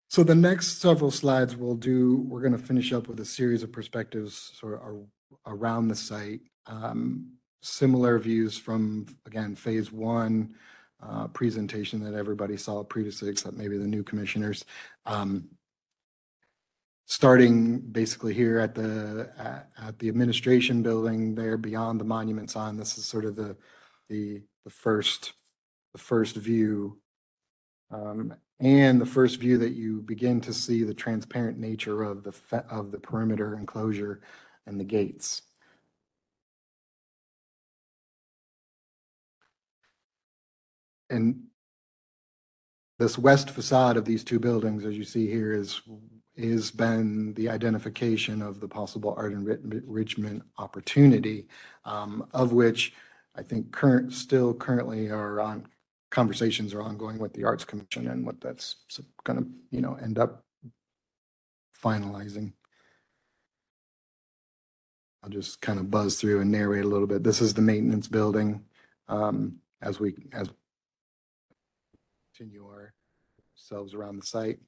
[0.08, 3.64] So the next several slides we'll do, we're going to finish up with a series
[3.64, 5.08] of perspectives sort of
[5.46, 6.40] around the site.
[6.68, 10.56] Um, Similar views from, again, phase one
[11.04, 14.64] uh, presentation that everybody saw previously, except maybe the new commissioners.
[15.06, 15.50] Um,
[17.06, 22.78] starting basically here at the at, at the administration building there beyond the monument sign.
[22.78, 23.56] This is sort of the
[24.10, 25.34] the the first
[25.94, 27.00] the first view.
[27.92, 32.32] Um, and the first view that you begin to see the transparent nature of the
[32.32, 34.22] fe- of the perimeter enclosure
[34.66, 35.42] and the gates.
[41.10, 41.44] And
[42.98, 45.82] this west facade of these two buildings, as you see here, is
[46.36, 51.48] is been the identification of the possible art enrichment opportunity,
[51.86, 52.94] um, of which
[53.36, 55.68] I think current, still currently are on,
[56.12, 58.76] conversations are ongoing with the Arts Commission and what that's
[59.24, 60.44] gonna, you know, end up
[61.84, 62.54] finalizing.
[65.24, 67.24] I'll just kind of buzz through and narrate a little bit.
[67.24, 68.64] This is the maintenance building,
[69.08, 70.50] um, as we, as
[72.36, 74.60] continue ourselves around the site.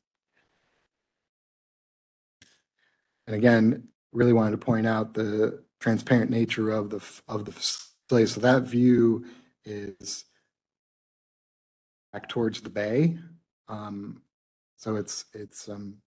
[3.28, 8.26] And again, really wanted to point out the transparent nature of the, of the facility.
[8.26, 9.26] So that view
[9.66, 10.26] is
[12.14, 13.18] back towards the bay.
[13.68, 14.22] Um,
[14.78, 15.98] so it's, it's, um,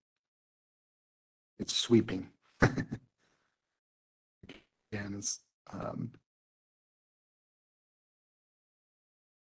[1.59, 2.31] it's sweeping.
[2.63, 2.99] Again,
[5.19, 5.41] it's,
[5.73, 6.13] um,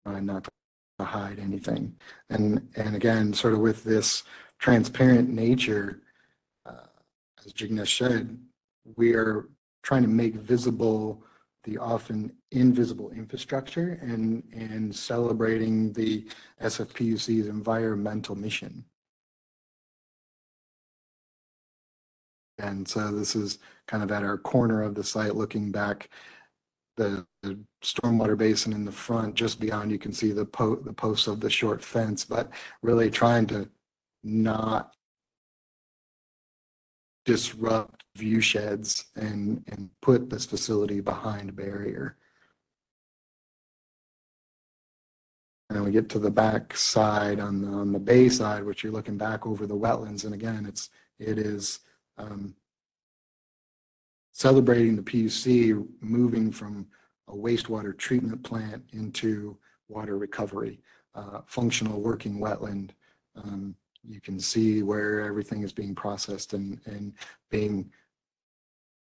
[0.05, 1.95] not to hide anything.
[2.29, 4.23] And, and again, sort of with this
[4.57, 6.01] transparent nature,
[7.45, 8.37] as Jignesh said,
[8.95, 9.49] we are
[9.83, 11.23] trying to make visible
[11.63, 16.27] the often invisible infrastructure and, and celebrating the
[16.61, 18.85] SFPUC's environmental mission.
[22.57, 26.09] And so this is kind of at our corner of the site, looking back,
[26.97, 30.91] the, the stormwater basin in the front, just beyond, you can see the po, the
[30.91, 32.51] posts of the short fence, but
[32.81, 33.69] really trying to
[34.23, 34.93] not
[37.29, 42.17] disrupt view sheds and, and put this facility behind barrier.
[45.69, 48.91] And we get to the back side on the, on the bay side, which you're
[48.91, 50.25] looking back over the wetlands.
[50.25, 50.89] And again, it's,
[51.19, 51.81] it is,
[52.17, 52.55] um,
[54.31, 56.87] celebrating the PUC moving from
[57.27, 59.55] a wastewater treatment plant into
[59.87, 60.81] water recovery,
[61.13, 62.89] uh, functional working wetland.
[63.35, 63.75] Um,
[64.07, 67.13] you can see where everything is being processed and, and
[67.49, 67.91] being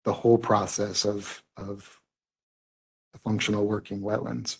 [0.03, 1.99] the whole process of, of
[3.13, 4.57] the functional working wetlands.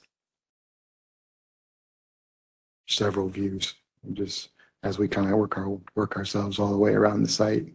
[2.88, 3.74] Several views,
[4.14, 4.50] just
[4.84, 7.68] as we kind of work our, work ourselves all the way around the site.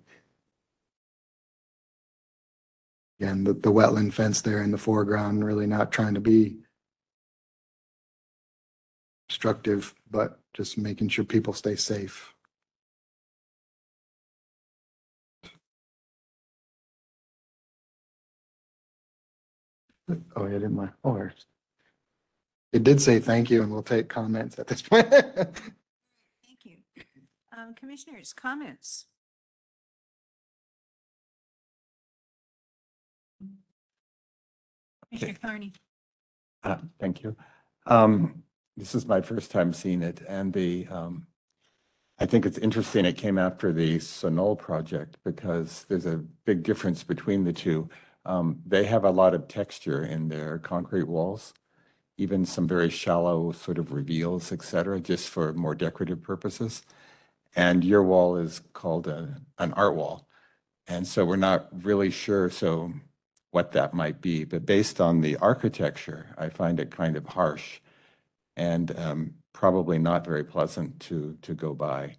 [3.21, 6.59] Again, the, the wetland fence there in the foreground, really not trying to be
[9.29, 12.35] obstructive, but just making sure people stay safe.
[20.37, 21.29] Oh, yeah, didn't my, oh,
[22.73, 25.09] it did say thank you and we'll take comments at this point.
[25.11, 26.77] Thank you.
[27.57, 29.07] Um, Commissioners, comments?
[35.09, 35.73] Commissioner Carney.
[36.63, 37.35] Uh, Thank you.
[37.87, 38.45] Um,
[38.77, 41.27] This is my first time seeing it, and the, um,
[42.19, 47.03] I think it's interesting it came after the Sunol project because there's a big difference
[47.03, 47.89] between the two.
[48.25, 51.55] Um, They have a lot of texture in their concrete walls,
[52.17, 56.83] even some very shallow sort of reveals, et cetera, just for more decorative purposes.
[57.57, 60.29] And your wall is called a, an art wall.
[60.87, 62.93] And so we're not really sure, so
[63.51, 67.81] what that might be, but based on the architecture, I find it kind of harsh
[68.57, 72.17] and um, probably not very pleasant to, to go by.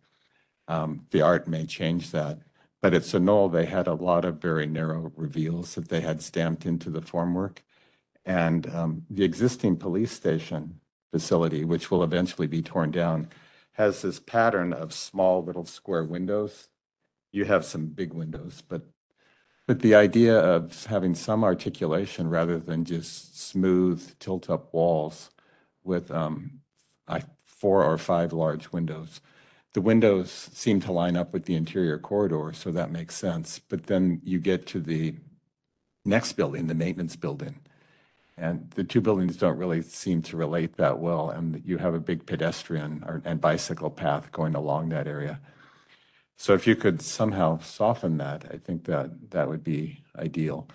[0.67, 2.39] Um, The art may change that,
[2.81, 6.65] but at Sunol, they had a lot of very narrow reveals that they had stamped
[6.65, 7.59] into the formwork.
[8.25, 10.79] And um, the existing police station
[11.11, 13.29] facility, which will eventually be torn down,
[13.73, 16.69] has this pattern of small little square windows.
[17.31, 18.83] You have some big windows, but
[19.67, 25.29] but the idea of having some articulation rather than just smooth tilt-up walls
[25.83, 26.59] with um,
[27.07, 29.21] I, four or five large windows.
[29.73, 33.59] The windows seem to line up with the interior corridor, so that makes sense.
[33.59, 35.15] But then you get to the
[36.03, 37.59] next building, the maintenance building,
[38.37, 41.29] and the two buildings don't really seem to relate that well.
[41.29, 45.39] And you have a big pedestrian or, and bicycle path going along that area.
[46.37, 50.67] So if you could somehow soften that, I think that that would be ideal.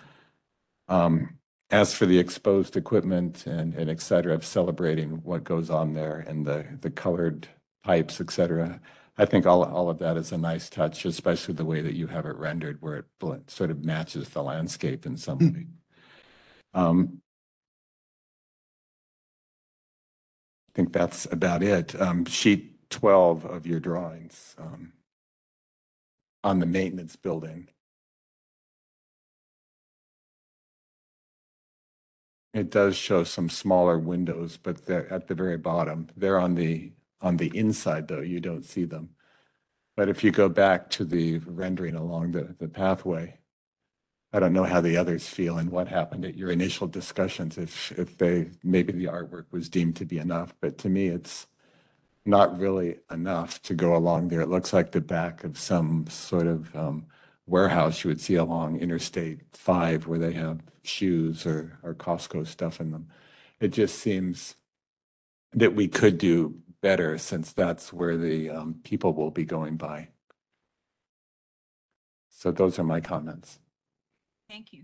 [0.87, 1.37] Um,
[1.69, 6.23] as for the exposed equipment and, and et cetera, of celebrating what goes on there
[6.25, 7.49] and the, the colored
[7.83, 8.79] pipes, et cetera,
[9.17, 12.07] I think all, all of that is a nice touch, especially the way that you
[12.07, 15.67] have it rendered where it bl- sort of matches the landscape in some way.
[16.73, 17.21] Um,
[20.69, 21.99] I think that's about it.
[21.99, 24.55] Um, sheet 12 of your drawings.
[24.59, 24.93] Um,
[26.43, 27.69] on the maintenance building.
[32.57, 36.07] it does show some smaller windows, but they're at the very bottom.
[36.17, 36.91] They're on the,
[37.21, 39.09] on the inside though, you don't see them.
[39.95, 43.39] But if you go back to the rendering along the, the pathway,
[44.31, 47.91] I don't know how the others feel and what happened at your initial discussions, if,
[47.97, 51.47] if they, maybe the artwork was deemed to be enough, but to me, it's
[52.25, 54.41] not really enough to go along there.
[54.41, 57.07] It looks like the back of some sort of um,
[57.47, 62.79] warehouse you would see along Interstate 5 where they have shoes or, or Costco stuff
[62.81, 63.07] in them.
[63.59, 64.55] It just seems
[65.53, 70.09] that we could do better since that's where the um, people will be going by.
[72.29, 73.59] So those are my comments.
[74.49, 74.83] Thank you.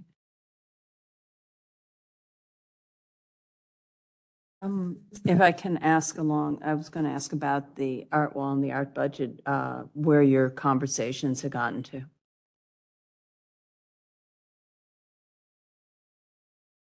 [4.64, 8.53] Um, if I can ask along, I was going to ask about the art wall
[8.53, 12.06] and the art budget, uh, where your conversations have gotten to.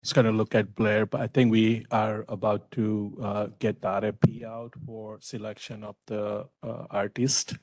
[0.09, 3.83] It's going to look at Blair, but I think we are about to uh, get
[3.83, 7.59] the RFP out for selection of the uh, artist.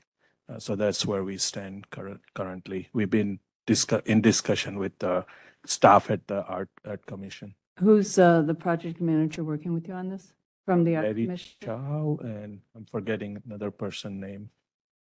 [0.47, 2.89] Uh, So that's where we stand current, currently.
[2.93, 5.25] We've been discuss, in discussion with the
[5.65, 7.55] staff at the Art, Art Commission.
[7.79, 10.31] Who's uh, the project manager working with you on this
[10.65, 11.57] from the art Larry commission?
[11.63, 14.51] Chow, and I'm forgetting another person name,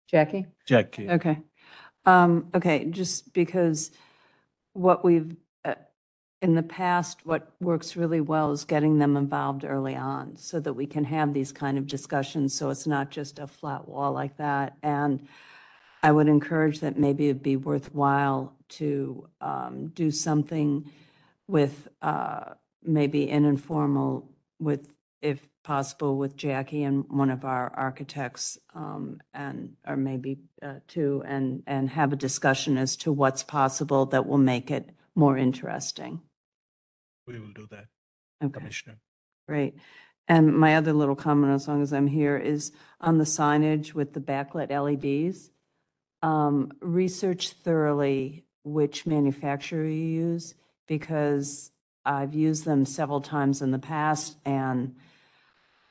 [0.08, 0.46] Jackie?
[0.64, 1.10] Jackie.
[1.10, 1.40] Okay.
[2.06, 3.90] Um, okay, just because
[4.72, 5.36] what we've,
[6.42, 10.74] in the past, what works really well is getting them involved early on so that
[10.74, 14.36] we can have these kind of discussions, so it's not just a flat wall like
[14.36, 14.76] that.
[14.82, 15.26] And
[16.02, 20.90] I would encourage that maybe it'd be worthwhile to, um, do something
[21.48, 24.92] with, uh, maybe an informal with,
[25.22, 31.22] if possible, with Jackie and one of our architects, um, and, or maybe, uh, two,
[31.26, 36.20] and, and have a discussion as to what's possible that will make it more interesting.
[37.26, 37.86] We will do that,
[38.42, 38.98] Okay, Commissioner.
[39.48, 39.74] great.
[40.28, 44.12] And my other little comment, as long as I'm here, is on the signage with
[44.12, 45.50] the backlit LEDs.
[46.22, 50.54] Um, research thoroughly which manufacturer you use,
[50.88, 51.70] because
[52.04, 54.96] I've used them several times in the past, and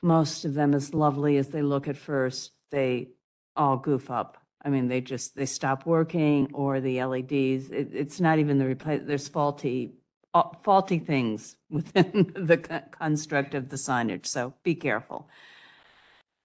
[0.02, 3.08] most of them, as lovely as they look at first, they
[3.56, 4.36] all goof up.
[4.62, 8.66] I mean, they just, they stop working, or the LEDs, it, it's not even the
[8.66, 9.92] replace, there's faulty,
[10.36, 15.28] uh, faulty things within the co- construct of the signage, so be careful.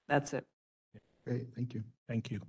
[0.07, 0.45] That's it.
[1.25, 1.83] Great, thank you.
[2.07, 2.41] Thank you.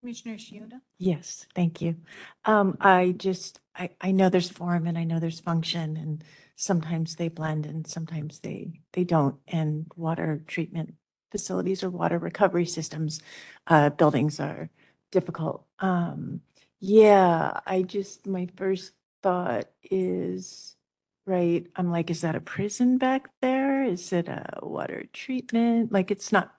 [0.00, 0.80] Commissioner Shiota?
[0.98, 1.96] Yes, thank you.
[2.44, 6.24] Um, I just, I, I know there's form and I know there's function and
[6.56, 9.36] sometimes they blend and sometimes they, they don't.
[9.48, 10.94] And water treatment
[11.32, 13.20] facilities or water recovery systems,
[13.66, 14.70] uh, buildings are
[15.12, 15.66] difficult.
[15.80, 16.42] Um,
[16.80, 18.92] yeah, I just, my first
[19.22, 20.76] thought is,
[21.26, 23.84] right, I'm like, is that a prison back there?
[23.84, 25.92] Is it a water treatment?
[25.92, 26.54] Like, it's not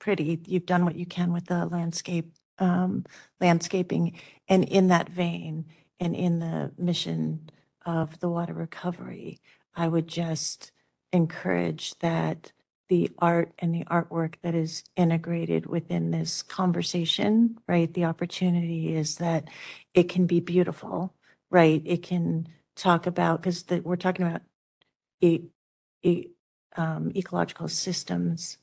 [0.00, 0.40] pretty.
[0.46, 3.04] You've done what you can with the landscape, um,
[3.40, 4.20] landscaping.
[4.48, 5.66] And in that vein,
[6.00, 7.50] and in the mission
[7.86, 9.40] of the water recovery,
[9.74, 10.72] I would just
[11.12, 12.52] encourage that
[12.92, 17.94] the art and the artwork that is integrated within this conversation, right?
[17.94, 19.48] The opportunity is that
[19.94, 21.14] it can be beautiful,
[21.50, 21.82] right?
[21.86, 24.42] It can talk about, because we're talking about
[25.22, 25.46] e-
[26.02, 26.28] e-
[26.76, 28.58] um, ecological systems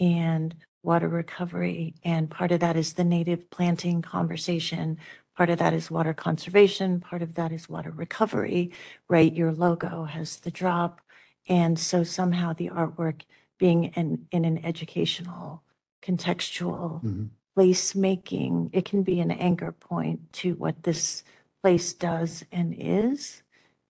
[0.00, 0.54] and
[0.84, 1.94] water recovery.
[2.04, 4.98] And part of that is the native planting conversation.
[5.36, 7.00] Part of that is water conservation.
[7.00, 8.72] Part of that is water recovery,
[9.08, 9.34] right?
[9.34, 11.00] Your logo has the drop.
[11.48, 13.22] And so somehow the artwork
[13.62, 15.62] being in, in an educational,
[16.02, 17.30] contextual Mhm.
[17.54, 21.22] place making, it can be an anchor point to what this
[21.62, 23.44] place does and is.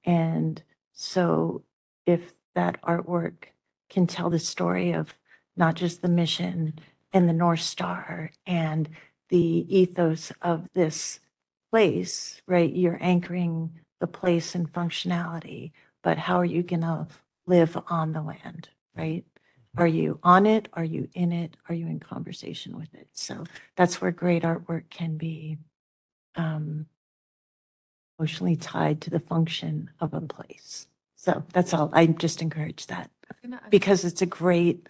[0.05, 0.63] And
[0.93, 1.63] so
[2.05, 3.55] if that artwork
[3.89, 5.15] can tell the story of
[5.57, 6.75] not just the mission
[7.15, 8.91] and the North Star and
[9.31, 11.19] the ethos of this
[11.71, 12.71] place, right?
[12.71, 15.73] You're anchoring the place and functionality,
[16.03, 17.07] but how are you going to
[17.47, 19.25] live on the land, right?
[19.77, 20.69] Are you on it?
[20.75, 21.57] Are you in it?
[21.69, 23.09] Are you in conversation with it?
[23.13, 23.45] So
[23.77, 25.59] that's where great artwork can be
[26.37, 26.87] um,
[28.19, 30.87] emotionally tied to the function of a place.
[31.17, 31.91] So that's all.
[31.93, 33.11] I just encourage that
[33.71, 34.89] because it's a great,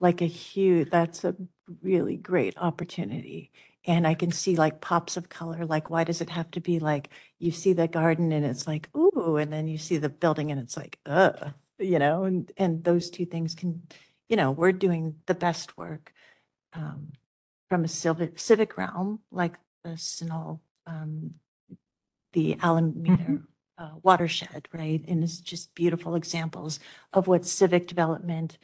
[0.00, 1.36] like a huge, that's a
[1.82, 3.50] really great opportunity.
[3.84, 5.66] And I can see like pops of color.
[5.66, 8.88] Like, why does it have to be like you see the garden and it's like,
[8.96, 12.84] ooh, and then you see the building and it's like, uh, you know, and, and
[12.84, 13.82] those two things can,
[14.32, 16.10] you know, we're doing the best work
[16.72, 17.12] um,
[17.68, 21.34] from a civic, civic realm, like the Sunol, um,
[22.32, 23.40] the Alameda
[23.76, 25.04] uh, watershed, right?
[25.06, 26.80] And it's just beautiful examples
[27.12, 28.56] of what civic development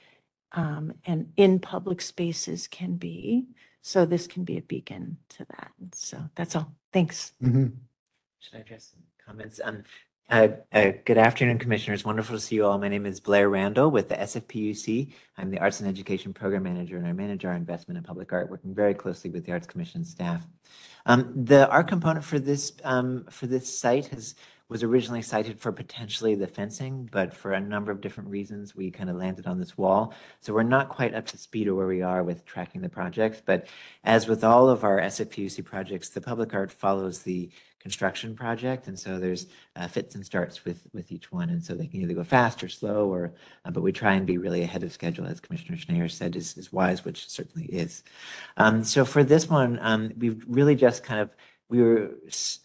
[0.53, 3.49] um, and in public spaces can be.
[3.83, 5.73] So this can be a beacon to that.
[5.93, 6.73] So that's all.
[6.95, 7.35] Thanks.
[7.43, 7.77] Mhm.
[8.39, 9.61] Should I address some comments?
[9.63, 9.85] Um,
[10.31, 12.05] uh, uh, good afternoon, Commissioners.
[12.05, 12.77] Wonderful to see you all.
[12.79, 15.11] My name is Blair Randall with the SFPUC.
[15.39, 18.51] I'm the Arts and Education Program Manager, and I manage our investment in public art,
[18.51, 20.47] working very closely with the Arts Commission staff.
[21.07, 24.35] Um, the art component for this um, for this site has
[24.69, 28.91] was originally cited for potentially the fencing, but for a number of different reasons, we
[28.91, 30.13] kind of landed on this wall.
[30.41, 33.45] So we're not quite up to speed of where we are with tracking the project.
[33.47, 33.67] But
[34.05, 37.51] as with all of our SFPUC projects, the public art follows the
[37.81, 38.89] construction project.
[38.89, 39.47] And so there's
[39.77, 41.51] uh, fits and starts with, with each one.
[41.51, 43.33] And so they can either go fast or slow, or
[43.65, 46.57] uh, but we try and be really ahead of schedule, as Commissioner Schnair said, is,
[46.57, 48.03] is wise, which certainly is.
[48.57, 51.31] Um, so for this one, um, we've really just kind of
[51.69, 52.15] we were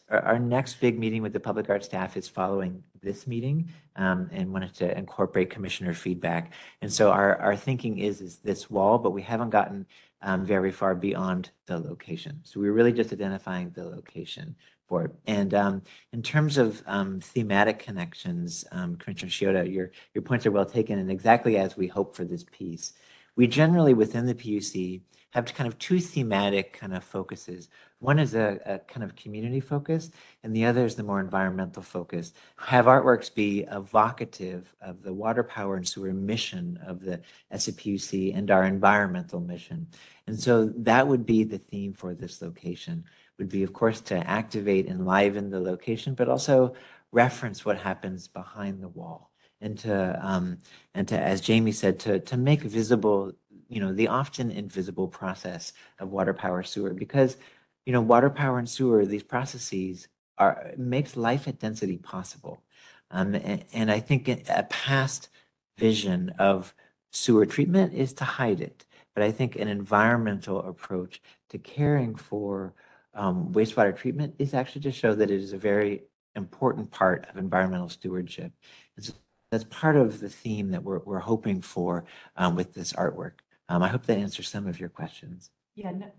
[0.09, 4.29] our, our next big meeting with the public art staff is following this meeting um,
[4.31, 8.97] and wanted to incorporate commissioner feedback and so our, our thinking is is this wall
[8.97, 9.85] but we haven't gotten
[10.21, 14.55] um, very far beyond the location so we're really just identifying the location
[14.87, 15.81] for it and um,
[16.11, 20.99] in terms of um, thematic connections um, commissioner Shiota, your your points are well taken
[20.99, 22.93] and exactly as we hope for this piece
[23.35, 25.01] we generally within the puc
[25.31, 27.69] have kind of two thematic kind of focuses
[28.03, 30.11] one is a, a kind of community focus,
[30.43, 32.33] and the other is the more environmental focus.
[32.57, 37.21] Have artworks be evocative of the water power and sewer mission of the
[37.53, 39.87] SFPUC and our environmental mission.
[40.27, 43.05] And so that would be the theme for this location,
[43.37, 46.73] would be, of course, to activate, and enliven the location, but also
[47.11, 49.31] reference what happens behind the wall.
[49.61, 50.57] And to, um,
[50.93, 53.33] and to, as Jamie said, to, to make visible,
[53.69, 57.37] you know, the often invisible process of water power sewer, because
[57.85, 60.07] you know, water, power, and sewer, these processes
[60.37, 62.63] are makes life at density possible.
[63.11, 65.29] Um, and, and I think a past
[65.77, 66.73] vision of
[67.11, 68.85] sewer treatment is to hide it.
[69.13, 72.73] But I think an environmental approach to caring for
[73.13, 76.03] um, wastewater treatment is actually to show that it is a very
[76.35, 78.51] important part of environmental stewardship.
[78.95, 79.13] And so
[79.51, 83.33] that's part of the theme that we're, we're hoping for um, with this artwork.
[83.69, 85.51] Um, I hope that answers some of your questions.
[85.75, 86.11] Yeah, no.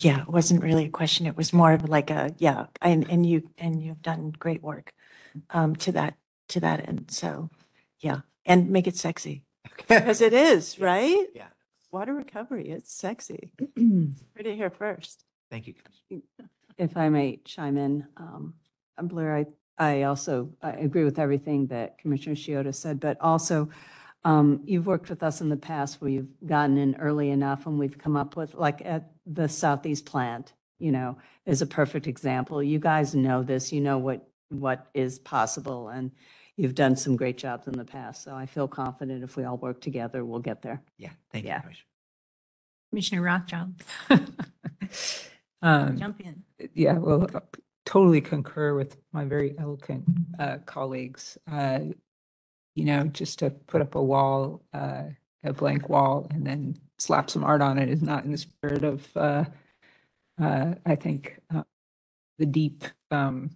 [0.00, 1.24] Yeah, it wasn't really a question.
[1.26, 4.92] It was more of like a, yeah, and, and you, and you've done great work
[5.50, 6.16] um, to that,
[6.48, 7.10] to that end.
[7.10, 7.48] So,
[8.00, 9.44] yeah, and make it sexy.
[9.88, 11.26] Because it is, right?
[11.34, 11.48] Yeah.
[11.94, 13.52] Water recovery, it's sexy.
[13.76, 15.24] Heard it here first.
[15.48, 15.74] Thank you.
[16.76, 18.54] If I may chime in, um,
[18.98, 19.46] uh, Blair, I,
[19.78, 23.68] I also, I agree with everything that Commissioner Shiota said, but also,
[24.24, 27.78] um, you've worked with us in the past where you've gotten in early enough and
[27.78, 31.16] we've come up with, like at the Southeast plant, you know,
[31.46, 32.60] is a perfect example.
[32.60, 34.28] You guys know this, you know what,
[34.60, 36.10] what is possible and
[36.56, 38.22] you've done some great jobs in the past.
[38.22, 40.80] So I feel confident if we all work together, we'll get there.
[40.98, 41.60] Yeah, thank you, Yeah.
[41.60, 41.86] Commissioner.
[42.90, 43.72] Commissioner Rothschild,
[45.62, 46.42] Um, jump in.
[46.74, 47.40] Yeah, well, uh,
[47.86, 50.04] totally concur with my very eloquent
[50.38, 51.38] uh, colleagues.
[51.50, 51.80] Uh,
[52.76, 55.04] You know, just to put up a wall, uh,
[55.44, 58.82] a blank wall, and then slap some art on it is not in the spirit
[58.84, 59.44] of, uh,
[60.42, 61.62] uh, I think, uh,
[62.38, 63.50] the deep, um,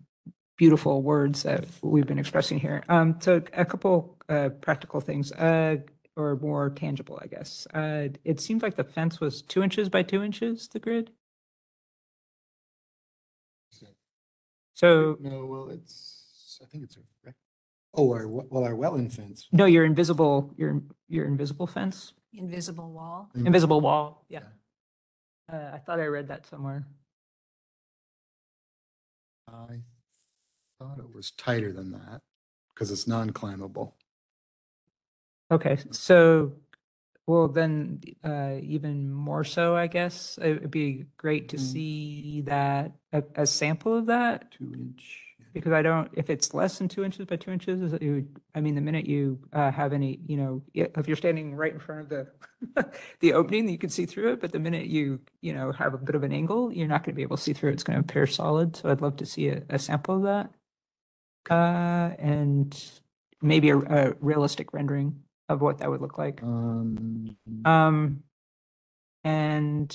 [0.63, 2.85] beautiful words that we've been expressing here.
[2.91, 5.77] Um, So a couple uh, practical things, uh,
[6.17, 7.67] or more tangible, I guess.
[7.73, 11.11] Uh, It seems like the fence was two inches by two inches, the grid?
[14.75, 17.35] So, No, well, it's, I think it's a, rec-
[17.95, 19.49] oh, our, we- well, our wetland fence.
[19.51, 23.31] no, your invisible, your, your invisible fence, Invisible wall.
[23.37, 23.47] Mm.
[23.47, 24.43] invisible wall, yeah.
[25.53, 26.87] Uh, I thought I read that somewhere.
[29.49, 29.81] I
[30.79, 32.21] thought it was tighter than that
[32.75, 33.97] because it's non-climbable.
[35.51, 36.53] Okay, so,
[37.27, 41.61] well, then, uh, even more so, I guess, it would be great to Mm.
[41.61, 44.51] see that, a, a sample of that.
[44.53, 45.25] Two inch.
[45.55, 48.41] Because I don't, if it's less than two inches by two inches, is it would,
[48.55, 51.73] I mean, the minute you, uh, have any, you know, i- if you're standing right
[51.73, 55.21] in front of the, the opening, you can see through it, but the minute you,
[55.41, 57.55] you know, have a bit of an angle, you're not gonna be able to see
[57.55, 57.75] through it.
[57.75, 60.51] It's gonna appear solid, so I'd love to see a, a sample of that.
[61.51, 62.91] Uh, and
[63.41, 66.43] maybe a, a realistic rendering of what that would look like.
[66.43, 68.23] Um, Um,
[69.25, 69.95] and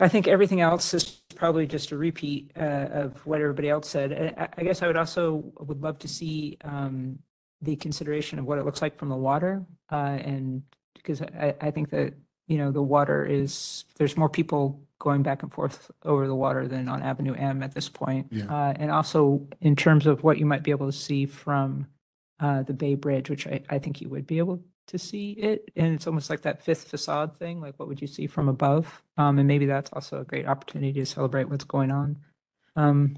[0.00, 4.34] I think everything else is probably just a repeat uh, of what everybody else said.
[4.36, 7.18] I, I- guess I would also would love to see um,
[7.60, 10.62] the consideration of what it looks like from the water, uh, and
[10.94, 12.14] because I, I think that
[12.48, 16.68] you know, the water is, there's more people going back and forth over the water
[16.68, 18.28] than on Avenue M at this point.
[18.30, 18.44] Yeah.
[18.44, 21.88] Uh, and also in terms of what you might be able to see from
[22.38, 25.70] uh, the Bay Bridge, which I, I think you would be able to see it.
[25.76, 29.02] And it's almost like that fifth facade thing, like what would you see from above?
[29.16, 32.18] Um, and maybe that's also a great opportunity to celebrate what's going on.
[32.76, 33.16] Um,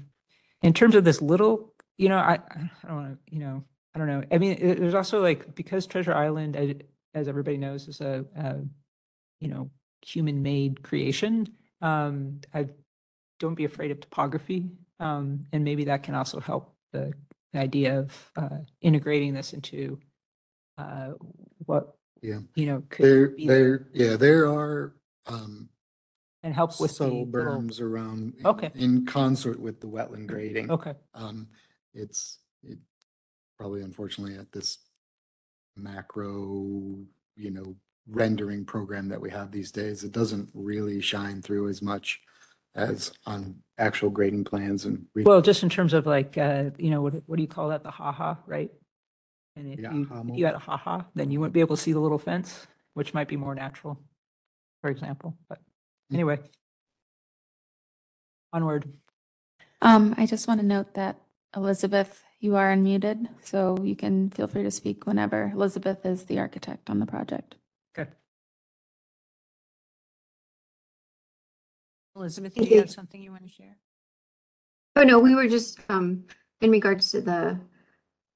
[0.63, 3.63] in terms of this little, you know, I, I don't want to, you know,
[3.93, 4.23] I don't know.
[4.31, 6.81] I mean, it- there's also like, because Treasure Island, as-
[7.13, 8.55] as everybody knows, is a, a
[9.39, 9.69] you know,
[10.05, 11.47] human-made creation.
[11.95, 12.67] Um, I
[13.39, 14.71] don't be afraid of topography.
[14.99, 17.13] Um, and maybe that can also help the,
[17.53, 19.99] the idea of, uh, integrating this into,
[20.79, 21.11] uh,
[21.65, 22.39] what, Yeah.
[22.55, 24.95] you know, could There, be there there, yeah, there are,
[25.27, 25.69] um,
[26.43, 28.35] and help with the subtle little- berms around.
[28.39, 28.71] in- Okay.
[28.73, 30.71] In consort with the wetland grading.
[30.71, 30.95] Okay.
[31.13, 31.49] Um,
[31.93, 32.79] it's, it
[33.59, 34.77] probably unfortunately at this
[35.75, 37.05] macro,
[37.35, 37.75] you know,
[38.09, 42.21] rendering program that we have these days, it doesn't really shine through as much
[42.75, 45.05] as on actual grading plans and.
[45.13, 47.69] re- Well, just in terms of like, uh, you know, what, what do you call
[47.69, 47.83] that?
[47.83, 48.71] The ha-ha, right?
[49.55, 51.75] And if Yeah, you, ha if you had a ha-ha, then you wouldn't be able
[51.77, 53.97] to see the little fence, which might be more natural,
[54.81, 55.59] for example, but
[56.09, 56.15] Hmm.
[56.15, 56.39] anyway.
[58.53, 58.91] Onward.
[59.81, 61.19] Um, I just want to note that
[61.55, 65.51] Elizabeth, you are unmuted, so you can feel free to speak whenever.
[65.53, 67.55] Elizabeth is the architect on the project.
[72.15, 73.77] Elizabeth, do you have something you want to share?
[74.95, 76.23] Oh, no, we were just, um,
[76.61, 77.59] in regards to the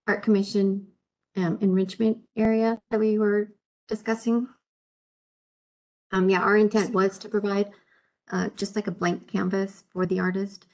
[0.08, 0.88] art commission,
[1.38, 3.54] um, enrichment area that we were
[3.88, 4.48] discussing.
[6.12, 7.72] Um, yeah, our intent was to provide,
[8.32, 10.68] uh, just like a blank canvas for the artist.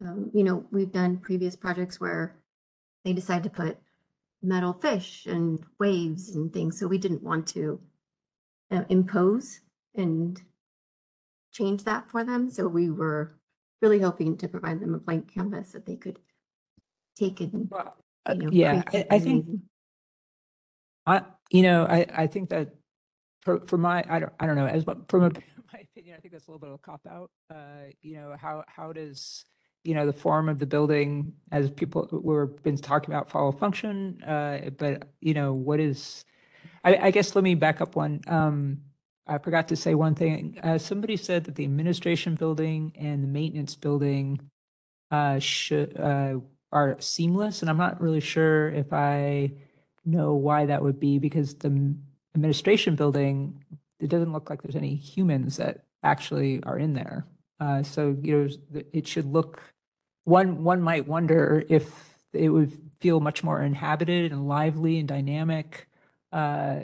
[0.00, 2.36] Um, you know, we've done previous projects where
[3.04, 3.78] they decide to put
[4.42, 7.80] metal fish and waves and things, so we didn't want to
[8.70, 9.60] uh, impose
[9.94, 10.40] and
[11.54, 13.38] change that for them, so we were
[13.80, 16.18] really hoping to provide them a blank canvas that they could
[17.16, 19.60] take and, you know, yeah, create I- I something think-
[21.06, 22.74] I, you know, I, I think that
[23.42, 25.30] for, for my, I don't, I don't know, as, from a-
[25.72, 27.30] my opinion, I think that's a little bit of a cop out.
[27.50, 29.44] Uh, you know, how, how does,
[29.84, 34.22] you know, the form of the building, as people were been talking about follow function,
[34.24, 36.24] uh, but, you know, what is,
[36.84, 38.22] I, I guess, let me back up one.
[38.26, 38.78] Um,
[39.26, 40.58] I forgot to say one thing.
[40.62, 44.40] Uh, somebody said that the administration building and the maintenance building
[45.10, 46.40] uh, should, uh,
[46.72, 49.52] are seamless, and I'm not really sure if I
[50.04, 51.94] know why that would be, because the
[52.34, 53.64] administration building,
[54.00, 57.26] it doesn't look like there's any humans that actually are in there.
[57.60, 59.62] Uh, so, you know, it should look,
[60.24, 61.90] one, one might wonder if
[62.34, 65.86] it would feel much more inhabited and lively and dynamic.
[66.32, 66.80] Uh,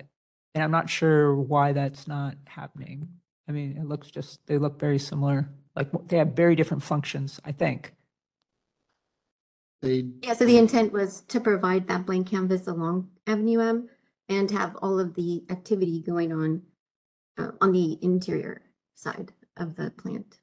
[0.55, 3.09] and I'm not sure why that's not happening.
[3.48, 7.40] I mean, it looks just, they look very similar, like they have very different functions,
[7.44, 7.94] I think.
[9.82, 13.89] They, Yeah, so the intent was to provide that blank canvas along Avenue M
[14.28, 16.62] and have all of the activity going on
[17.39, 18.62] uh, on the interior
[18.94, 20.39] side of the plant.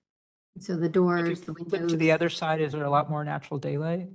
[0.59, 1.91] So the doors, the Flip windows.
[1.91, 4.07] to the other side, is there a lot more natural daylight?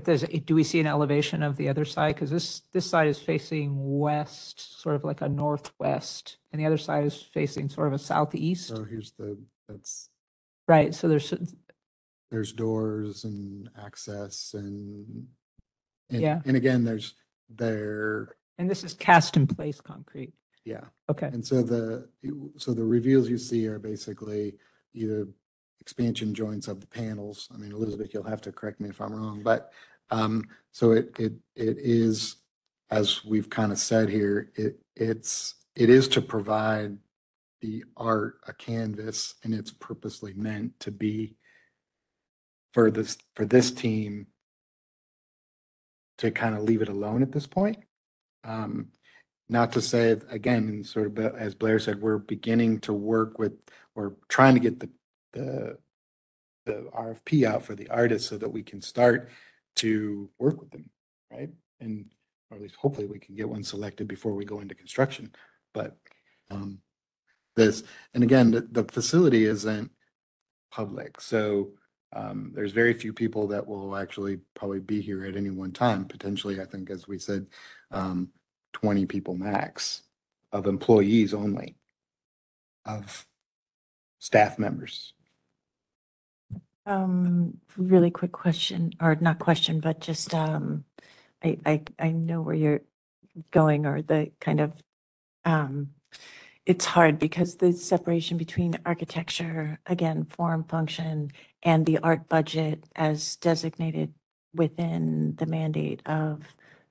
[0.00, 2.14] If there's, do we see an elevation of the other side?
[2.14, 6.78] Because this, this side is facing west, sort of like a northwest, and the other
[6.78, 8.68] side is facing sort of a southeast.
[8.68, 10.08] so here's the, that's,
[10.66, 11.34] Right, so there's,
[12.30, 15.26] there's doors and access and.
[16.08, 16.40] and- Yeah.
[16.46, 17.12] And again, there's,
[17.50, 20.32] there, and this is cast in place concrete.
[20.64, 20.84] yeah.
[21.10, 22.08] Okay, And so the,
[22.56, 24.54] so the reveals you see are basically
[24.94, 25.28] either
[25.80, 27.48] expansion joints of the panels.
[27.52, 29.72] I mean, Elizabeth, you'll have to correct me if I'm wrong, but,
[30.10, 32.36] um, so it, it, it is,
[32.90, 36.98] as we've kind of said here, it, it's, it is to provide
[37.60, 41.36] the art a canvas and it's purposely meant to be
[42.72, 44.26] for this, for this team
[46.18, 47.78] to kind of leave it alone at this point.
[48.44, 48.88] Um,
[49.48, 53.52] not to say, again, and sort of as Blair said, we're beginning to work with,
[53.94, 54.88] or trying to get the,
[55.32, 55.78] the,
[56.66, 59.30] the RFP out for the artists so that we can start
[59.76, 60.90] to work with them,
[61.30, 61.50] right?
[61.80, 62.06] And,
[62.50, 65.32] or at least hopefully we can get one selected before we go into construction.
[65.72, 65.96] But,
[66.50, 66.78] um,
[67.56, 67.82] this,
[68.14, 69.90] and again, the, the facility isn't
[70.70, 71.70] public, so,
[72.12, 76.04] um, there's very few people that will actually probably be here at any one time,
[76.06, 77.46] potentially, I think, as we said,
[77.92, 78.30] um,
[78.72, 80.02] twenty people max
[80.52, 81.76] of employees only,
[82.84, 83.26] of
[84.18, 85.14] staff members.
[86.90, 90.84] Um, really quick question, or not question, but just, um,
[91.40, 92.80] I, I, I know where you're
[93.52, 94.72] going or the kind of
[95.44, 95.90] um,
[96.66, 101.30] it's hard because the separation between architecture, again, form, function,
[101.62, 104.12] and the art budget as designated
[104.54, 106.42] within the mandate of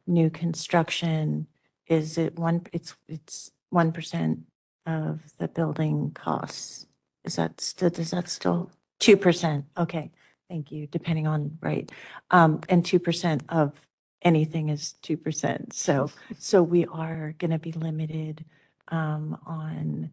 [0.07, 1.47] new construction,
[1.87, 4.41] is it one, it's, it's 1%
[4.85, 6.87] of the building costs?
[7.25, 9.63] Is that still, does that still, 2%?
[9.77, 10.11] Okay,
[10.49, 11.91] thank you, depending on, right.
[12.31, 13.73] Um, and 2% of
[14.21, 15.73] anything is 2%.
[15.73, 18.45] So, so we are going to be limited
[18.89, 20.11] um, on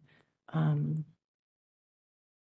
[0.53, 1.05] um,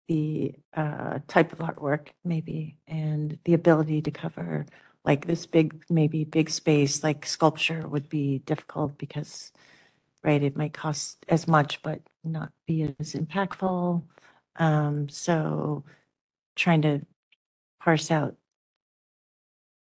[0.08, 4.66] the uh, type of artwork maybe and the ability to cover
[5.04, 9.52] like this big, maybe big space, like sculpture would be difficult because,
[10.22, 14.02] right, it might cost as much, but not be as impactful.
[14.56, 15.84] Um, so
[16.62, 17.00] trying to
[17.80, 18.36] parse out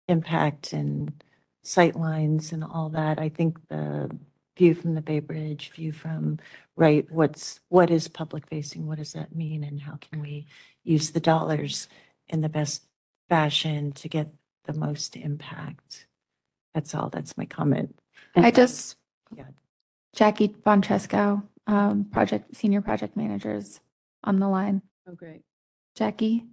[0.07, 1.23] impact and
[1.63, 3.19] sight lines and all that.
[3.19, 4.15] I think the
[4.55, 6.37] view from the Bay Bridge, view from,
[6.75, 8.85] right, what's, what is public facing?
[8.85, 9.63] What does that mean?
[9.63, 10.45] And how can we
[10.83, 11.87] use the dollars
[12.27, 12.83] in the best
[13.29, 14.27] fashion to get
[14.65, 16.05] the most impact?
[16.75, 17.09] That's all.
[17.09, 17.97] That's my comment.
[18.35, 18.95] I just,
[19.35, 19.45] Yeah.
[20.15, 23.79] Jackie von Treskow, um, project, senior project managers
[24.23, 24.83] on the line.
[25.07, 25.41] Oh, great.
[25.95, 26.45] Jackie?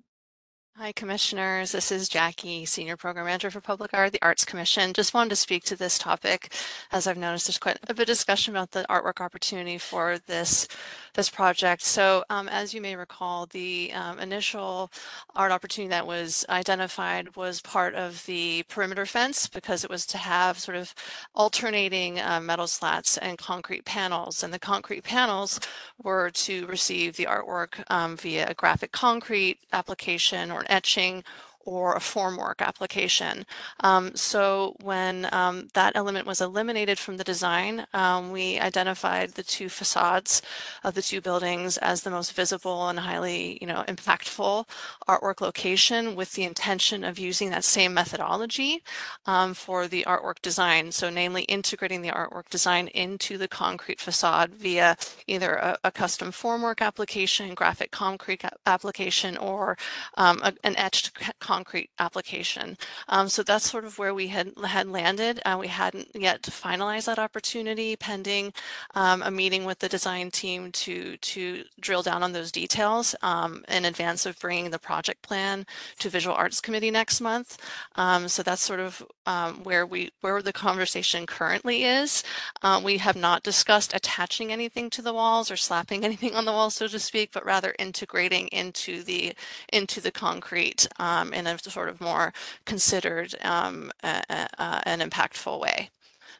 [0.78, 1.72] Hi, Commissioners.
[1.72, 4.92] This is Jackie, Senior Program Manager for Public Art, the Arts Commission.
[4.92, 6.52] Just wanted to speak to this topic,
[6.92, 10.68] as I've noticed there's quite a bit of discussion about the artwork opportunity for this
[11.14, 11.80] this project.
[11.80, 14.92] So, um, as you may recall, the um, initial
[15.34, 20.18] art opportunity that was identified was part of the perimeter fence because it was to
[20.18, 20.94] have sort of
[21.34, 25.58] alternating uh, metal slats and concrete panels, and the concrete panels
[26.02, 31.24] were to receive the artwork um, via a graphic concrete application or etching
[31.66, 33.44] or a formwork application.
[33.80, 39.42] Um, so when um, that element was eliminated from the design, um, we identified the
[39.42, 40.40] two facades
[40.84, 44.64] of the two buildings as the most visible and highly, you know, impactful
[45.08, 48.82] artwork location with the intention of using that same methodology
[49.26, 50.92] um, for the artwork design.
[50.92, 56.30] So namely integrating the artwork design into the concrete facade via either a, a custom
[56.30, 59.76] formwork application, graphic concrete application, or
[60.16, 61.55] um, a, an etched concrete
[61.98, 62.76] application.
[63.08, 65.40] Um, so that's sort of where we had had landed.
[65.44, 68.52] Uh, we hadn't yet finalized that opportunity pending
[68.94, 73.64] um, a meeting with the design team to to drill down on those details um,
[73.68, 75.66] in advance of bringing the project plan
[75.98, 77.58] to Visual Arts Committee next month.
[77.96, 82.22] Um, so that's sort of um, where we where the conversation currently is.
[82.62, 86.52] Uh, we have not discussed attaching anything to the walls or slapping anything on the
[86.52, 89.34] walls, so to speak, but rather integrating into the
[89.72, 92.32] into the concrete um, in a sort of more
[92.64, 94.22] considered um, uh,
[94.58, 95.90] uh, and impactful way.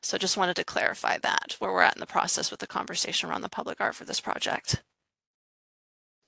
[0.02, 3.28] So just wanted to clarify that, where we're at in the process with the conversation
[3.28, 4.82] around the public art for this project.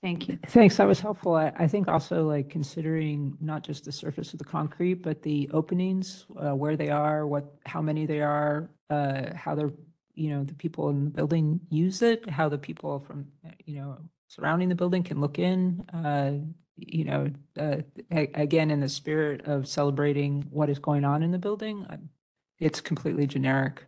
[0.02, 0.38] Thank you.
[0.46, 1.34] Thanks, that was helpful.
[1.34, 5.50] I, I think also like considering not just the surface of the concrete, but the
[5.52, 9.72] openings, uh, where they are, what, how many they are, uh, how they're,
[10.14, 13.26] you know, the people in the building use it, how the people from,
[13.64, 13.98] you know,
[14.28, 16.34] surrounding the building can look in, uh,
[16.76, 17.78] you know, uh,
[18.12, 21.98] a- again, in the spirit of celebrating what is going on in the building, I-
[22.59, 23.86] it's completely generic.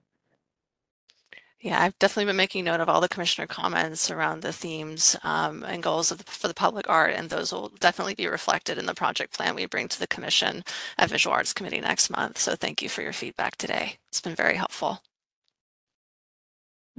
[1.61, 5.63] Yeah, I've definitely been making note of all the commissioner comments around the themes um,
[5.65, 8.87] and goals of the, for the public art, and those will definitely be reflected in
[8.87, 10.65] the project plan we bring to the commission
[10.99, 12.39] at Visual Arts Committee next month.
[12.39, 13.99] So thank you for your feedback today.
[14.09, 15.03] It's been very helpful.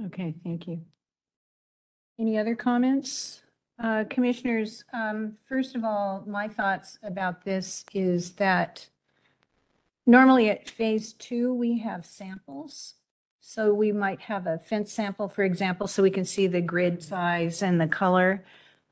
[0.04, 0.84] Okay, thank you.
[2.18, 3.42] Any other comments?
[3.82, 8.86] Uh, Commissioners, um, first of all, my thoughts about this is that
[10.06, 12.94] normally at phase two, we have samples.
[13.40, 17.02] So we might have a fence sample, for example, so we can see the grid
[17.02, 18.44] size and the color.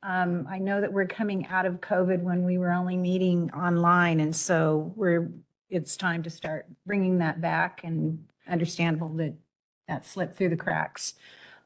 [0.02, 4.18] Um, I know that we're coming out of COVID when we were only meeting online,
[4.18, 5.30] and so we're,
[5.68, 9.34] it's time to start bringing that back and understandable that
[9.86, 11.14] that slipped through the cracks.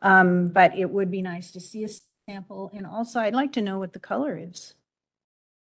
[0.05, 1.89] Um, but it would be nice to see a
[2.29, 4.75] sample, and also I'd like to know what the color is.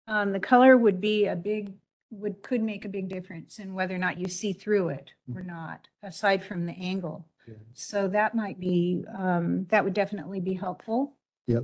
[0.05, 1.71] Um, the color would be a big,
[2.11, 5.43] would, could make a big difference in whether or not you see through it or
[5.43, 7.25] not, aside from the angle.
[7.73, 11.13] So that might be, um, that would definitely be helpful.
[11.47, 11.63] Yep.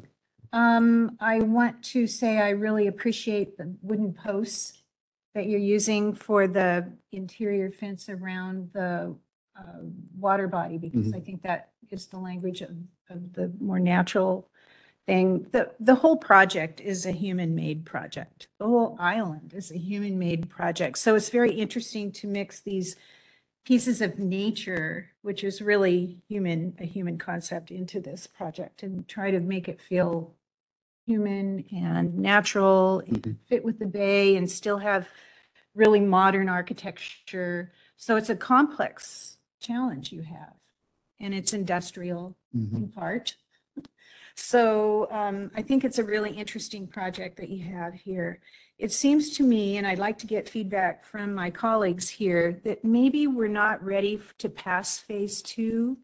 [0.52, 4.84] Um, I want to say I really appreciate the wooden posts
[5.36, 9.16] that you're using for the interior fence around the
[9.60, 9.80] uh,
[10.18, 11.15] water body, because Mhm.
[11.15, 12.76] I think that is the language of,
[13.10, 14.48] of the more natural
[15.06, 15.48] thing.
[15.52, 18.48] The, the whole project is a human-made project.
[18.60, 20.98] The whole island is a human-made project.
[20.98, 22.95] So it's very interesting to mix these
[23.65, 29.31] pieces of nature, which is really human, a human concept into this project and try
[29.31, 30.36] to make it feel
[31.07, 35.07] human and natural, and fit with the bay and still have
[35.73, 37.72] really modern architecture.
[37.98, 40.53] So it's a complex challenge you have.
[41.19, 43.36] And it's industrial in part.
[44.36, 48.40] So um, I think it's a really interesting project that you have here.
[48.77, 52.86] It seems to me, and I'd like to get feedback from my colleagues here, that
[52.86, 55.98] maybe we're not ready f- to pass phase two,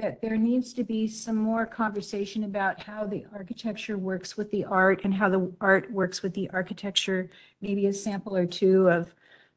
[0.00, 4.64] that there needs to be some more conversation about how the architecture works with the
[4.64, 7.30] art and how the art works with the architecture,
[7.60, 9.14] maybe a sample or two of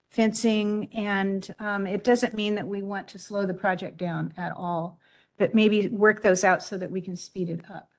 [0.09, 0.89] fencing.
[0.93, 4.99] And um, it doesn't mean that we want to slow the project down at all,
[5.37, 7.89] but maybe work those out so that we can speed it up.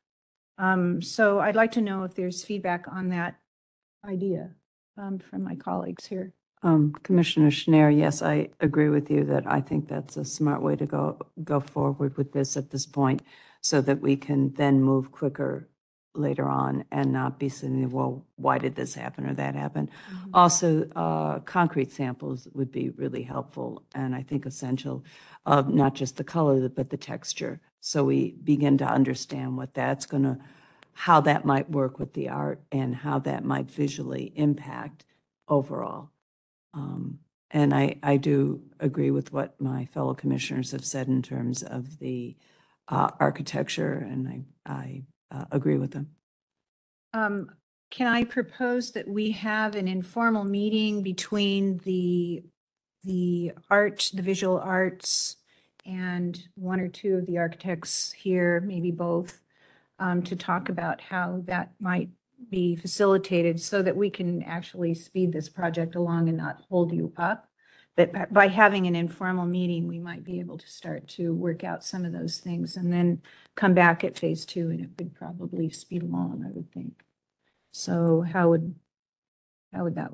[0.59, 3.37] Um, so I'd like to know if there's feedback on that
[4.05, 4.51] idea
[4.99, 6.35] um, from my colleagues here.
[6.63, 10.77] Um, Commissioner Schnair, yes, I agree with you that I think that's a smart way
[10.77, 13.23] to go, go forward with this at this point
[13.63, 15.71] so that we can then move quicker
[16.15, 19.89] later on and not be sitting, there, well, why did this happen or that happen?
[20.35, 25.05] Also, uh, concrete samples would be really helpful and I think essential
[25.47, 27.61] of not just the color, but the texture.
[27.81, 30.39] So we begin to understand what that's going to,
[30.93, 35.05] how that might work with the art and how that might visually impact
[35.49, 36.11] overall.
[36.75, 37.21] Um,
[37.53, 41.99] And I, I do agree with what my fellow commissioners have said in terms of
[41.99, 42.37] the
[42.87, 46.11] uh, architecture, and I, I uh, agree with them.
[47.13, 47.51] Um,
[47.91, 52.45] Can I propose that we have an informal meeting between the,
[53.03, 55.37] the art, the visual arts,
[55.85, 59.41] and one or two of the architects here, maybe both,
[59.99, 62.11] um, to talk about how that might
[62.49, 67.13] be facilitated so that we can actually speed this project along and not hold you
[67.17, 67.50] up.
[68.01, 71.65] But by- by having an informal meeting, we might be able to start to work
[71.65, 73.21] out some of those things and then
[73.57, 77.05] come back at phase two and it would probably speed along, I would think.
[77.73, 78.75] So how would,
[79.75, 80.13] how would that,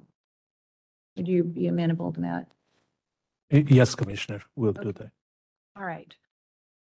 [1.16, 2.48] would you be amenable to that?
[3.52, 5.12] Y- Yes, Commissioner, we'll do that.
[5.76, 6.12] All right.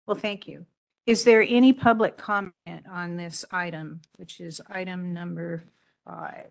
[0.07, 0.67] Well, thank you.
[1.07, 2.53] Is there any public comment
[2.91, 5.63] on this item, which is item number
[6.05, 6.49] five?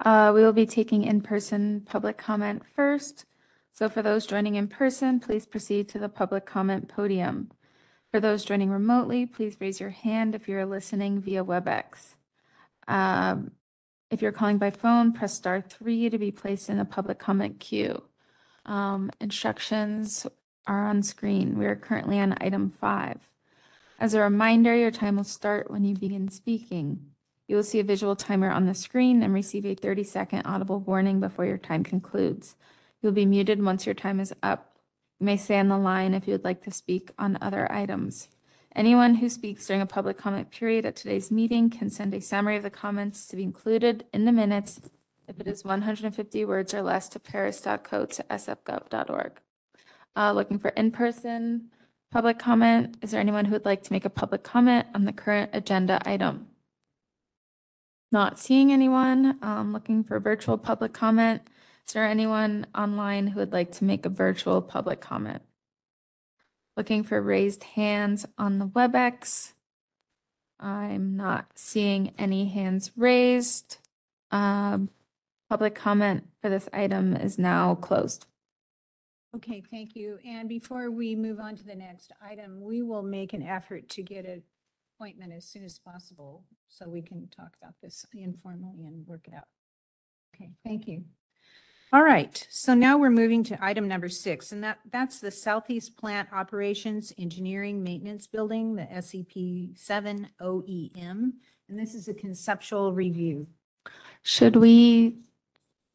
[0.00, 3.26] Uh, we will be taking in-person public comment first.
[3.74, 7.50] So for those joining in person, please proceed to the public comment podium.
[8.12, 12.14] For those joining remotely, please raise your hand if you're listening via WebEx.
[12.86, 13.50] Um,
[14.12, 17.58] if you're calling by phone, press star three to be placed in the public comment
[17.58, 18.04] queue.
[18.64, 20.24] Um, instructions
[20.68, 21.58] are on screen.
[21.58, 23.28] We are currently on item five.
[23.98, 27.06] As a reminder, your time will start when you begin speaking.
[27.48, 31.18] You will see a visual timer on the screen and receive a 30-second audible warning
[31.18, 32.54] before your time concludes.
[33.04, 34.78] You'll be muted once your time is up.
[35.20, 38.30] You may stay on the line if you would like to speak on other items.
[38.74, 42.56] Anyone who speaks during a public comment period at today's meeting can send a summary
[42.56, 44.80] of the comments to be included in the minutes
[45.28, 49.32] if it is 150 words or less to paris.coates.sfgov.org.
[50.16, 51.68] Uh, looking for in-person
[52.10, 52.96] public comment.
[53.02, 56.00] Is there anyone who would like to make a public comment on the current agenda
[56.06, 56.46] item?
[58.10, 59.38] Not seeing anyone.
[59.42, 61.42] Um, looking for virtual public comment.
[61.86, 65.42] Is there anyone online who would like to make a virtual public comment?
[66.76, 69.52] Looking for raised hands on the WebEx.
[70.58, 73.78] I'm not seeing any hands raised.
[74.30, 74.88] Um,
[75.48, 78.26] public comment for this item is now closed.
[79.36, 80.18] Okay, thank you.
[80.24, 84.02] And before we move on to the next item, we will make an effort to
[84.02, 84.42] get an
[84.96, 89.34] appointment as soon as possible so we can talk about this informally and work it
[89.34, 89.48] out.
[90.34, 91.04] Okay, thank you.
[91.94, 95.96] All right, so now we're moving to item number six, and that, that's the Southeast
[95.96, 101.34] Plant Operations Engineering Maintenance Building, the SEP seven OEM.
[101.68, 103.46] And this is a conceptual review.
[104.24, 105.20] Should we,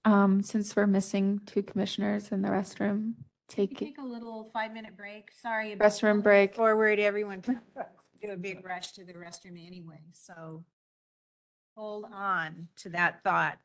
[0.05, 3.15] um, since we're missing two commissioners in the restroom,
[3.49, 5.31] take Take a little five-minute break.
[5.33, 5.73] Sorry.
[5.73, 6.55] about restroom break?
[6.55, 10.63] Forward, everyone do a big rush to the restroom anyway, so
[11.75, 13.57] hold on to that thought.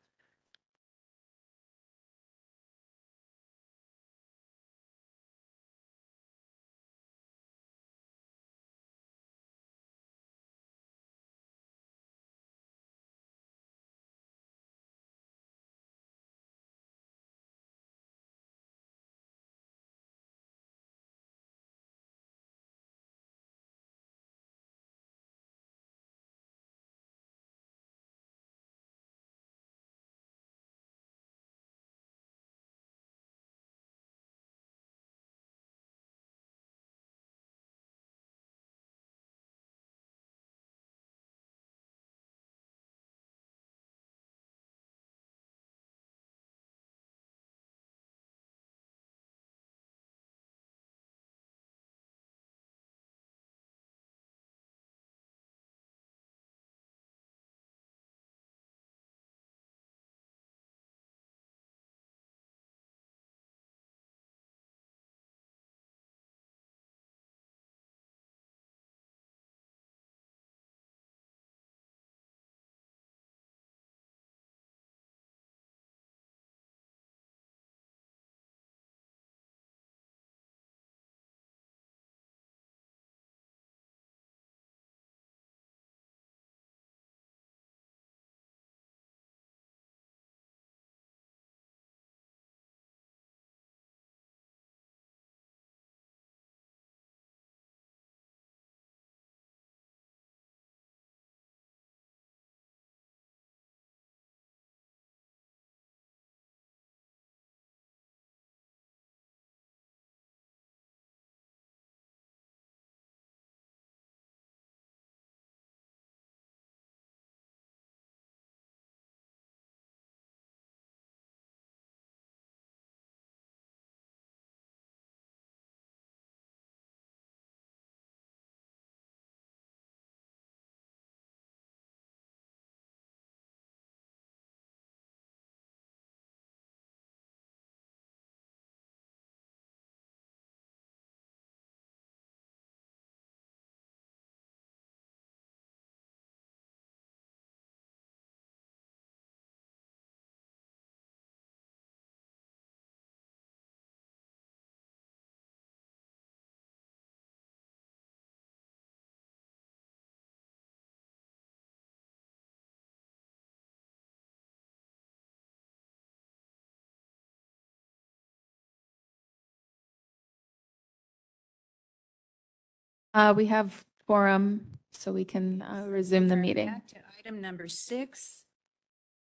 [173.15, 176.67] Uh, we have forum, so we can uh, resume the meeting.
[176.67, 178.43] Back to Item number six.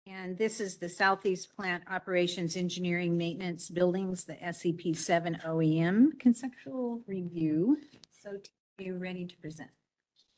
[0.07, 7.03] And this is the Southeast Plant Operations Engineering Maintenance Buildings, the SEP seven OEM conceptual
[7.09, 7.79] review.
[8.23, 9.71] So are you ready to present?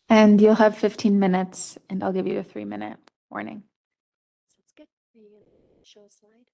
[0.09, 2.97] And you'll have 15 minutes, and I'll give you a three-minute
[3.31, 3.65] warning.
[4.49, 4.87] Sounds good.
[5.15, 6.47] Are you gonna show a slide?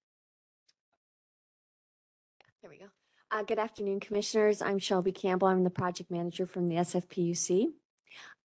[2.41, 2.87] Yeah, There we go.
[3.31, 4.59] Uh, good afternoon, Commissioners.
[4.59, 5.49] I'm Shelby Campbell.
[5.49, 7.67] I'm the project manager from the SFPUC.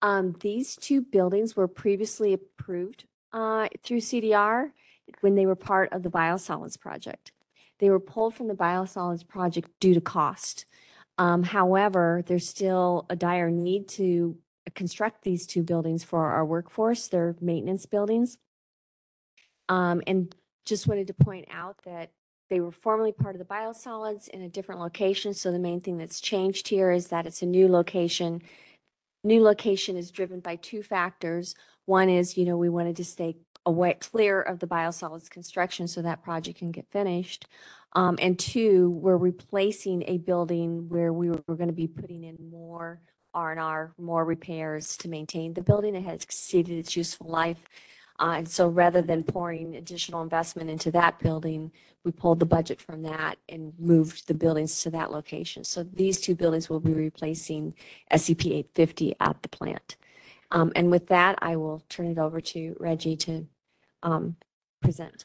[0.02, 4.73] Um, these two buildings were previously approved uh, through CDR
[5.23, 7.32] when they were part of the biosolids project.
[7.78, 10.66] They were pulled from the biosolids project due to cost.
[11.16, 14.36] Um, however, there's still a dire need to
[14.74, 17.09] construct these two buildings for our workforce.
[17.09, 18.36] They're maintenance buildings.
[19.70, 20.35] Um, and
[20.66, 22.11] just wanted to point out that
[22.50, 25.34] they were formerly part of the biosolids in a different location.
[25.34, 28.42] So the main thing that's changed here is that it's a new location.
[29.22, 31.54] New location is driven by two factors.
[31.86, 36.02] One is, you know, we wanted to stay away, clear of the biosolids construction so
[36.02, 37.46] that project can get finished.
[37.94, 42.36] Um, and two, we're replacing a building where we were going to be putting in
[42.50, 43.00] more
[43.32, 45.94] R and R, more repairs to maintain the building.
[45.94, 47.64] It has exceeded its useful life.
[48.20, 51.72] Uh, and so rather than pouring additional investment into that building,
[52.04, 55.64] we pulled the budget from that and moved the buildings to that location.
[55.64, 57.74] So these two buildings will be replacing
[58.14, 59.96] SEP 850 at the plant.
[60.50, 63.46] Um, and with that, I will turn it over to Reggie to
[64.02, 64.36] um,
[64.80, 65.24] present.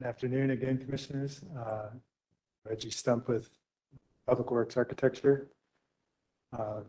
[0.00, 1.42] Good afternoon again, Commissioners.
[1.56, 1.90] Uh,
[2.68, 3.50] Reggie Stump with
[4.26, 5.48] Public Works Architecture.
[6.58, 6.84] Um,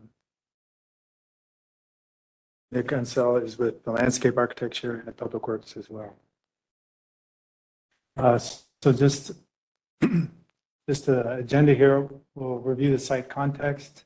[2.72, 6.14] Nick Unsell is with the Landscape Architecture and Public Works as well.
[8.16, 9.32] Uh, So just,
[10.88, 14.04] just the agenda here, we'll review the site context.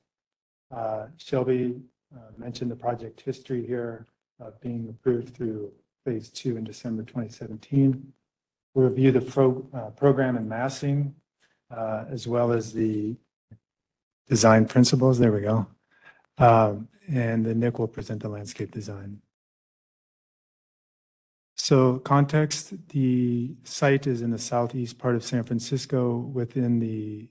[0.71, 1.81] Uh, Shelby
[2.15, 4.07] uh, mentioned the project history here,
[4.41, 5.73] uh, being approved through
[6.05, 8.13] Phase 2 in December 2017.
[8.75, 11.15] We'll review the pro, uh, program and massing,
[11.71, 13.17] uh, as well as the
[14.29, 15.19] design principles.
[15.19, 15.67] There we go.
[16.39, 19.21] Um, and then Nick will present the landscape design.
[21.57, 27.29] So context, the site is in the southeast part of San Francisco within the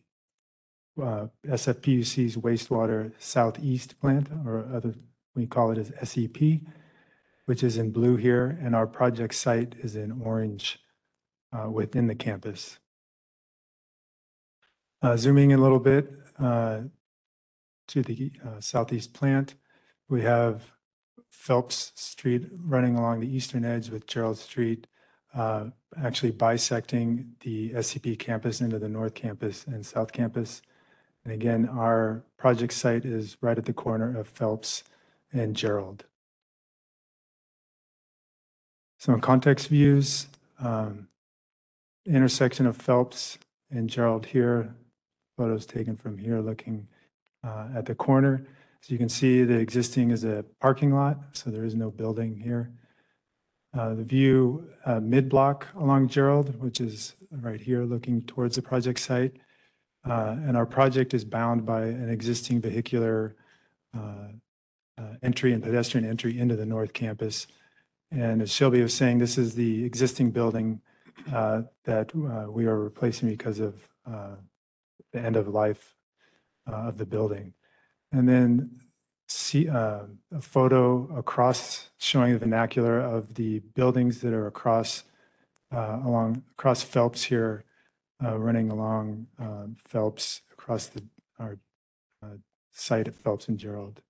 [1.02, 4.94] uh, SFPUC's wastewater southeast plant, or other,
[5.36, 6.62] we call it as SEP,
[7.46, 10.80] which is in blue here, and our project site is in orange
[11.54, 12.80] uh, within the campus.
[15.02, 16.82] Uh, Zooming in a little bit uh,
[17.88, 19.56] to the uh, southeast plant,
[20.10, 20.72] we have
[21.30, 24.88] Phelps Street running along the eastern edge with Jerrold Street,
[25.34, 25.66] uh,
[26.02, 30.62] actually bisecting the SEP campus into the north campus and south campus.
[31.24, 34.84] And again, our project site is right at the corner of Phelps
[35.32, 36.06] and Jerrold.
[38.98, 40.28] Some context views,
[40.60, 41.08] um,
[42.06, 43.38] intersection of Phelps
[43.70, 44.76] and Jerrold here,
[45.36, 46.88] photos taken from here looking
[47.48, 48.46] uh, at the corner.
[48.82, 52.36] So you can see the existing is a parking lot, so there is no building
[52.48, 52.72] here.
[53.78, 59.00] Uh, The view uh, mid-block along Jerrold, which is right here looking towards the project
[59.00, 59.34] site.
[60.06, 63.36] Uh, And our project is bound by an existing vehicular
[63.98, 64.30] uh,
[65.22, 67.48] entry and pedestrian entry into the north campus.
[68.12, 70.82] And as Shelby was saying, this is the existing building
[71.84, 72.08] that
[72.56, 73.74] we are replacing because of
[75.14, 75.97] the end of life
[76.68, 77.54] uh, of the building.
[78.12, 78.80] And then
[79.28, 80.04] see uh,
[80.34, 85.04] a photo across showing the vernacular of the buildings that are across
[85.74, 87.66] uh, along across Phelps here,
[88.24, 91.04] uh, running along um, Phelps across the
[91.40, 91.58] our
[92.24, 92.38] uh,
[92.72, 94.02] site at Phelps and Jerrold.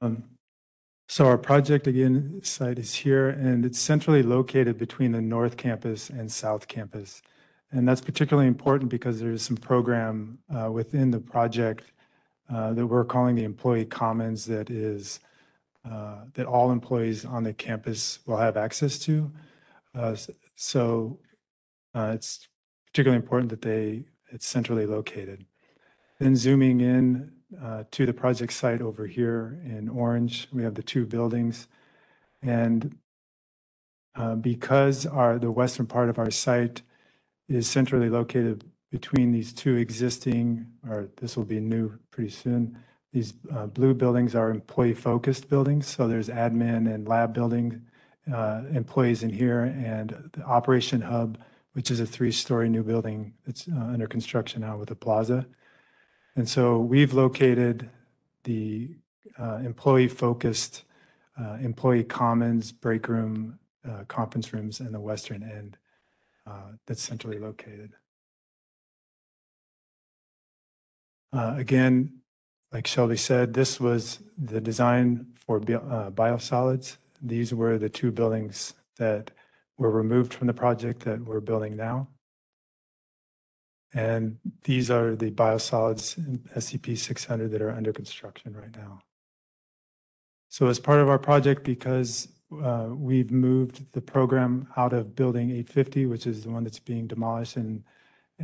[0.00, 0.24] Um,
[1.08, 6.10] so our project again site is here and it's centrally located between the North Campus
[6.10, 7.22] and South Campus.
[7.72, 11.92] And that's particularly important because there's some program uh, within the project
[12.52, 15.20] uh, that we're calling the Employee Commons that is
[15.90, 19.32] uh, that all employees on the campus will have access to.
[19.94, 20.14] Uh,
[20.54, 21.18] so
[21.94, 22.46] uh, it's
[22.86, 25.44] particularly important that they it's centrally located.
[26.20, 30.82] Then zooming in uh, to the project site over here in orange, we have the
[30.82, 31.66] two buildings,
[32.42, 32.96] and
[34.40, 36.82] because our the western part of our site
[37.52, 42.78] is centrally located between these two existing, or this will be new pretty soon.
[43.12, 47.82] These uh, blue buildings are employee-focused buildings, so there's admin and lab building
[48.32, 51.38] uh, employees in here, and the operation hub,
[51.72, 55.46] which is a three-story new building that's uh, under construction now with a plaza.
[56.36, 57.90] And so we've located
[58.44, 58.96] the
[59.38, 60.84] uh, employee-focused
[61.40, 63.58] uh, employee commons, break room,
[63.88, 65.76] uh, conference rooms, and the western end
[66.46, 67.92] uh, that's centrally located.
[71.32, 72.20] Uh, Again,
[72.72, 76.96] like Shelby said, this was the design for bi- uh, biosolids.
[77.20, 79.30] These were the two buildings that
[79.78, 82.08] were removed from the project that we're building now.
[83.94, 89.02] And these are the biosolids in SEP-600 that are under construction right now.
[90.48, 92.28] So as part of our project, because
[92.62, 97.06] uh, we've moved the program out of Building 850, which is the one that's being
[97.06, 97.84] demolished and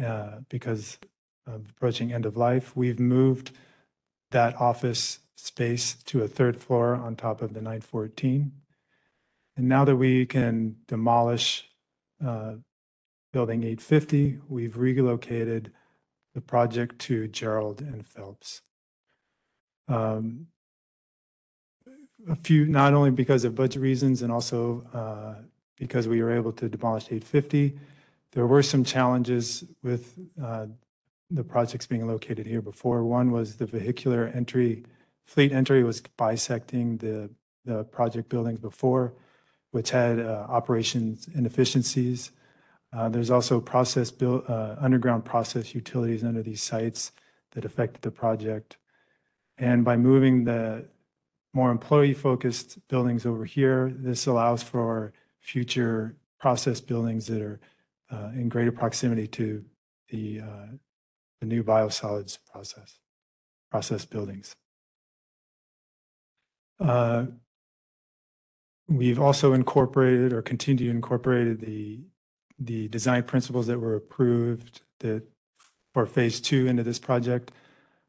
[0.03, 0.99] uh, because
[1.47, 3.53] of approaching end of life, we've moved
[4.31, 8.53] that office space to a third floor on top of the 914.
[9.57, 11.69] And now that we can demolish
[12.25, 12.55] uh,
[13.33, 15.73] Building 850, we've relocated
[16.35, 18.63] the project to Jerrold and Phelps.
[19.87, 20.49] Um,
[22.27, 25.43] a few, not only because of budget reasons and also uh,
[25.77, 27.79] because we were able to demolish 850,
[28.33, 30.67] there were some challenges with uh,
[31.31, 33.05] the projects being located here before.
[33.05, 34.85] One was the vehicular entry,
[35.25, 37.31] fleet entry was bisecting the,
[37.65, 39.15] the project buildings before,
[39.71, 42.33] which had uh, operations inefficiencies.
[42.93, 47.13] Uh, There's also process built, uh, underground process utilities under these sites
[47.53, 48.79] that affected the project.
[49.59, 50.87] And by moving the
[51.53, 57.61] more employee-focused buildings over here, this allows for future process buildings that are
[58.11, 59.65] uh, in greater proximity to
[60.09, 60.67] the, uh,
[61.41, 62.99] the new biosolids process,
[63.71, 64.55] process buildings.
[66.81, 67.27] Uh,
[68.91, 72.01] We've also incorporated or continue to incorporate the,
[72.59, 75.25] the design principles that were approved that
[75.93, 77.53] for phase two into this project.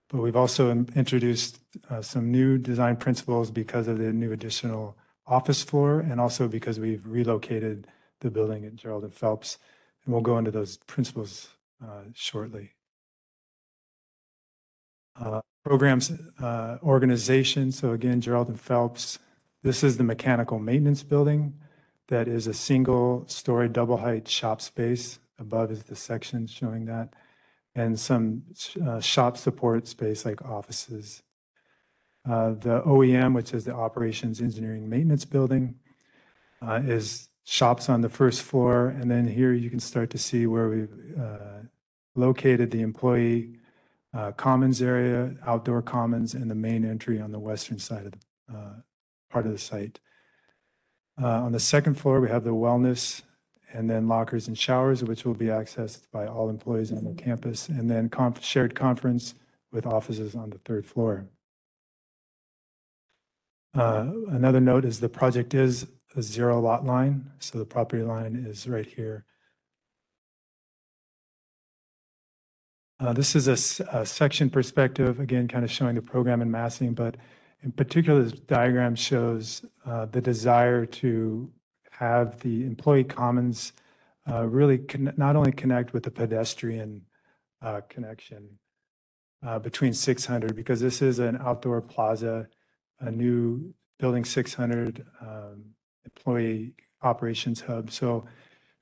[0.09, 1.59] But we've also introduced
[1.89, 6.79] uh, some new design principles because of the new additional office floor and also because
[6.79, 7.87] we've relocated
[8.21, 9.59] the building at Jerrold and Phelps.
[10.03, 11.49] And we'll go into those principles
[11.83, 12.71] uh, shortly.
[15.19, 16.11] Uh, Programs
[16.41, 19.19] uh, organization, so again, Jerrold and Phelps,
[19.61, 21.53] this is the mechanical maintenance building
[22.07, 25.19] that is a single-story, double-height shop space.
[25.37, 27.13] Above is the section showing that,
[27.79, 28.43] and some
[28.85, 31.23] uh, shop support space like offices.
[32.29, 35.75] Uh, The OEM, which is the Operations Engineering Maintenance Building,
[36.61, 38.89] uh, is shops on the first floor.
[38.89, 41.61] And then here you can start to see where we've uh,
[42.15, 43.55] located the employee
[44.13, 48.57] uh, commons area, outdoor commons, and the main entry on the western side of the
[48.57, 48.73] uh,
[49.31, 49.99] part of the site.
[51.17, 53.23] On the second floor, we have the wellness
[53.73, 57.69] and then lockers and showers, which will be accessed by all employees on the campus,
[57.69, 59.35] and then conf- shared conference
[59.71, 61.27] with offices on the third floor.
[63.75, 68.35] Uh, Another note is the project is a zero lot line, so the property line
[68.35, 69.25] is right here.
[72.99, 76.51] Uh, This is a s- a section perspective, again, kind of showing the program and
[76.51, 77.15] massing, but
[77.61, 81.51] in particular, this diagram shows uh, the desire to
[81.99, 83.73] have the employee commons
[84.29, 84.79] uh, really
[85.17, 87.01] not only connect with the pedestrian
[87.61, 88.57] uh, connection
[89.45, 92.47] uh, between 600, because this is an outdoor plaza,
[93.01, 95.65] a new building 600 um,
[96.05, 97.91] employee operations hub.
[97.91, 98.25] So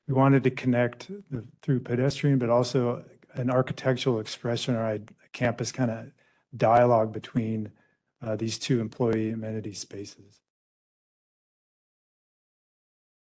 [0.07, 3.03] we wanted to connect the, through pedestrian, but also
[3.33, 4.99] an architectural expression or a
[5.33, 6.11] campus kind of
[6.55, 7.71] dialogue between
[8.23, 10.41] uh, these two employee amenity spaces.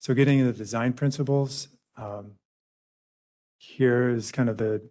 [0.01, 2.33] So getting into the design principles, um,
[3.57, 4.89] here is kind of the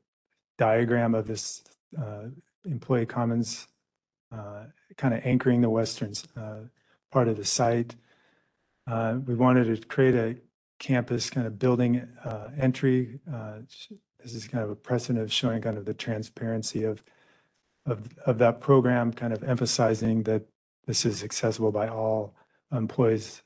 [0.57, 1.63] diagram of this
[1.97, 2.25] uh,
[2.65, 3.67] employee commons,
[4.31, 4.65] uh,
[4.97, 6.65] kind of anchoring the western uh,
[7.11, 7.95] part of the site.
[8.85, 10.35] Uh, we wanted to create a
[10.79, 13.19] campus kind of building uh, entry.
[13.31, 13.59] Uh,
[14.19, 17.03] this is kind of a precedent of showing kind of the transparency of
[17.85, 20.43] of, of that program, kind of emphasizing that
[20.87, 22.35] this is accessible by all
[22.69, 23.43] employees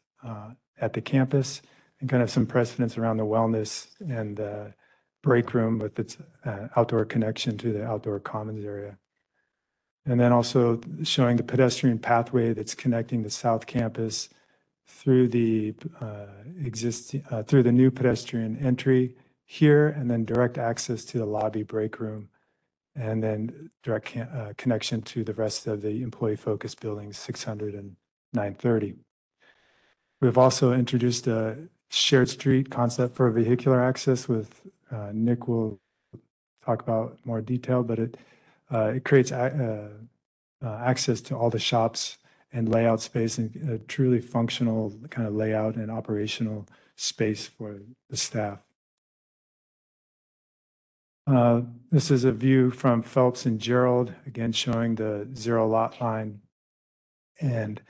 [0.81, 1.61] at the campus
[1.99, 4.73] and kind of some precedents around the wellness and the
[5.21, 8.97] break room with its uh, outdoor connection to the outdoor commons area.
[10.05, 14.29] And then also showing the pedestrian pathway that's connecting the south campus
[14.87, 16.25] through the uh,
[16.59, 21.61] existing, uh, through the new pedestrian entry here, and then direct access to the lobby
[21.61, 22.29] break room
[22.95, 27.95] and then direct uh, connection to the rest of the employee-focused buildings, 600 and
[28.33, 28.95] 930.
[30.21, 31.57] We've also introduced a
[31.89, 34.61] shared street concept for vehicular access with,
[34.91, 35.79] uh, Nick will
[36.63, 38.17] talk about more detail, but it
[38.71, 39.91] uh, it creates a-
[40.63, 42.17] uh, uh, access to all the shops
[42.53, 46.65] and layout space and a truly functional kind of layout and operational
[46.95, 47.79] space for
[48.09, 48.59] the staff.
[51.27, 56.41] Uh, This is a view from Phelps and Jerrold, again showing the zero lot line.
[57.41, 57.81] And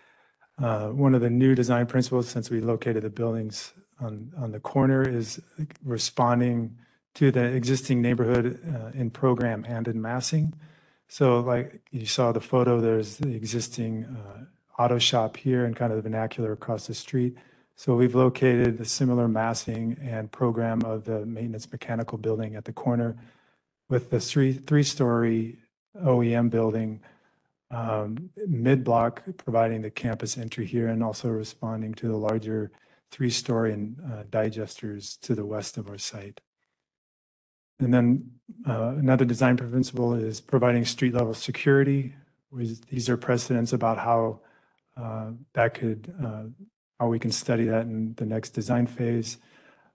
[0.62, 5.42] one of the new design principles since we located the buildings on, the corner is
[5.84, 6.78] responding
[7.16, 10.54] to the existing neighborhood uh, in program and in massing.
[11.08, 15.92] So like you saw the photo, there's the existing uh, auto shop here and kind
[15.92, 17.36] of the vernacular across the street.
[17.76, 22.74] So we've located a similar massing and program of the maintenance mechanical building at the
[22.74, 23.18] corner
[23.90, 25.58] with the three, three-story
[26.02, 27.02] OEM building
[27.72, 32.72] um, mid-block, providing the campus entry here and also responding to the larger
[33.12, 36.42] three-story and uh, digesters to the west of our site.
[37.80, 38.32] And then
[38.68, 42.14] uh, another design principle is providing street level security.
[42.54, 44.42] These are precedents about how
[44.96, 46.44] uh, that could, uh,
[47.00, 49.38] how we can study that in the next design phase.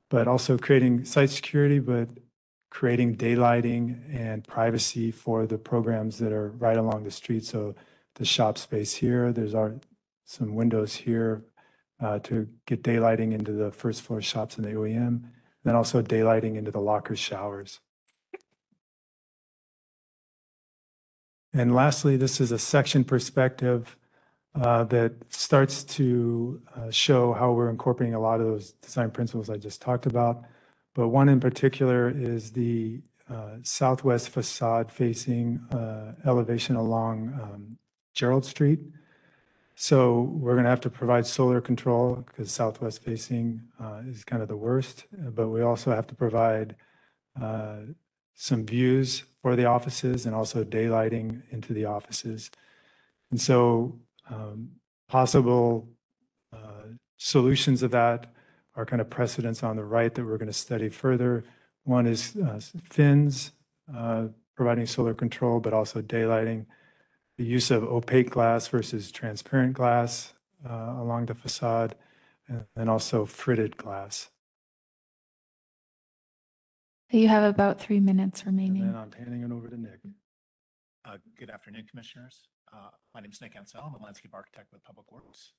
[0.09, 2.09] But also creating site security, but
[2.71, 7.45] creating daylighting and privacy for the programs that are right along the street.
[7.45, 7.75] So
[8.17, 9.75] the shop space here, there's our,
[10.25, 11.45] some windows here
[12.01, 15.23] uh, to get daylighting into the first floor shops in the OEM,
[15.65, 17.81] then also daylighting into the locker showers.
[21.55, 23.97] And lastly, this is a section perspective
[24.55, 29.49] uh, that starts to uh, show how we're incorporating a lot of those design principles
[29.49, 30.45] I just talked about.
[30.97, 37.79] But one in particular is the uh, southwest facade facing uh, elevation along um,
[38.15, 38.81] Jerrold Street.
[39.75, 44.41] So we're going to have to provide solar control because southwest facing uh, is kind
[44.41, 45.05] of the worst.
[45.13, 46.77] But we also have to provide
[48.39, 52.51] some views for the offices and also daylighting into the offices.
[53.31, 54.01] And so
[54.31, 54.71] um,
[55.09, 55.91] possible
[57.19, 58.33] solutions of that
[58.77, 61.45] are kind of precedents on the right that we're going to study further.
[61.85, 63.53] One is uh, fins,
[63.95, 66.67] uh, providing solar control, but also daylighting.
[67.39, 70.35] The use of opaque glass versus transparent glass
[70.69, 71.95] uh, along the facade,
[72.49, 74.31] and then also fritted glass.
[77.11, 78.83] You have about three minutes remaining.
[78.83, 79.01] And then.
[79.01, 80.01] I'm handing it over to Nick.
[81.05, 82.49] Uh, Good afternoon, Commissioners.
[82.73, 83.81] Uh, My name is Nick Ansel.
[83.87, 85.53] I'm a landscape architect with Public Works.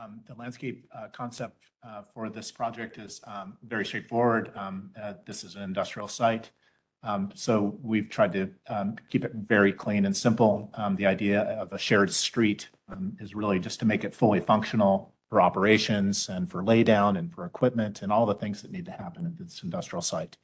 [0.00, 4.52] Um, The landscape uh, concept uh, for this project is um, very straightforward.
[4.54, 6.50] Um, uh, This is an industrial site.
[7.02, 10.70] Um, So we've tried to um, keep it very clean and simple.
[10.74, 12.68] Um, The idea of a shared street
[13.20, 17.44] is really just to make it fully functional for operations and for laydown and for
[17.44, 20.36] equipment and all the things that need to happen at this industrial site.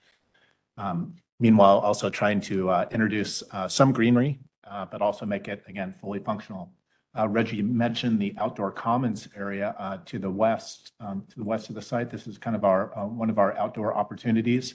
[1.38, 5.92] Meanwhile, also trying to uh, introduce uh, some greenery, uh, but also make it, again,
[5.92, 6.72] fully functional.
[7.16, 11.68] Uh, Reggie mentioned the outdoor commons area uh, to the west, um, to the west
[11.68, 12.10] of the site.
[12.10, 14.74] This is kind of our, uh, one of our outdoor opportunities.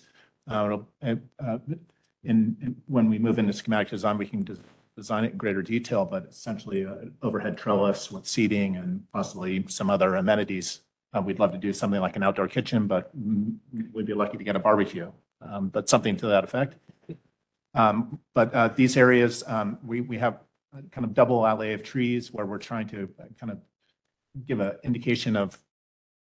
[0.50, 0.88] Uh, it'll-
[1.40, 1.58] uh,
[2.24, 4.58] In, in- when we move into schematic design, we can des-
[4.96, 9.90] design it in greater detail, but essentially uh, overhead trellis with seating and possibly some
[9.90, 10.82] other amenities.
[11.14, 13.10] Uh, We'd love to do something like an outdoor kitchen, but
[13.94, 15.12] we'd be lucky to get a barbecue,
[15.42, 16.76] um, but something to that effect.
[17.74, 20.36] Um, But uh, these areas, um, we, we have
[20.92, 23.60] kind of double alley of trees where we're trying to uh, kind of
[24.46, 25.58] give an indication of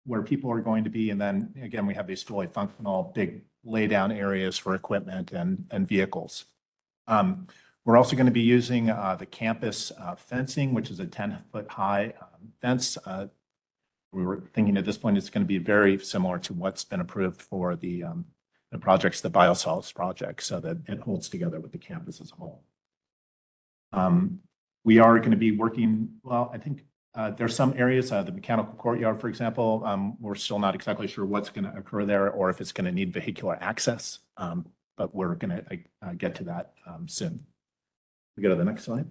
[0.06, 1.10] where people are going to be.
[1.10, 5.86] And then again, we have these fully functional, big laydown areas for equipment and, and
[5.86, 6.46] vehicles.
[7.06, 7.48] Um,
[7.84, 11.68] We're also going to be using uh, the campus uh, fencing, which is a 10-foot
[11.68, 12.96] high um, fence.
[13.04, 13.26] Uh,
[14.12, 17.00] We were thinking at this point, it's going to be very similar to what's been
[17.00, 18.26] approved for the, um,
[18.70, 22.34] the projects, the biosolids project, so that it holds together with the campus as a
[22.36, 22.62] whole.
[23.92, 24.40] Um,
[24.84, 26.84] We are going to be working, well, I think
[27.14, 31.06] uh, there's some areas, uh, the mechanical courtyard, for example, um, we're still not exactly
[31.06, 34.20] sure what's going to occur there or if it's going to need vehicular access.
[34.36, 34.66] Um,
[34.96, 37.44] But we're going to get to that um, soon.
[38.36, 39.06] We go to the next slide.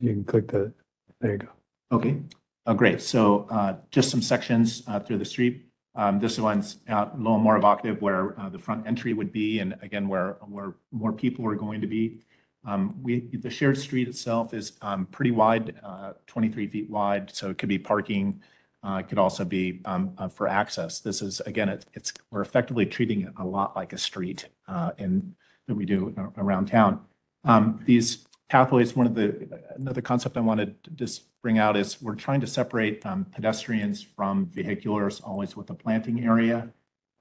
[0.00, 0.72] You can click the,
[1.20, 1.48] there you go.
[1.90, 2.22] Okay,
[2.66, 3.00] oh, great.
[3.00, 5.66] So uh, just some sections uh, through the street.
[5.94, 9.60] Um, This one's uh, a little more evocative where uh, the front entry would be
[9.60, 12.20] and again, where, where more people are going to be.
[12.64, 17.50] Um, We, the shared street itself is um, pretty wide, uh, 23 feet wide, so
[17.50, 18.40] it could be parking.
[18.84, 21.00] uh, It could also be um, uh, for access.
[21.00, 24.92] This is, again, it- it's, we're effectively treating it a lot like a street uh,
[24.98, 25.34] in,
[25.66, 27.00] that we do around town.
[27.44, 32.00] Um, These pathways, one of the, another concept I wanted to just bring out is
[32.00, 36.68] we're trying to separate um, pedestrians from vehiculars, always with a planting area.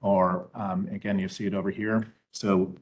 [0.02, 2.14] Or, um, again, you see it over here.
[2.32, 2.76] So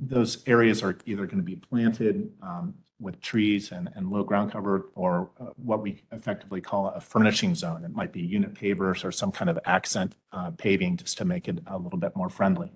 [0.00, 4.52] those areas are either going to be planted um, with trees and, and low ground
[4.52, 7.84] cover or uh, what we effectively call a furnishing zone.
[7.84, 11.48] It might be unit pavers or some kind of accent uh, paving just to make
[11.48, 12.72] it a little bit more friendly.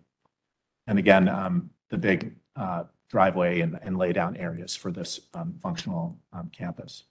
[0.86, 6.18] And again, um, the big uh, driveway and, and laydown areas for this um, functional
[6.32, 7.04] um, campus.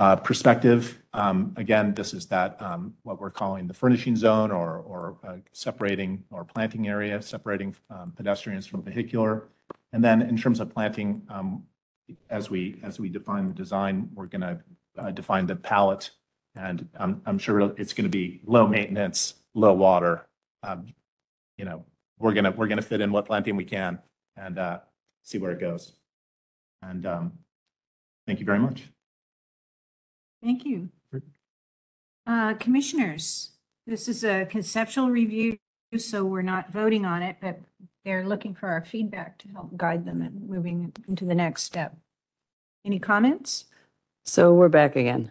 [0.00, 5.18] Uh, Perspective, um, again, this is that, um, what we're calling the furnishing zone or,
[5.22, 9.48] uh, separating or planting area, separating um, pedestrians from vehicular.
[9.92, 11.20] And then in terms of planting,
[12.30, 16.12] as we, as we define the design, we're going to define the palette.
[16.54, 20.26] And I'm, sure it's going to be low maintenance, low water.
[21.58, 21.84] You know,
[22.18, 23.98] we're going to, fit in what planting we can
[24.34, 24.78] and uh,
[25.24, 25.92] see where it goes.
[26.80, 27.02] And
[28.26, 28.84] thank you very much.
[30.42, 30.88] Thank you.
[32.26, 33.50] Uh, Commissioners,
[33.86, 35.58] this is a conceptual review,
[35.96, 37.60] so we're not voting on it, but
[38.04, 41.96] they're looking for our feedback to help guide them in moving into the next step.
[42.84, 43.64] Any comments?
[44.24, 45.30] So we're back again.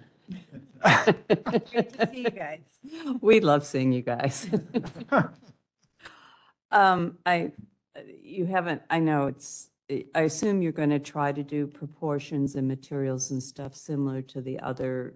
[0.84, 2.60] Great to see you guys.
[3.22, 4.48] We love seeing you guys.
[6.72, 7.52] Um, I,
[8.24, 12.68] you haven't, I know it's, I assume you're going to try to do proportions and
[12.68, 15.16] materials and stuff similar to the other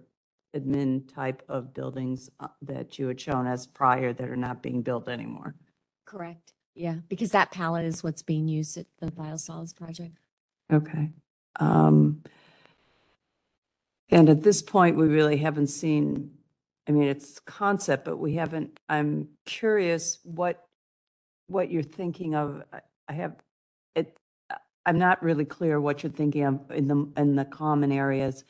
[0.56, 4.82] admin type of buildings uh, that you had shown us prior that are not being
[4.82, 5.54] built anymore.
[6.06, 6.54] Correct.
[6.74, 10.18] Yeah, because that palette is what's being used at the biosolids project.
[10.72, 11.10] Okay.
[11.60, 12.24] Um,
[14.10, 16.32] and at this point, we really haven't seen,
[16.88, 20.66] I mean, it's concept, but we haven't, I'm curious what,
[21.46, 22.64] what you're thinking of.
[22.72, 23.36] I- I have,
[23.94, 24.16] it,
[24.86, 28.44] I'm not really clear what you're thinking of in the, in the common areas.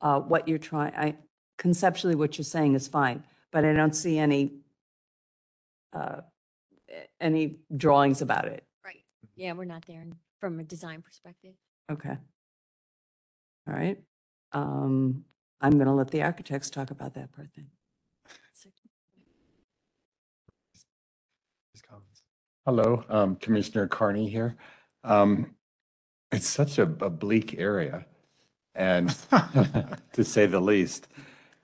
[0.00, 1.16] Uh, what you're trying, I,
[1.58, 4.52] conceptually, what you're saying is fine, but I don't see any,
[5.92, 6.22] uh,
[7.20, 8.64] any drawings about it.
[8.84, 9.04] Right.
[9.36, 11.54] Yeah, we're not there in- from a design perspective.
[11.90, 12.16] Okay.
[13.68, 13.98] All right.
[14.52, 15.24] Um,
[15.60, 17.68] I'm going to let the architects talk about that part then.
[22.66, 24.56] Hello, um, Commissioner Carney here.
[25.04, 25.54] Um,
[26.32, 28.06] It's such a a bleak area
[28.74, 29.14] and
[30.14, 31.08] to say the least.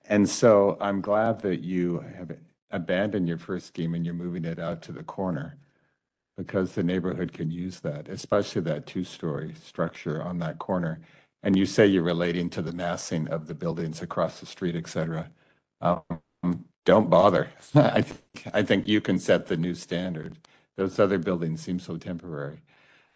[0.06, 2.32] And so I'm glad that you have
[2.70, 5.58] abandoned your first scheme and you're moving it out to the corner
[6.36, 11.00] because the neighborhood can use that, especially that two-story structure on that corner.
[11.42, 14.88] And you say you're relating to the massing of the buildings across the street, et
[14.88, 15.30] cetera.
[15.80, 16.02] Um,
[16.84, 17.50] Don't bother.
[17.74, 20.38] I think, I think you can set the new standard.
[20.76, 22.60] Those other buildings seem so temporary.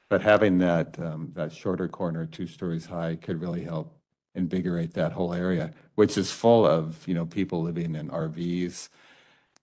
[0.08, 3.98] But having that, um, that shorter corner, two stories high, could really help
[4.34, 8.88] invigorate that whole area, which is full of, you know, people living in RVs.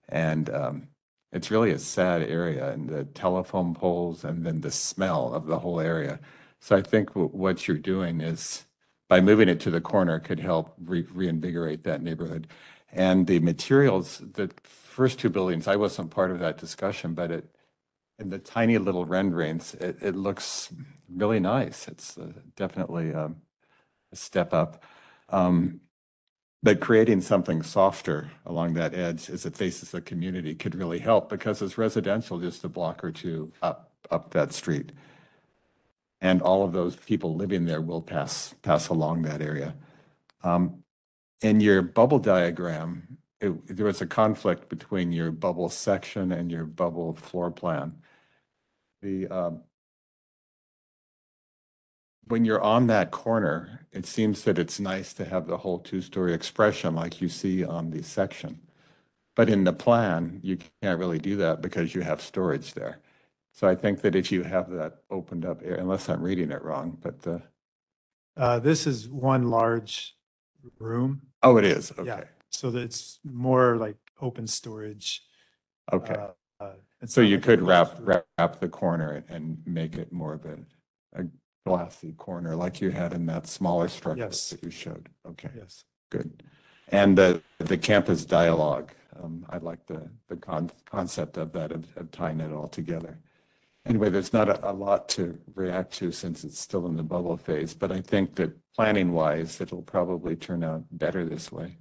[0.08, 0.88] And, um,
[1.32, 5.58] it's really a sad area and the telephone poles and then the smell of the
[5.58, 6.20] whole area.
[6.60, 8.66] So I think wh- what you're doing is,
[9.08, 12.46] by moving it to the corner, could help re- reinvigorate that neighborhood.
[12.92, 17.53] And the materials, the first two buildings, I wasn't part of that discussion, but it,
[18.18, 20.72] in the tiny little renderings, it, it looks
[21.08, 21.88] really nice.
[21.88, 23.36] It's uh, definitely um,
[24.12, 24.82] a step up.
[25.30, 25.80] Um,
[26.62, 31.28] But creating something softer along that edge as it faces the community could really help
[31.28, 34.92] because it's residential just a block or two up, up that street.
[36.20, 39.76] And all of those people living there will pass, pass along that area.
[40.42, 40.84] Um,
[41.42, 46.66] In your bubble diagram, it- there was a conflict between your bubble section and your
[46.66, 48.02] bubble floor plan.
[49.04, 49.60] The, um,
[52.26, 56.32] when you're on that corner, it seems that it's nice to have the whole two-story
[56.32, 58.62] expression like you see on the section.
[59.36, 63.00] But in the plan, you can't really do that because you have storage there.
[63.52, 66.62] So I think that if you have that opened up, area, unless I'm reading it
[66.62, 67.38] wrong, but, uh,
[68.38, 70.16] Uh, this is one large
[70.78, 71.20] room.
[71.42, 72.28] oh, it is, Yeah, okay.
[72.50, 75.22] so that it's more like open storage.
[75.92, 76.14] Okay.
[76.14, 76.28] Uh,
[77.06, 80.58] So you could wrap, wrap, the corner and make it more of a,
[81.20, 81.26] a
[81.66, 84.50] glassy corner like you had in that smaller structure Yes.
[84.50, 85.08] that you showed.
[85.26, 85.50] Okay.
[85.56, 85.84] Yes.
[86.10, 86.42] Good.
[86.88, 91.86] And the, the campus dialogue, um, I like the, the con, concept of that, of,
[91.96, 93.18] of tying it all together.
[93.86, 97.36] Anyway, there's not a, a lot to react to since it's still in the bubble
[97.36, 101.78] phase, but I think that planning wise, it'll probably turn out better this way.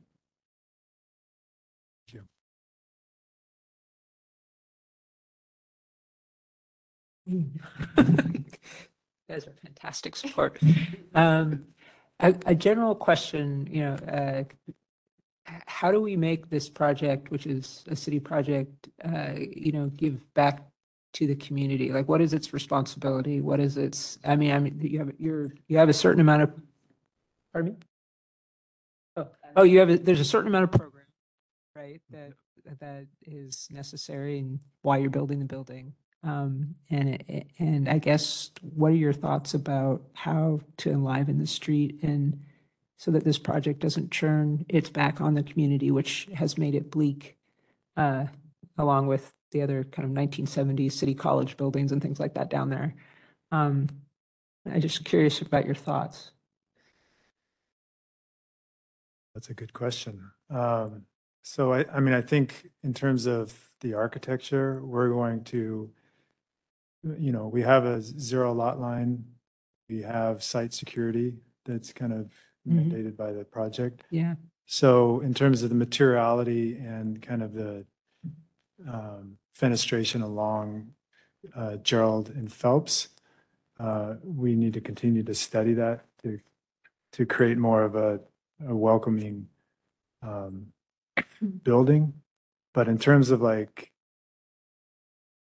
[9.29, 10.59] Guys are fantastic support.
[11.15, 11.65] Um,
[12.19, 14.43] a, a general question, you know, uh,
[15.67, 20.33] how do we make this project, which is a city project, uh, you know, give
[20.33, 20.63] back
[21.13, 21.91] to the community?
[21.91, 23.41] Like, what is its responsibility?
[23.41, 26.43] What is its, I mean, I mean, you have, you're, you have a certain amount
[26.43, 26.53] of,
[27.51, 27.77] pardon me?
[29.15, 29.27] Oh,
[29.57, 31.05] oh, you have, a there's a certain amount of program,
[31.75, 32.33] right, that,
[32.79, 35.93] that is necessary and why you're building the building.
[36.23, 42.01] Um, and, and I guess, what are your thoughts about how to enliven the street
[42.01, 42.39] and
[42.97, 46.89] so that this project doesn't churn its back on the community, which has made it
[46.89, 47.35] bleak,
[47.97, 48.25] uh,
[48.77, 52.69] along with the other kind of 1970s city college buildings and things like that down
[52.69, 52.95] there.
[53.51, 53.89] Um,
[54.65, 56.31] I'm just curious about your thoughts.
[59.33, 60.31] That's a good question.
[60.49, 61.05] Um,
[61.41, 65.91] so I, I mean, I think in terms of the architecture, we're going to,
[67.03, 69.25] you know, we have a zero lot line.
[69.89, 72.29] We have site security that's kind of
[72.67, 72.91] Mhm.
[72.91, 74.03] mandated by the project.
[74.09, 74.35] Yeah.
[74.65, 77.85] So in terms of the materiality and kind of the
[78.87, 80.93] um, fenestration along
[81.55, 83.09] uh, Jerrold and Phelps,
[83.79, 86.39] uh, we need to continue to study that to
[87.11, 88.19] to create more of a,
[88.67, 89.47] a welcoming
[90.21, 90.73] um,
[91.63, 92.13] building.
[92.73, 93.91] But in terms of like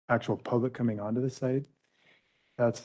[0.09, 1.65] actual public coming onto the site,
[2.57, 2.81] that's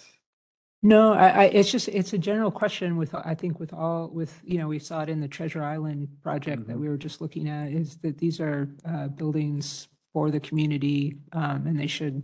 [0.82, 4.40] No, I, I, it's just, it's a general question with, I think with all, with,
[4.44, 7.48] you know, we saw it in the Treasure Island project that we were just looking
[7.48, 12.22] at, is that these are, uh, buildings for the community, um, and they should,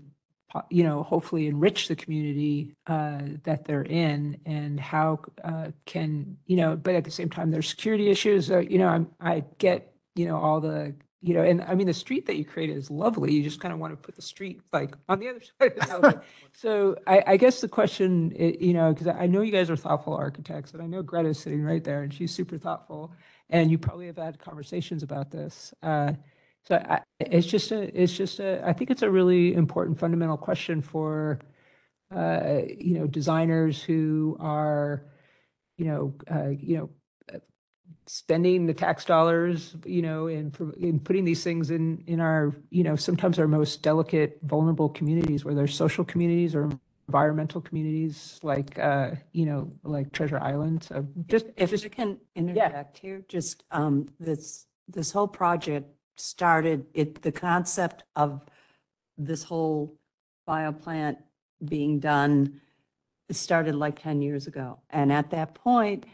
[0.51, 6.37] po- you know, hopefully enrich the community, uh, that they're in, and how, uh, can,
[6.47, 9.43] you know, but at the same time, there's security issues, uh, you know, I'm, I
[9.59, 12.77] get, you know, all the, you know, and I mean, the street that you created
[12.77, 15.41] is lovely, you just kind of want to put the street like on the other
[15.59, 15.73] side.
[15.95, 16.23] of the.
[16.53, 20.15] So I, I guess the question, you know, because I know you guys are thoughtful
[20.15, 23.11] architects, and I know Greta's sitting right there, and she's super thoughtful,
[23.49, 25.73] and you probably have had conversations about this.
[25.83, 26.13] Uh,
[26.69, 30.37] so I, it's just a, it's just a, I think it's a really important fundamental
[30.37, 31.39] question for,
[32.15, 35.07] uh, you know, designers who are,
[35.79, 36.91] you know, uh, you know,
[38.07, 42.83] spending the tax dollars, you know, and in putting these things in, in our, you
[42.83, 46.71] know, sometimes our most delicate, vulnerable communities, where there's social communities or
[47.09, 50.85] environmental communities like, uh, you know, like Treasure Island.
[50.85, 57.23] So just, If I can interject here, just, um, this, this whole project started, it,
[57.23, 58.43] the concept of
[59.17, 59.99] this whole
[60.49, 61.17] bioplant
[61.65, 62.61] being done,
[63.31, 64.79] started like 10 years ago.
[64.91, 66.05] And at that point,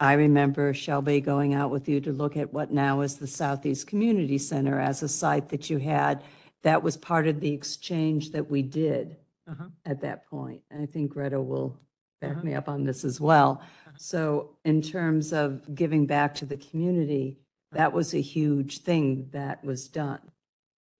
[0.00, 3.86] I remember Shelby going out with you to look at what now is the Southeast
[3.86, 6.22] Community Center as a site that you had.
[6.62, 9.16] That was part of the exchange that we did
[9.48, 9.68] Uh-huh.
[9.84, 10.62] at that point.
[10.70, 11.80] And I think Greta will
[12.20, 12.42] back Uh-huh.
[12.44, 13.60] me up on this as well.
[13.96, 17.38] So in terms of giving back to the community,
[17.72, 20.20] that was a huge thing that was done.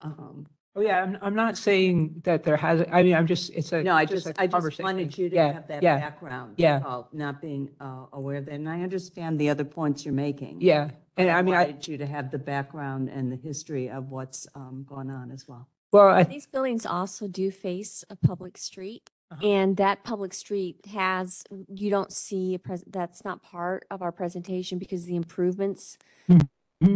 [0.01, 3.71] Um, Oh, yeah, I'm, I'm not saying that there has, I mean, I'm just, it's
[3.71, 3.81] a.
[3.81, 4.85] No, I just, I just conversation.
[4.85, 6.53] wanted you to Yeah, have that yeah, background.
[6.57, 8.53] Yeah, that's all, Not being uh, aware of that.
[8.53, 10.61] And I understand the other points you're making.
[10.61, 10.91] yeah.
[11.17, 14.47] And I mean, I, wanted you to have the background and the history of what's
[14.55, 15.67] um, gone on as well.
[15.91, 19.09] well, I, These buildings also do face a public street.
[19.31, 19.45] Uh-huh.
[19.45, 24.11] And that public street has, you don't see, a pres- that's not part of our
[24.13, 25.97] presentation because the improvements
[26.29, 26.47] Mhm.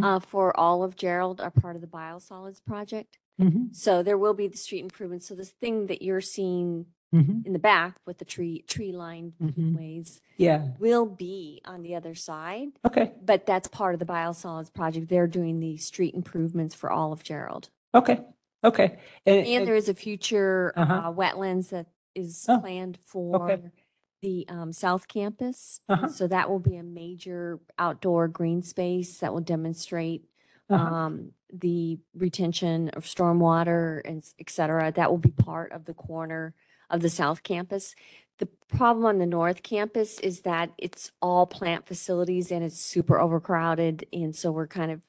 [0.01, 3.17] uh, for all of Jerrold are part of the biosolids project.
[3.39, 3.75] Mhm.
[3.75, 5.27] So there will be the street improvements.
[5.27, 7.45] So this thing that you're seeing Mhm.
[7.45, 9.75] in the back with the tree, tree lined Mhm.
[9.75, 12.69] ways yeah, will be on the other side.
[12.85, 15.07] okay, But that's part of the biosolids project.
[15.09, 17.69] They're doing the street improvements for all of Jerrold.
[17.95, 18.25] okay,
[18.63, 18.97] okay.
[19.25, 20.93] And there is a future Uh-huh.
[20.93, 23.59] uh, wetlands that is Oh, planned for
[24.21, 25.81] the um, South Campus.
[25.89, 26.07] Uh-huh.
[26.07, 30.27] So that will be a major outdoor green space that will demonstrate
[30.69, 30.95] Uh-huh.
[30.95, 34.91] um, the retention of stormwater and s- et cetera.
[34.91, 36.53] That will be part of the corner
[36.89, 37.95] of the South Campus.
[38.39, 43.19] The problem on the North Campus is that it's all plant facilities and it's super
[43.19, 44.07] overcrowded.
[44.11, 45.01] And so we're kind of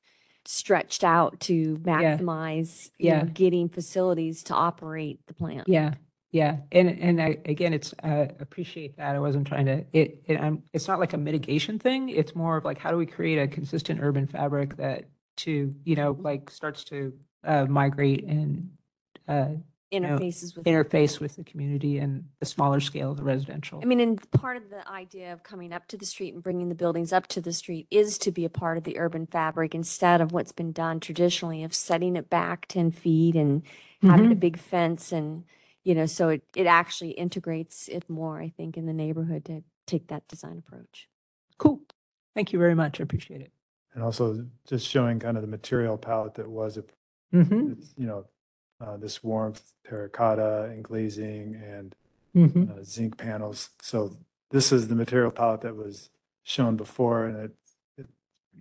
[0.45, 3.25] stretched out to maximize, you know, Yeah.
[3.25, 5.67] getting facilities to operate the plant.
[5.69, 5.95] Yeah,
[6.33, 9.17] yeah, and and I, again, it's uh, appreciate that.
[9.17, 9.85] I wasn't trying to.
[9.95, 10.63] It, it I'm.
[10.75, 12.11] It's not like a mitigation thing.
[12.11, 15.05] It's more of like how do we create a consistent urban fabric that
[15.37, 17.13] to you know like starts to
[17.45, 18.71] uh, migrate and
[19.29, 19.49] uh,
[19.93, 23.79] know, Interfaces with- interface with the community and the smaller scale of the residential.
[23.81, 26.69] I mean, and part of the idea of coming up to the street and bringing
[26.69, 29.73] the buildings up to the street is to be a part of the urban fabric
[29.73, 33.63] instead of what's been done traditionally of setting it back 10 feet and
[34.03, 34.41] having a Mhm.
[34.41, 35.45] big fence and,
[35.85, 39.63] you know, so it, it actually integrates it more, I think, in the neighborhood to
[39.87, 41.09] take that design approach.
[41.57, 41.81] Cool.
[42.35, 42.99] Thank you very much.
[42.99, 43.53] I appreciate it.
[43.95, 46.85] And also just showing kind of the material palette that was, a-
[47.33, 47.73] Mhm.
[47.79, 48.27] it's, you know,
[48.81, 51.95] uh, this warmth, terracotta and glazing and
[52.35, 52.71] Mhm.
[52.71, 53.71] uh, zinc panels.
[53.81, 54.17] So
[54.51, 56.11] this is the material palette that was
[56.43, 57.57] shown before and it,
[57.97, 58.07] it,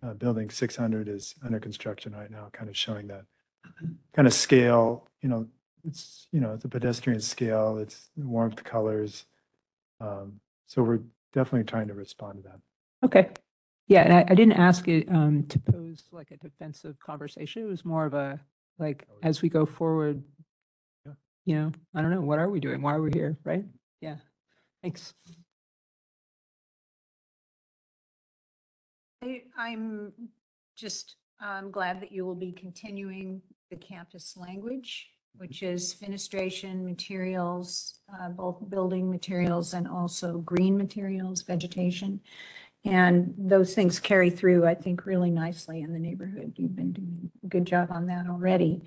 [0.01, 3.25] uh, building 600 is under construction right now, kind of showing that
[4.13, 5.47] kind of scale, you know,
[5.83, 9.25] it's, you know, it's a pedestrian scale, it's warmth colors.
[9.99, 11.01] Um, so we're
[11.33, 12.59] definitely trying to respond to that.
[13.03, 13.31] Okay.
[13.87, 17.63] Yeah, and I, I didn't ask it um, to pose like a defensive conversation.
[17.63, 18.39] It was more of a,
[18.79, 20.23] like, as we go forward,
[21.45, 22.81] you know, I don't know, what are we doing?
[22.81, 23.65] Why are we here, right?
[23.99, 24.15] Yeah.
[24.81, 25.13] Thanks.
[29.23, 30.13] I- I'm
[30.77, 37.99] just um, glad that you will be continuing the campus language, which is fenestration materials,
[38.21, 42.21] uh, both building materials and also green materials, vegetation.
[42.85, 46.53] And those things carry through, I think, really nicely in the neighborhood.
[46.57, 48.81] You've been doing a good job on that already.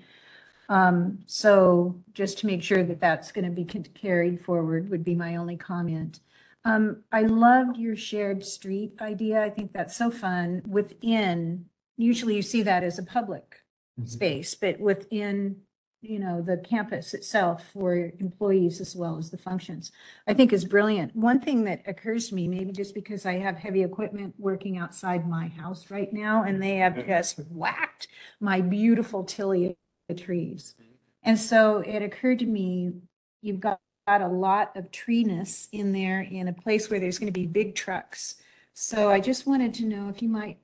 [0.69, 5.03] Um, So just to make sure that that's going to be con- carried forward would
[5.03, 6.19] be my only comment.
[6.65, 9.41] Um, I loved your shared street idea.
[9.41, 13.63] I think that's so fun within, usually you see that as a public
[14.05, 15.61] space, but within,
[16.07, 19.91] you know, the campus itself for employees as well as the functions,
[20.27, 21.15] I think is brilliant.
[21.15, 25.27] One thing that occurs to me, maybe just because I have heavy equipment working outside
[25.27, 27.09] my house right now, and they have mm-hmm.
[27.09, 28.07] just whacked
[28.39, 29.75] my beautiful tilia
[30.15, 30.75] trees.
[31.23, 32.93] And so it occurred to me,
[33.41, 37.27] you've got got a lot of treeness in there in a place where there's going
[37.31, 38.35] to be big trucks.
[38.73, 40.59] So I just wanted to know if you might,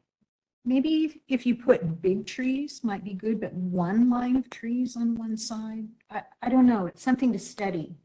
[0.65, 5.17] maybe if you put big trees might be good, but one line of trees on
[5.17, 5.87] one side.
[6.09, 6.85] I, I don't know.
[6.85, 7.95] It's something to study,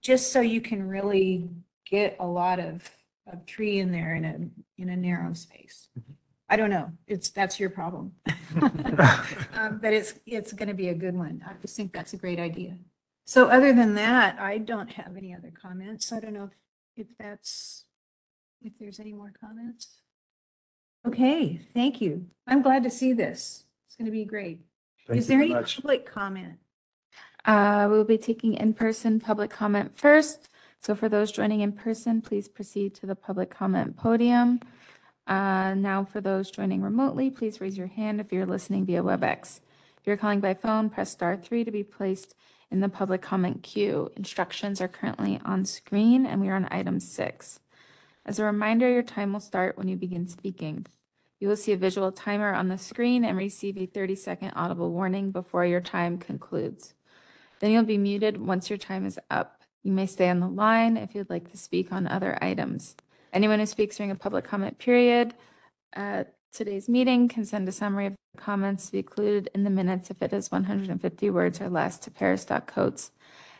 [0.00, 1.48] just so you can really
[1.84, 2.88] get a lot of,
[3.30, 5.88] of tree in there in a, in a narrow space.
[6.48, 6.92] I don't know.
[7.06, 8.12] It's, that's your problem.
[9.56, 11.42] Um, But it's, it's going to be a good one.
[11.46, 12.76] I just think that's a great idea.
[13.24, 16.12] So other than that, I don't have any other comments.
[16.12, 16.50] I don't know
[16.96, 17.84] if, if that's,
[18.62, 20.02] if there's any more comments.
[21.06, 22.26] Okay, thank you.
[22.46, 23.64] I'm glad to see this.
[23.86, 24.60] It's going to be great.
[25.06, 25.76] Thank Is you there very any much.
[25.76, 26.58] public comment?
[27.44, 30.48] Uh, we'll be taking in-person public comment first.
[30.80, 34.60] So for those joining in person, please proceed to the public comment podium.
[35.26, 39.60] Uh, now for those joining remotely, please raise your hand if you're listening via WebEx.
[39.98, 42.34] If you're calling by phone, press star three to be placed
[42.70, 44.10] in the public comment queue.
[44.16, 47.60] Instructions are currently on screen and we are on item six.
[48.26, 50.86] As a reminder, your time will start when you begin speaking.
[51.40, 55.30] You will see a visual timer on the screen and receive a 30-second audible warning
[55.30, 56.94] before your time concludes.
[57.60, 59.62] Then you'll be muted once your time is up.
[59.82, 62.96] You may stay on the line if you'd like to speak on other items.
[63.32, 65.34] Anyone who speaks during a public comment period
[65.92, 69.70] at today's meeting can send a summary of the comments to be included in the
[69.70, 73.10] minutes if it is 150 words or less to paris.coates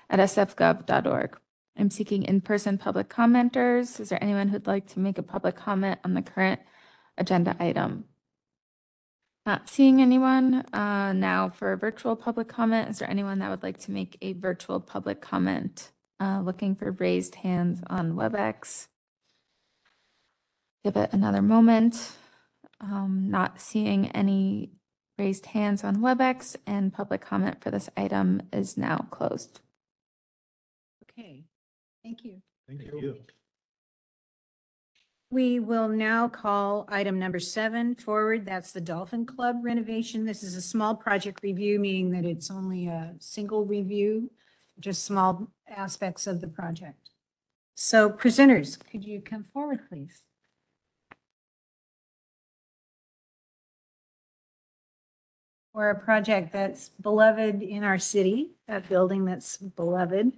[0.08, 1.38] at sfgov.org.
[1.76, 3.98] I'm seeking in-person public commenters.
[3.98, 6.60] Is there anyone who'd like to make a public comment on the current
[7.18, 8.04] agenda item?
[9.46, 10.64] Not seeing anyone.
[10.72, 14.32] Uh, Now for virtual public comment, is there anyone that would like to make a
[14.32, 15.90] virtual public comment?
[16.20, 18.88] Uh, Looking for raised hands on WebEx.
[20.84, 22.12] Give it another moment.
[22.80, 24.70] Um, Not seeing any
[25.18, 29.60] raised hands on WebEx and public comment for this item is now closed.
[32.04, 32.40] Okay, thank you.
[32.68, 33.16] Thank you.
[35.30, 38.46] We will now call item number seven forward.
[38.46, 40.24] That's the Dolphin Club renovation.
[40.24, 44.30] This is a small project review, meaning that it's only a single review,
[44.78, 47.10] just small aspects of the project.
[47.74, 50.22] So presenters, could you come forward, please?
[55.72, 60.32] For a project that's beloved in our city, a building that's beloved.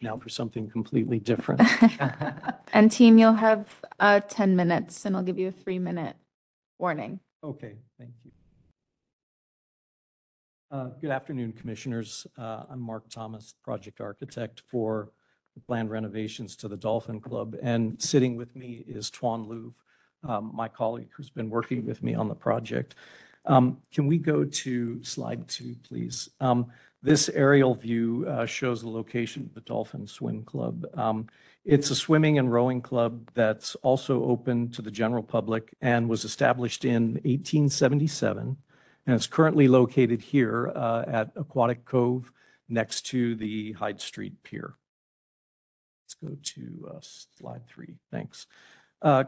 [0.00, 1.60] Now for something completely different.
[2.72, 3.66] And team, you'll have
[3.98, 6.14] uh, 10 minutes and I'll give you a three-minute
[6.78, 7.18] warning.
[7.42, 8.30] Okay, thank you.
[10.70, 12.28] Uh, Good afternoon, Commissioners.
[12.38, 15.10] Uh, I'm Mark Thomas, Project Architect for
[15.56, 17.56] the planned renovations to the Dolphin Club.
[17.60, 19.74] And sitting with me is Tuan Louvre,
[20.22, 22.94] um, my colleague who's been working with me on the project.
[23.46, 26.28] Um, Can we go to slide two, please?
[26.40, 26.70] Um,
[27.02, 30.84] This aerial view uh, shows the location of the Dolphin Swim Club.
[30.94, 31.28] Um,
[31.64, 36.24] It's a swimming and rowing club that's also open to the general public and was
[36.24, 38.56] established in 1877.
[39.06, 42.32] And it's currently located here uh, at Aquatic Cove
[42.68, 44.74] next to the Hyde Street Pier.
[46.04, 47.94] Let's go to uh, slide three.
[48.10, 48.46] Thanks.
[49.00, 49.24] Uh,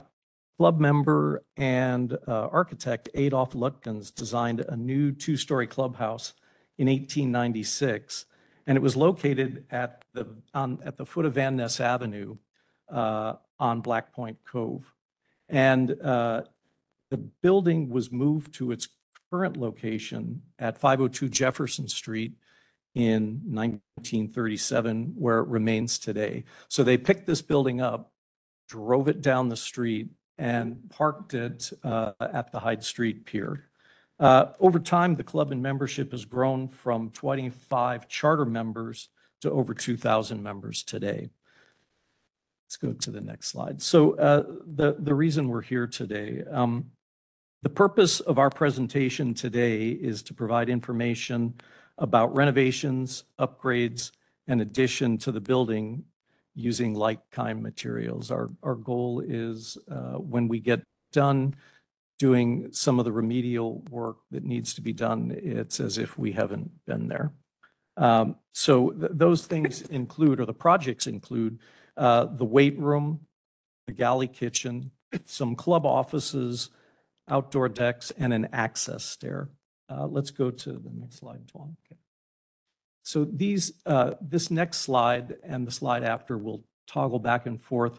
[0.59, 6.35] club member and uh, architect Adolf Lutkins designed a new two-story clubhouse
[6.79, 8.27] in 1896,
[8.67, 12.37] and it was located at the, on, at the foot of Van Ness Avenue
[12.91, 14.95] uh, on Black Point Cove.
[15.49, 16.43] And uh,
[17.11, 18.89] the building was moved to its
[19.31, 22.35] current location at 502 Jefferson Street
[22.95, 26.45] in 1937, where it remains today.
[26.69, 28.13] So they picked this building up,
[28.69, 33.69] drove it down the street, and parked it uh, at the Hyde Street Pier.
[34.23, 39.09] Uh, Over time, the club and membership has grown from 25 charter members
[39.41, 41.31] to over 2,000 members today.
[42.65, 43.83] Let's go to the next slide.
[43.83, 46.93] So uh, the, the reason we're here today, um,
[47.63, 51.55] the purpose of our presentation today is to provide information
[51.99, 54.13] about renovations, upgrades,
[54.47, 56.05] and addition to the building
[56.55, 58.31] using like-kind materials.
[58.31, 61.57] Our, our goal is uh, when we get done
[62.23, 66.31] doing some of the remedial work that needs to be done, it's as if we
[66.31, 67.33] haven't been there.
[67.97, 71.59] Um, So th- those things include, or the projects include,
[71.97, 73.27] uh, the weight room,
[73.89, 74.93] the galley kitchen,
[75.25, 76.71] some club offices,
[77.29, 79.49] outdoor decks, and an access stair.
[79.89, 81.77] Uh, Let's go to the next slide, Tuan.
[81.85, 81.99] Okay.
[83.03, 87.99] So these, uh, this next slide and the slide after will toggle back and forth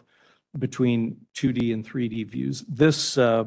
[0.58, 2.64] between 2D and 3D views.
[2.66, 3.44] This uh,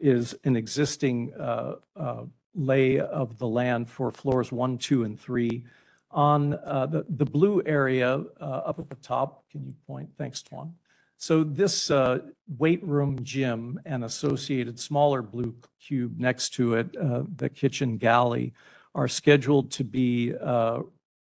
[0.00, 2.22] is an existing uh, uh,
[2.54, 5.64] lay of the land for floors one, two, and three.
[6.10, 10.08] On uh, the, the blue area uh, up at the top, can you point?
[10.18, 10.74] Thanks, Tuan.
[11.16, 12.20] So this uh,
[12.58, 18.54] weight room gym and associated smaller blue cube next to it, uh, the kitchen galley,
[18.94, 20.34] are scheduled to be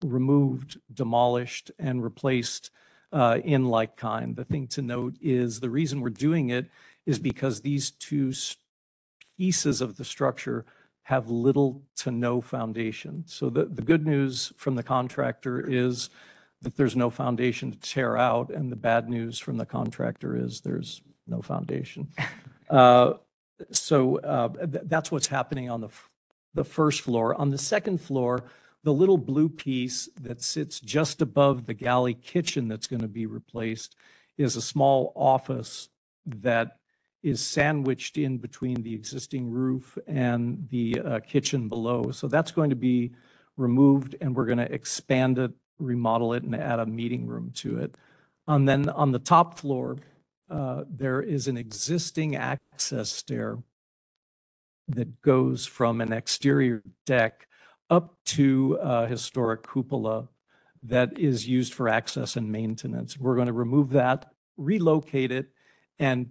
[0.03, 2.71] removed, demolished, and replaced
[3.13, 4.35] in like kind.
[4.35, 6.69] The thing to note is the reason we're doing it
[7.07, 8.33] is because these two
[9.39, 10.65] pieces of the structure
[11.05, 13.25] have little to no foundation.
[13.27, 16.11] So the, the good news from the contractor is
[16.63, 20.61] that there's no foundation to tear out, and the bad news from the contractor is
[20.61, 22.09] there's no foundation.
[22.71, 23.15] Uh,
[23.71, 26.09] So uh, th- that's what's happening on the, f-
[26.55, 27.35] the first floor.
[27.35, 28.45] On the second floor,
[28.83, 33.27] the little blue piece that sits just above the galley kitchen that's going to be
[33.27, 33.95] replaced
[34.39, 35.91] is a small office
[36.25, 36.79] that
[37.23, 42.11] is sandwiched in between the existing roof and the uh, kitchen below.
[42.11, 43.13] So that's going to be
[43.57, 47.79] removed and we're going to expand it, remodel it and add a meeting room to
[47.79, 47.97] it.
[48.49, 49.99] And then on the top floor,
[50.51, 53.59] uh, there is an existing access stair
[54.89, 57.47] that goes from an exterior deck
[57.89, 60.29] up to a historic cupola
[60.83, 63.17] that is used for access and maintenance.
[63.17, 65.51] We're going to remove that, relocate it,
[65.99, 66.31] and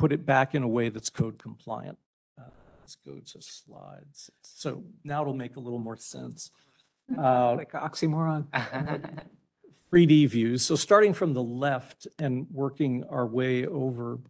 [0.00, 1.98] put it back in a way that's code compliant.
[2.38, 2.44] Uh,
[2.80, 4.30] Let's go to slides.
[4.40, 6.50] So now it'll make a little more sense.
[7.16, 8.46] Uh, Like oxymoron.
[9.92, 10.62] 3D views.
[10.64, 14.20] So starting from the left and working our way over,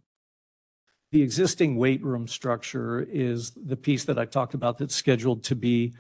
[1.13, 5.55] the existing weight room structure is the piece that I talked about that's scheduled to
[5.55, 5.95] be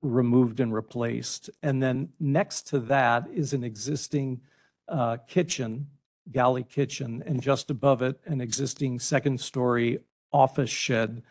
[0.00, 1.50] removed and replaced.
[1.62, 4.40] And then next to that is an existing
[4.88, 5.88] uh, kitchen,
[6.32, 9.98] galley kitchen, and just above it, an existing second-story
[10.32, 11.22] office shed.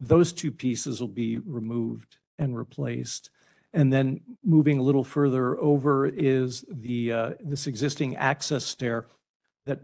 [0.00, 3.30] Those two pieces will be removed and replaced.
[3.72, 9.06] And then moving a little further over is the, uh, this existing access stair
[9.64, 9.80] that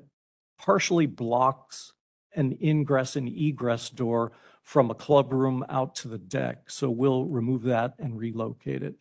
[0.59, 1.93] partially blocks
[2.35, 4.33] an ingress and egress door
[4.63, 6.71] from a club room out to the deck.
[6.71, 8.97] So we'll remove that and relocate it.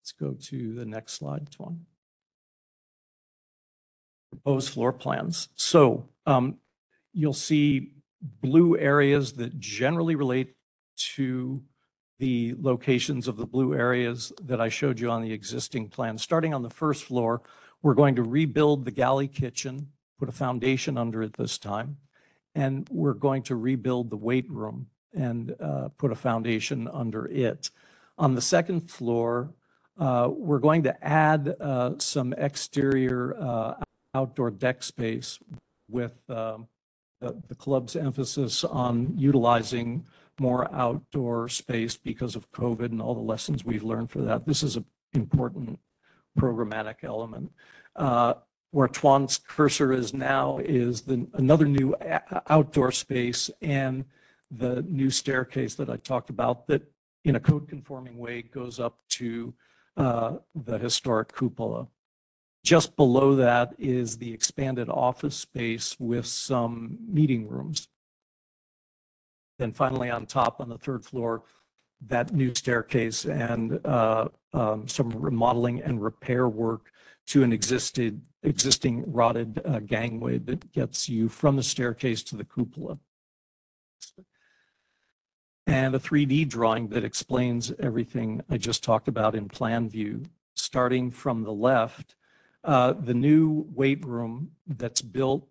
[0.00, 1.84] Let's go to the next slide, Tuan.
[4.42, 5.48] Proposed floor plans.
[5.54, 6.58] So um,
[7.12, 10.54] you'll see blue areas that generally relate
[11.14, 11.62] to
[12.18, 16.18] the locations of the blue areas that I showed you on the existing plan.
[16.18, 17.42] Starting on the first floor,
[17.82, 19.88] we're going to rebuild the galley kitchen,
[20.18, 21.98] put a foundation under it this time,
[22.54, 27.70] and we're going to rebuild the weight room and uh, put a foundation under it.
[28.16, 29.52] On the second floor,
[29.98, 33.74] uh, we're going to add uh, some exterior uh,
[34.14, 35.38] outdoor deck space
[35.88, 36.68] with um,
[37.20, 40.06] the the club's emphasis on utilizing
[40.40, 44.46] more outdoor space because of COVID and all the lessons we've learned for that.
[44.46, 45.78] This is an important
[46.38, 47.52] programmatic element.
[47.94, 48.34] Uh,
[48.72, 54.04] Where Tuan's cursor is now is the, another new a- outdoor space and
[54.50, 56.82] the new staircase that I talked about that
[57.24, 59.54] in a code conforming way goes up to
[59.96, 61.86] uh, the historic cupola.
[62.64, 67.88] Just below that is the expanded office space with some meeting rooms.
[69.58, 71.42] Then finally, on top, on the third floor,
[72.06, 76.90] that new staircase and uh, um, some remodeling and repair work
[77.26, 82.44] to an existed, existing rotted uh, gangway that gets you from the staircase to the
[82.44, 82.98] cupola.
[85.66, 90.24] And a 3D drawing that explains everything I just talked about in plan view.
[90.54, 92.14] Starting from the left,
[92.64, 95.46] uh, the new weight room that's built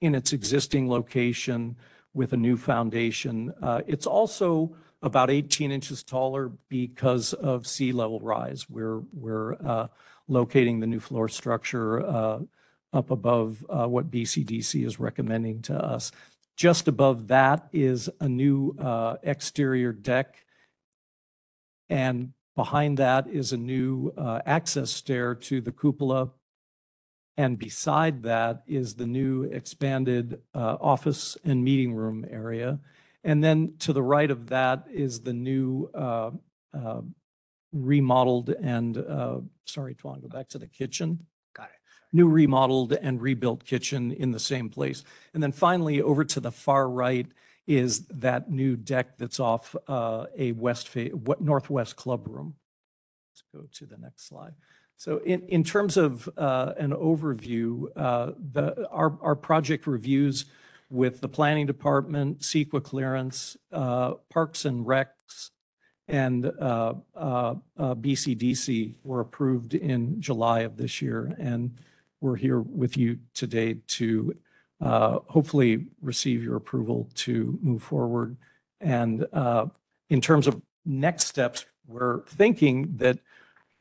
[0.00, 1.76] in its existing location
[2.12, 3.52] with a new foundation.
[3.62, 8.68] Uh, It's also about 18 inches taller because of sea level rise.
[8.68, 9.88] We're, we're uh,
[10.28, 12.40] locating the new floor structure uh,
[12.92, 16.12] up above uh, what BCDC is recommending to us.
[16.56, 18.76] Just above that is a new
[19.22, 20.36] exterior deck.
[21.88, 26.30] And behind that is a new uh, access stair to the cupola.
[27.36, 32.78] And beside that is the new expanded uh, office and meeting room area.
[33.24, 36.30] And then to the right of that is the new uh,
[36.72, 37.00] uh,
[37.72, 41.26] remodeled and, uh, sorry, Tuan, go back to the kitchen.
[41.56, 41.80] Got it.
[42.12, 45.02] New remodeled and rebuilt kitchen in the same place.
[45.32, 47.26] And then finally, over to the far right
[47.66, 52.54] is that new deck that's off uh, a west, fa- what- northwest club room.
[53.32, 54.52] Let's go to the next slide.
[54.96, 60.44] So in, in terms of uh, an overview, uh, the, our, our project reviews
[60.90, 65.50] with the planning department, CEQA clearance, uh, Parks and Recs,
[66.06, 71.34] and uh, uh, uh, BCDC were approved in July of this year.
[71.38, 71.78] And
[72.20, 74.36] we're here with you today to
[74.80, 78.36] hopefully receive your approval to move forward.
[78.80, 79.66] And uh,
[80.10, 83.18] in terms of next steps, we're thinking that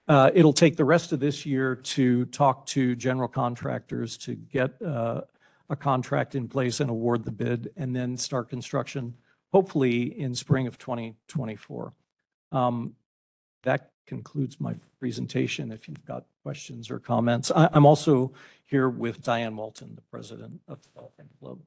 [0.07, 4.81] uh, it'll take the rest of this year to talk to general contractors to get
[4.81, 5.21] uh,
[5.69, 9.13] a contract in place and award the bid, and then start construction,
[9.51, 11.93] hopefully in spring of 2024.
[12.51, 12.95] Um,
[13.63, 15.71] That concludes my presentation.
[15.71, 17.49] If you've got questions or comments.
[17.55, 18.33] I- I'm also
[18.65, 21.59] here with Diane Walton, the president of the Dolphin Club.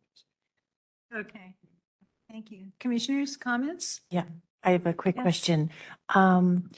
[1.14, 1.54] Okay,
[2.30, 2.66] thank you.
[2.78, 4.02] Commissioners, comments?
[4.10, 4.24] Yeah,
[4.62, 5.22] I have a quick Yes.
[5.22, 5.70] question.
[6.14, 6.68] Um,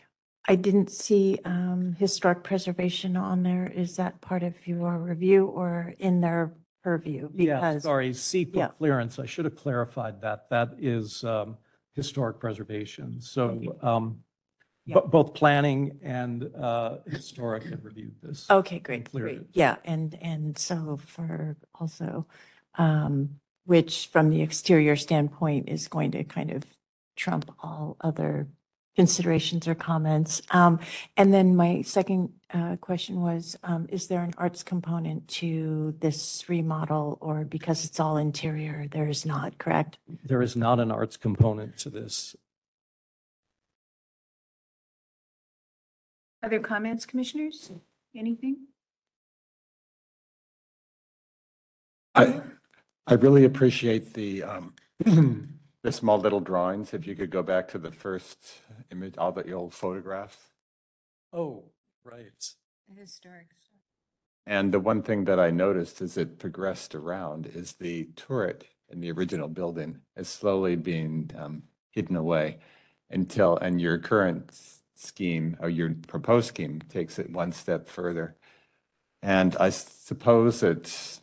[0.47, 3.67] I didn't see, um, historic preservation on there.
[3.67, 7.31] Is that part of your review or in their purview?
[7.35, 8.13] Yeah, Because sorry, Yeah.
[8.13, 9.19] CEQA clearance.
[9.19, 10.49] I should have clarified that.
[10.51, 11.59] That is um,
[11.93, 13.21] historic preservation.
[13.21, 14.19] So um, Yeah.
[14.95, 18.47] Bo- both planning and uh, historic have reviewed this.
[18.51, 19.41] Okay, great, cleared great.
[19.41, 19.47] it.
[19.53, 22.27] Yeah, and, and so for also,
[22.77, 26.65] um, which from the exterior standpoint is going to kind of
[27.17, 28.49] trump all other
[28.97, 30.43] considerations or comments.
[30.51, 30.81] Um,
[31.17, 36.49] and then my second, uh, question was, um, is there an arts component to this
[36.49, 39.99] remodel or because it's all interior, there is not, correct?
[40.25, 42.35] There is not an arts component to this.
[46.43, 47.71] Other comments, commissioners?
[48.17, 48.67] Anything?
[52.15, 52.41] I,
[53.07, 54.75] I really appreciate the, um,
[55.83, 56.95] the small little drawings.
[56.95, 58.39] If you could go back to the first
[58.91, 60.37] image, all the old photographs.
[61.33, 61.65] Oh,
[62.05, 62.33] right.
[62.97, 63.49] Historic.
[64.47, 69.01] And the one thing that I noticed as it progressed around is the turret in
[69.01, 72.59] the original building is slowly being um, hidden away
[73.11, 78.37] until, and your current s- scheme or your proposed scheme takes it one step further.
[79.23, 81.21] And I suppose it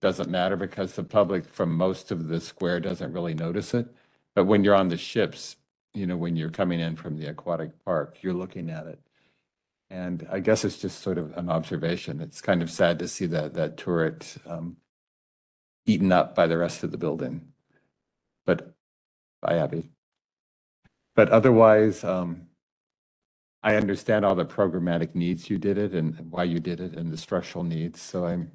[0.00, 3.86] doesn't matter because the public from most of the square doesn't really notice it.
[4.34, 5.56] But when you're on the ships,
[5.92, 9.00] you know, when you're coming in from the aquatic park, you're looking at it.
[9.90, 12.20] And I guess it's just sort of an observation.
[12.20, 14.76] It's kind of sad to see that, that turret um,
[15.84, 17.48] eaten up by the rest of the building.
[18.46, 18.74] But,
[19.42, 19.90] by Abby.
[21.16, 22.46] But otherwise, um,
[23.62, 27.12] I understand all the programmatic needs you did it and why you did it and
[27.12, 28.00] the structural needs.
[28.00, 28.52] So I'm,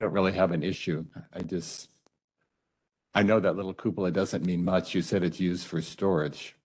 [0.00, 1.04] don't really have an issue.
[1.32, 1.90] I just,
[3.14, 4.94] I know that little cupola doesn't mean much.
[4.94, 6.56] You said it's used for storage,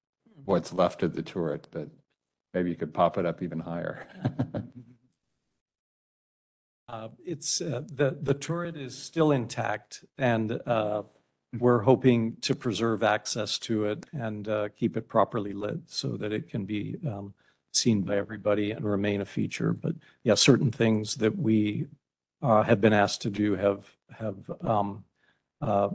[0.45, 1.89] what's left of the turret, but
[2.53, 4.07] maybe you could pop it up even higher.
[6.89, 11.03] Uh, It's, uh, the, the turret is still intact and uh,
[11.59, 16.31] we're hoping to preserve access to it and uh, keep it properly lit so that
[16.31, 17.33] it can be um,
[17.77, 19.73] seen by everybody and remain a feature.
[19.73, 21.87] But yeah, certain things that we
[22.41, 25.03] uh, have been asked to do have, have um,
[25.61, 25.89] uh,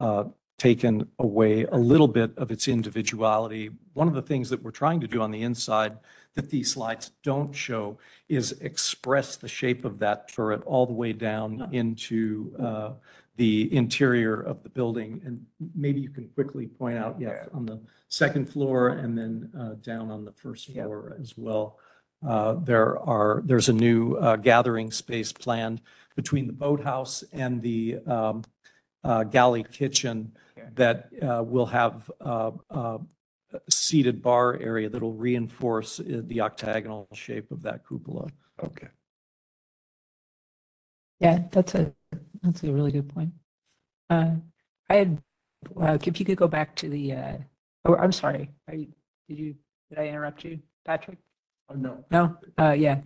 [0.00, 0.24] uh,
[0.58, 3.70] taken away a little bit of its individuality.
[3.92, 5.98] One of the things that we're trying to do on the inside
[6.34, 7.98] that these slides don't show
[8.28, 12.92] is express the shape of that turret all the way down into uh,
[13.36, 15.20] the interior of the building.
[15.24, 19.74] And maybe you can quickly point out, yes, on the second floor and then uh,
[19.82, 21.78] down on the first floor as well.
[22.26, 25.80] Uh, There are, there's a new uh, gathering space planned
[26.16, 28.44] between the boathouse and the um,
[29.02, 30.32] uh, galley kitchen
[30.76, 32.98] that uh, will have uh, uh,
[33.52, 38.28] a seated bar area that'll reinforce uh, the octagonal shape of that cupola.
[38.62, 38.88] Okay.
[41.20, 41.92] Yeah, that's a,
[42.42, 43.30] that's a really good point.
[44.10, 44.32] Uh,
[44.88, 45.22] I had,
[45.80, 47.36] uh, if you could go back to the, uh,
[47.84, 48.88] oh, I'm sorry, did
[49.28, 49.54] you,
[49.90, 51.18] did I interrupt you, Patrick?
[51.70, 52.04] Oh, no.
[52.10, 53.00] No, uh, yeah.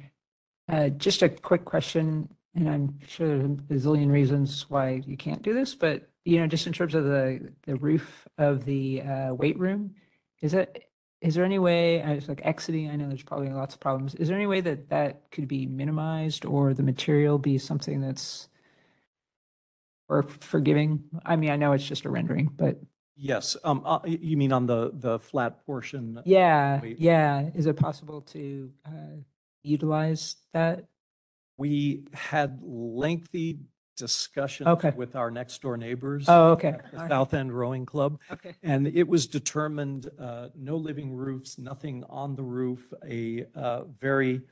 [0.70, 5.42] Uh, just a quick question, and I'm sure there's a zillion reasons why you can't
[5.42, 9.34] do this, but, you know, just in terms of the, the roof of the, uh,
[9.34, 9.94] weight room,
[10.42, 10.84] is it,
[11.20, 14.14] is there any way, I was like exiting, I know there's probably lots of problems.
[14.14, 18.48] Is there any way that that could be minimized or the material be something that's
[20.08, 21.04] or forgiving?
[21.24, 22.78] I mean, I know it's just a rendering, but
[23.20, 26.20] Yes, um, uh, y- you mean on the, the flat portion?
[26.24, 27.00] yeah, Wait.
[27.00, 27.50] yeah.
[27.54, 29.16] Is it possible to uh,
[29.64, 30.84] utilize that?
[31.56, 33.58] We had lengthy
[33.96, 34.92] discussions Okay.
[34.94, 36.26] with our next door neighbors.
[36.28, 36.68] Oh, okay.
[36.68, 37.08] at The All right.
[37.10, 38.20] South End Rowing Club.
[38.30, 38.54] Okay.
[38.62, 44.42] And it was determined, uh, no living roofs, nothing on the roof, a, uh, very,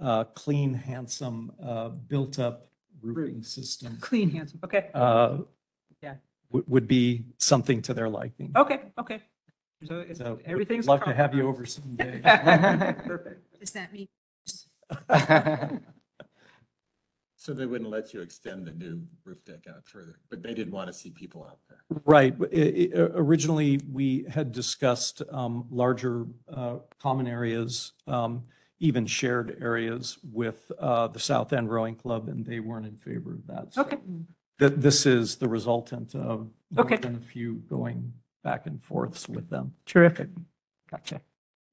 [0.00, 2.68] uh, clean, handsome, uh, built-up
[3.04, 3.98] roofing system.
[4.00, 4.60] Clean, handsome.
[4.64, 4.90] Okay.
[4.94, 5.38] Uh,
[6.02, 6.14] Yeah.
[6.50, 8.52] would, would be something to their liking.
[8.56, 9.22] Okay, okay.
[9.86, 10.86] So it's- So everything's.
[10.88, 11.80] Love to have you compromised.
[11.80, 12.94] over someday.
[13.06, 13.60] Perfect.
[13.60, 14.08] Does that mean?
[17.36, 20.72] So they wouldn't let you extend the new roof deck out further, but they didn't
[20.72, 21.80] want to see people out there.
[22.06, 22.34] Right.
[22.40, 28.44] I- I- Originally, we had discussed um, larger uh, common areas, um,
[28.80, 33.32] even shared areas with uh, the South End Rowing Club, and they weren't in favor
[33.32, 33.74] of that.
[33.74, 33.98] So Okay.
[34.58, 36.96] That this is the resultant of more Okay.
[36.96, 38.12] than a few going
[38.44, 39.74] back and forths with them.
[39.84, 40.28] Terrific.
[40.90, 41.20] Gotcha.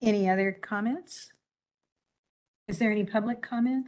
[0.02, 1.32] Any other comments?
[2.68, 3.86] Is there any public comment?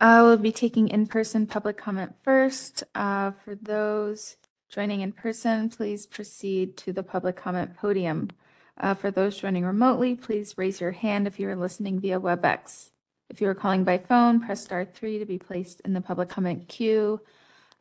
[0.00, 2.84] I will be taking in-person public comment first.
[2.94, 4.36] Uh, For those
[4.70, 8.28] joining in person, please proceed to the public comment podium.
[8.76, 12.90] Uh, For those joining remotely, please raise your hand if you are listening via WebEx.
[13.30, 16.28] If you are calling by phone, press star three to be placed in the public
[16.28, 17.20] comment queue.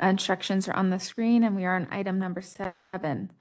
[0.02, 3.32] Instructions are on the screen, and we are on item number seven.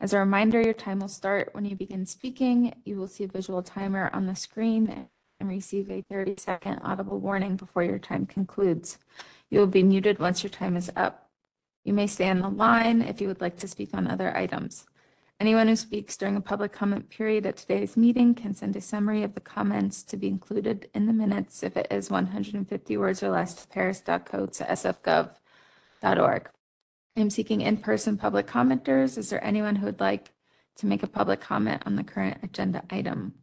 [0.00, 2.74] As a reminder, your time will start when you begin speaking.
[2.84, 5.08] You will see a visual timer on the screen
[5.40, 8.98] and receive a 30-second audible warning before your time concludes.
[9.48, 11.30] You will be muted once your time is up.
[11.84, 14.86] You may stay on the line if you would like to speak on other items.
[15.38, 19.22] Anyone who speaks during a public comment period at today's meeting can send a summary
[19.22, 23.28] of the comments to be included in the minutes if it is 150 words or
[23.28, 26.50] less to paris.co.sfgov.org.
[27.16, 29.18] I am seeking in-person public commenters.
[29.18, 30.32] Is there anyone who would like
[30.76, 33.34] to make a public comment on the current agenda item?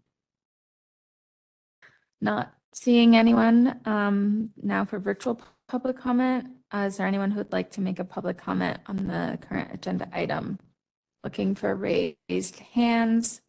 [2.22, 3.80] Not seeing anyone.
[3.86, 7.82] Um, now for virtual pu- public comment, uh, is there anyone who would like to
[7.82, 10.60] make a public comment on the current agenda item?
[11.24, 13.42] Looking for raised hands.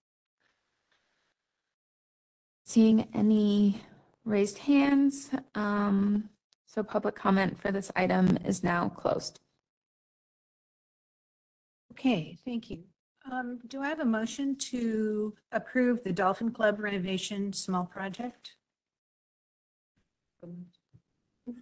[2.64, 3.82] Seeing any
[4.24, 6.30] raised hands, um,
[6.66, 9.40] so public comment for this item is now closed.
[11.92, 12.84] Okay, thank you.
[13.30, 18.52] Um, Do I have a motion to approve the Dolphin Club renovation small project?
[20.42, 20.54] Do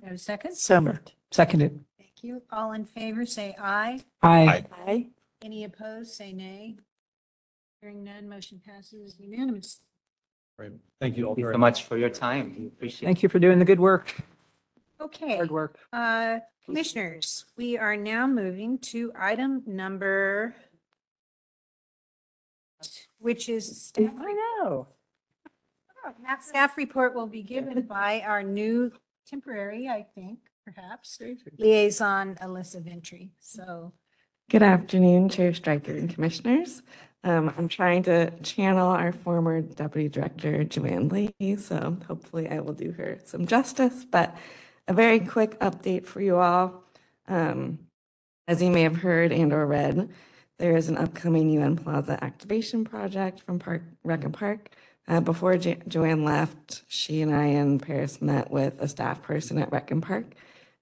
[0.03, 0.57] I have a second?
[0.57, 1.13] So moved.
[1.31, 1.85] Seconded.
[1.99, 2.43] Thank you.
[2.51, 4.01] All in favor, say aye.
[4.23, 4.65] Aye.
[4.87, 5.07] Aye.
[5.43, 6.77] Any opposed, say nay.
[7.81, 9.81] Hearing none, motion passes unanimous.
[10.59, 10.71] Right.
[11.01, 12.55] Thank you all Thank you very so much for your time.
[12.59, 13.07] We appreciate it.
[13.07, 14.15] Thank you for doing the good work.
[15.01, 15.37] Okay.
[15.37, 15.79] Hard work.
[15.93, 20.55] Uh, Commissioners, we are now moving to item number,
[23.19, 23.87] which is.
[23.87, 24.87] staff I know.
[26.25, 28.93] That staff report will be given by our new
[29.27, 31.21] temporary, I think, perhaps,
[31.59, 33.33] liaison Alyssa Ventry.
[33.41, 33.93] So
[34.51, 36.83] Good afternoon, Chair Stryker and Commissioners.
[37.25, 42.75] Um, I'm trying to channel our former Deputy Director, Joanne Lee, so hopefully I will
[42.75, 44.37] do her some justice, but
[44.87, 46.85] a very quick update for you all.
[47.27, 47.81] Um,
[48.47, 50.11] as you may have heard and or read,
[50.59, 54.69] there is an upcoming UN Plaza activation project from Park, Rec and Park.
[55.09, 59.59] Uh, before Jo- Joanne left, she and I and Paris met with a staff person
[59.59, 60.35] at Rec and Park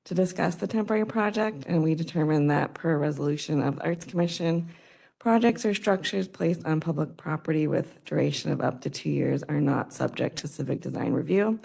[0.04, 4.70] to discuss the temporary project, and we determined that per resolution of the Arts Commission,
[5.20, 9.60] Projects or structures placed on public property with duration of up to two years are
[9.60, 11.60] not subject to civic design review.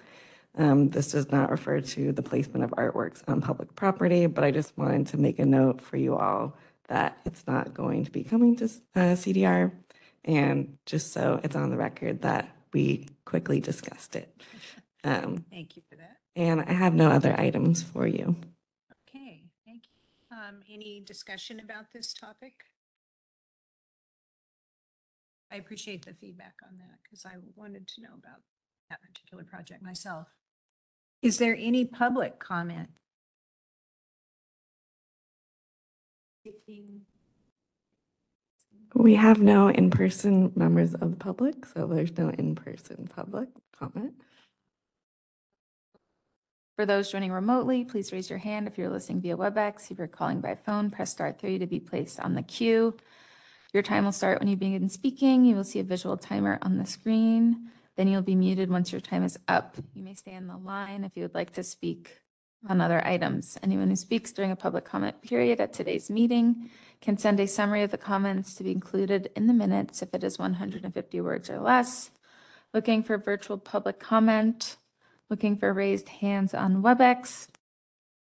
[0.58, 4.52] Um, This does not refer to the placement of artworks on public property, but I
[4.52, 6.58] just wanted to make a note for you all
[6.90, 9.72] that it's not going to be coming to uh, CDR.
[10.26, 14.36] And just so it's on the record that we quickly discussed it.
[15.06, 16.15] Um, Thank you for that.
[16.36, 18.36] And I have no other items for you.
[19.08, 20.38] Okay, thank you.
[20.38, 22.54] Um, any discussion about this topic?
[25.52, 28.42] I appreciate the feedback on that because I wanted to know about
[28.90, 30.28] that particular project myself.
[31.22, 32.90] Is there any public comment?
[38.94, 44.14] We have no in-person members of the public, so there's no in-person public comment.
[46.76, 49.90] For those joining remotely, please raise your hand if you're listening via WebEx.
[49.90, 52.98] If you're calling by phone, press star three to be placed on the queue.
[53.74, 55.46] Your time will start when you begin speaking.
[55.46, 57.70] You will see a visual timer on the screen.
[57.96, 59.78] Then you'll be muted once your time is up.
[59.94, 62.20] You may stay in the line if you would like to speak
[62.68, 63.58] on other items.
[63.64, 67.84] Anyone who speaks during a public comment period at today's meeting can send a summary
[67.84, 71.60] of the comments to be included in the minutes if it is 150 words or
[71.60, 72.12] less.
[72.74, 74.76] Looking for virtual public comment,
[75.30, 77.48] looking for raised hands on WebEx.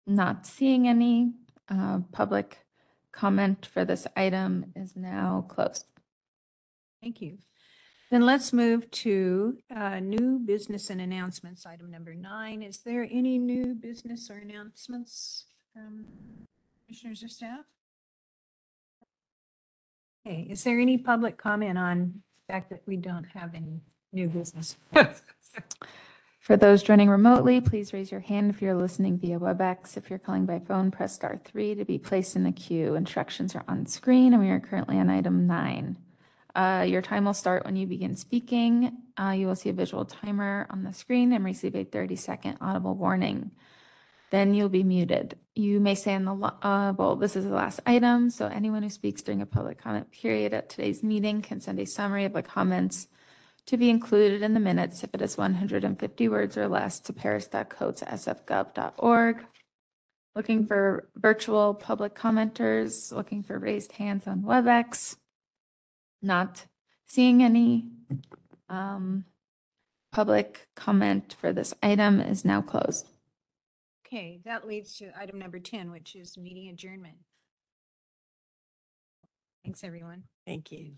[0.06, 1.32] Not seeing any.
[1.70, 2.58] Uh, Public
[3.12, 5.84] comment for this item is now closed.
[7.02, 7.38] Thank you.
[8.10, 12.62] Then let's move to uh, new business and announcements, item number nine.
[12.62, 15.44] Is there any new business or announcements
[15.74, 16.06] from
[16.86, 17.66] commissioners or staff?
[20.26, 24.28] Okay, is there any public comment on the fact that we don't have any new
[24.28, 24.76] business?
[26.48, 29.98] For those joining remotely, please raise your hand if you're listening via WebEx.
[29.98, 32.94] If you're calling by phone, press star three to be placed in the queue.
[32.94, 35.98] Instructions are on screen, and we are currently on item nine.
[36.54, 38.96] Uh, Your time will start when you begin speaking.
[39.20, 42.94] Uh, You will see a visual timer on the screen and receive a 30-second audible
[42.94, 43.50] warning.
[44.30, 45.36] Then you'll be muted.
[45.54, 48.88] You may say in the, uh, well, this is the last item, so anyone who
[48.88, 52.42] speaks during a public comment period at today's meeting can send a summary of the
[52.42, 53.06] comments
[53.68, 59.44] to be included in the minutes if it is 150 words or less to paris.coates.sfgov.org.
[60.34, 65.16] Looking for virtual public commenters, looking for raised hands on WebEx.
[66.22, 66.64] Not
[67.06, 67.84] seeing any.
[68.68, 69.24] Um,
[70.10, 73.06] Public comment for this item is now closed.
[74.06, 77.18] Okay, that leads to item number 10, which is meeting adjournment.
[79.64, 80.22] Thanks, everyone.
[80.46, 80.92] Thank you.